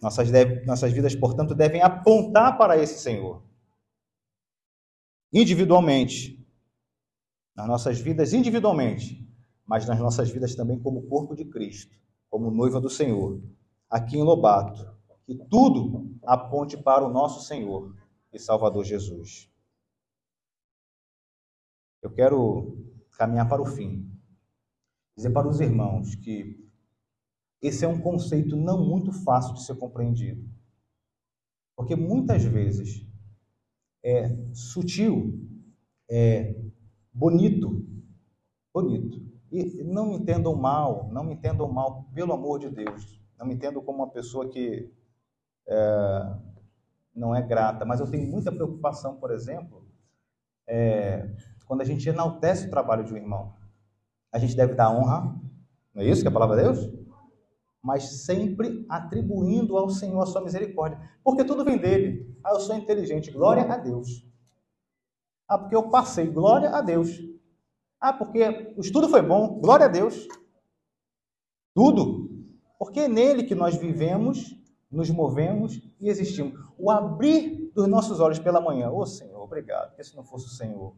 [0.00, 3.42] Nossas, deve, nossas vidas, portanto, devem apontar para esse Senhor.
[5.32, 6.38] Individualmente.
[7.56, 9.28] Nas nossas vidas, individualmente
[9.68, 11.94] mas nas nossas vidas também como corpo de Cristo,
[12.30, 13.38] como noiva do Senhor,
[13.90, 14.96] aqui em Lobato,
[15.26, 17.94] que tudo aponte para o nosso Senhor
[18.32, 19.52] e Salvador Jesus.
[22.00, 22.82] Eu quero
[23.18, 24.10] caminhar para o fim,
[25.14, 26.66] dizer para os irmãos que
[27.60, 30.48] esse é um conceito não muito fácil de ser compreendido,
[31.76, 33.06] porque muitas vezes
[34.04, 35.38] é sutil,
[36.10, 36.54] é
[37.12, 37.84] bonito,
[38.72, 43.18] bonito, e não me entendam mal, não me entendam mal, pelo amor de Deus.
[43.38, 44.92] Não me entendam como uma pessoa que
[45.66, 46.36] é,
[47.14, 49.86] não é grata, mas eu tenho muita preocupação, por exemplo,
[50.66, 51.34] é,
[51.66, 53.54] quando a gente enaltece o trabalho de um irmão.
[54.32, 55.34] A gente deve dar honra,
[55.94, 57.07] não é isso que é a palavra de Deus?
[57.82, 60.98] Mas sempre atribuindo ao Senhor a sua misericórdia.
[61.22, 62.36] Porque tudo vem dele.
[62.44, 64.26] Ah, eu sou inteligente, glória a Deus.
[65.48, 67.08] Ah, porque eu passei, glória a Deus.
[68.00, 70.26] Ah, porque o estudo foi bom, glória a Deus.
[71.74, 72.28] Tudo.
[72.78, 74.56] Porque é nele que nós vivemos,
[74.90, 76.58] nos movemos e existimos.
[76.78, 78.90] O abrir dos nossos olhos pela manhã.
[78.90, 79.88] Ô oh, Senhor, obrigado.
[79.88, 80.94] Porque se não fosse o Senhor,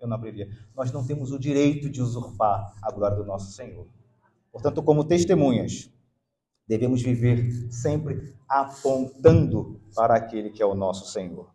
[0.00, 0.48] eu não abriria.
[0.74, 3.86] Nós não temos o direito de usurpar a glória do nosso Senhor.
[4.50, 5.90] Portanto, como testemunhas,
[6.72, 11.52] devemos viver sempre apontando para aquele que é o nosso Senhor.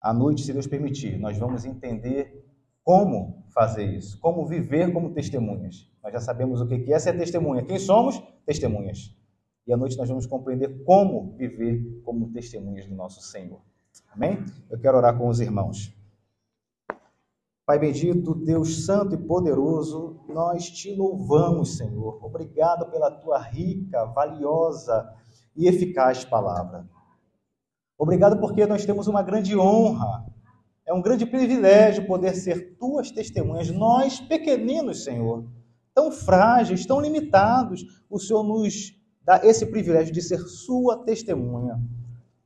[0.00, 2.48] À noite, se Deus permitir, nós vamos entender
[2.84, 5.90] como fazer isso, como viver como testemunhas.
[6.00, 7.64] Nós já sabemos o que é ser testemunha.
[7.64, 8.22] Quem somos?
[8.46, 9.16] Testemunhas.
[9.66, 13.60] E à noite nós vamos compreender como viver como testemunhas do nosso Senhor.
[14.12, 14.38] Amém?
[14.70, 15.92] Eu quero orar com os irmãos.
[17.70, 22.18] Pai bendito, Deus santo e poderoso, nós te louvamos, Senhor.
[22.20, 25.08] Obrigado pela tua rica, valiosa
[25.56, 26.84] e eficaz palavra.
[27.96, 30.26] Obrigado porque nós temos uma grande honra.
[30.84, 35.48] É um grande privilégio poder ser tuas testemunhas, nós pequeninos, Senhor,
[35.94, 37.84] tão frágeis, tão limitados.
[38.10, 41.80] O Senhor nos dá esse privilégio de ser sua testemunha.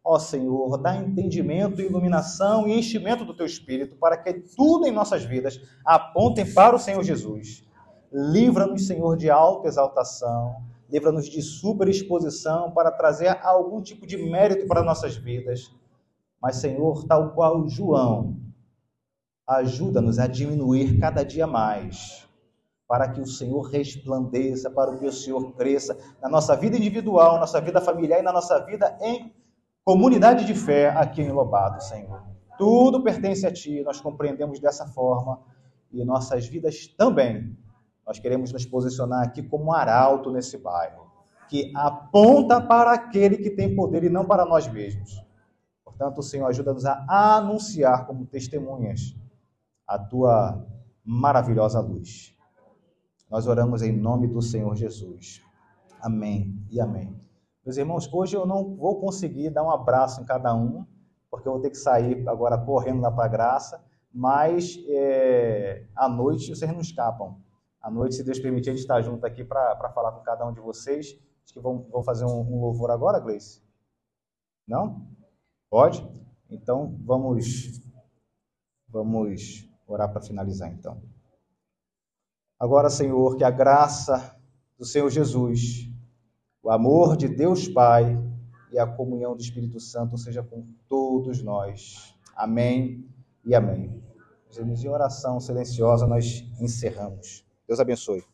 [0.05, 5.24] Ó Senhor, dá entendimento, iluminação e enchimento do teu espírito para que tudo em nossas
[5.24, 7.64] vidas apontem para o Senhor Jesus.
[8.12, 10.56] Livra-nos, Senhor, de alta exaltação,
[10.90, 15.74] livra-nos de superexposição para trazer algum tipo de mérito para nossas vidas.
[16.40, 18.36] Mas, Senhor, tal qual João,
[19.47, 22.28] ajuda-nos a diminuir cada dia mais,
[22.86, 27.40] para que o Senhor resplandeça, para que o Senhor cresça na nossa vida individual, na
[27.40, 29.32] nossa vida familiar e na nossa vida em
[29.85, 32.23] comunidade de fé aqui em Lobado, Senhor.
[32.56, 35.40] Tudo pertence a Ti, nós compreendemos dessa forma
[35.93, 37.56] e nossas vidas também.
[38.06, 41.11] Nós queremos nos posicionar aqui como arauto nesse bairro,
[41.48, 45.23] que aponta para aquele que tem poder e não para nós mesmos.
[45.85, 49.16] Portanto, Senhor, ajuda-nos a anunciar como testemunhas
[49.86, 50.66] a Tua
[51.05, 52.35] maravilhosa luz.
[53.31, 55.43] Nós oramos em nome do Senhor Jesus.
[56.01, 57.15] Amém e amém.
[57.64, 60.84] Meus irmãos, hoje eu não vou conseguir dar um abraço em cada um,
[61.30, 63.82] porque eu vou ter que sair agora correndo lá para a graça,
[64.12, 67.40] mas é, à noite vocês não escapam.
[67.80, 70.52] À noite, se Deus permitir, a gente está junto aqui para falar com cada um
[70.52, 71.18] de vocês.
[71.44, 73.62] Acho que vão, vão fazer um, um louvor agora, Gleice?
[74.68, 75.06] Não?
[75.70, 76.06] Pode?
[76.50, 77.80] Então, vamos,
[78.88, 81.02] vamos orar para finalizar, então.
[82.58, 84.38] Agora, Senhor, que a graça
[84.78, 85.93] do Senhor Jesus,
[86.64, 88.18] o amor de Deus Pai
[88.72, 92.16] e a comunhão do Espírito Santo seja com todos nós.
[92.34, 93.06] Amém
[93.44, 94.02] e amém.
[94.58, 97.44] Em oração silenciosa nós encerramos.
[97.68, 98.24] Deus abençoe.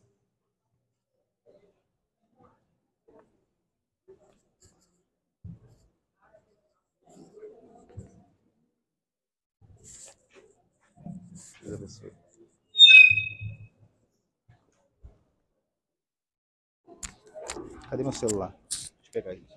[11.61, 12.10] Deus abençoe.
[17.91, 18.55] Cadê meu celular?
[18.69, 19.50] Deixa eu pegar isso.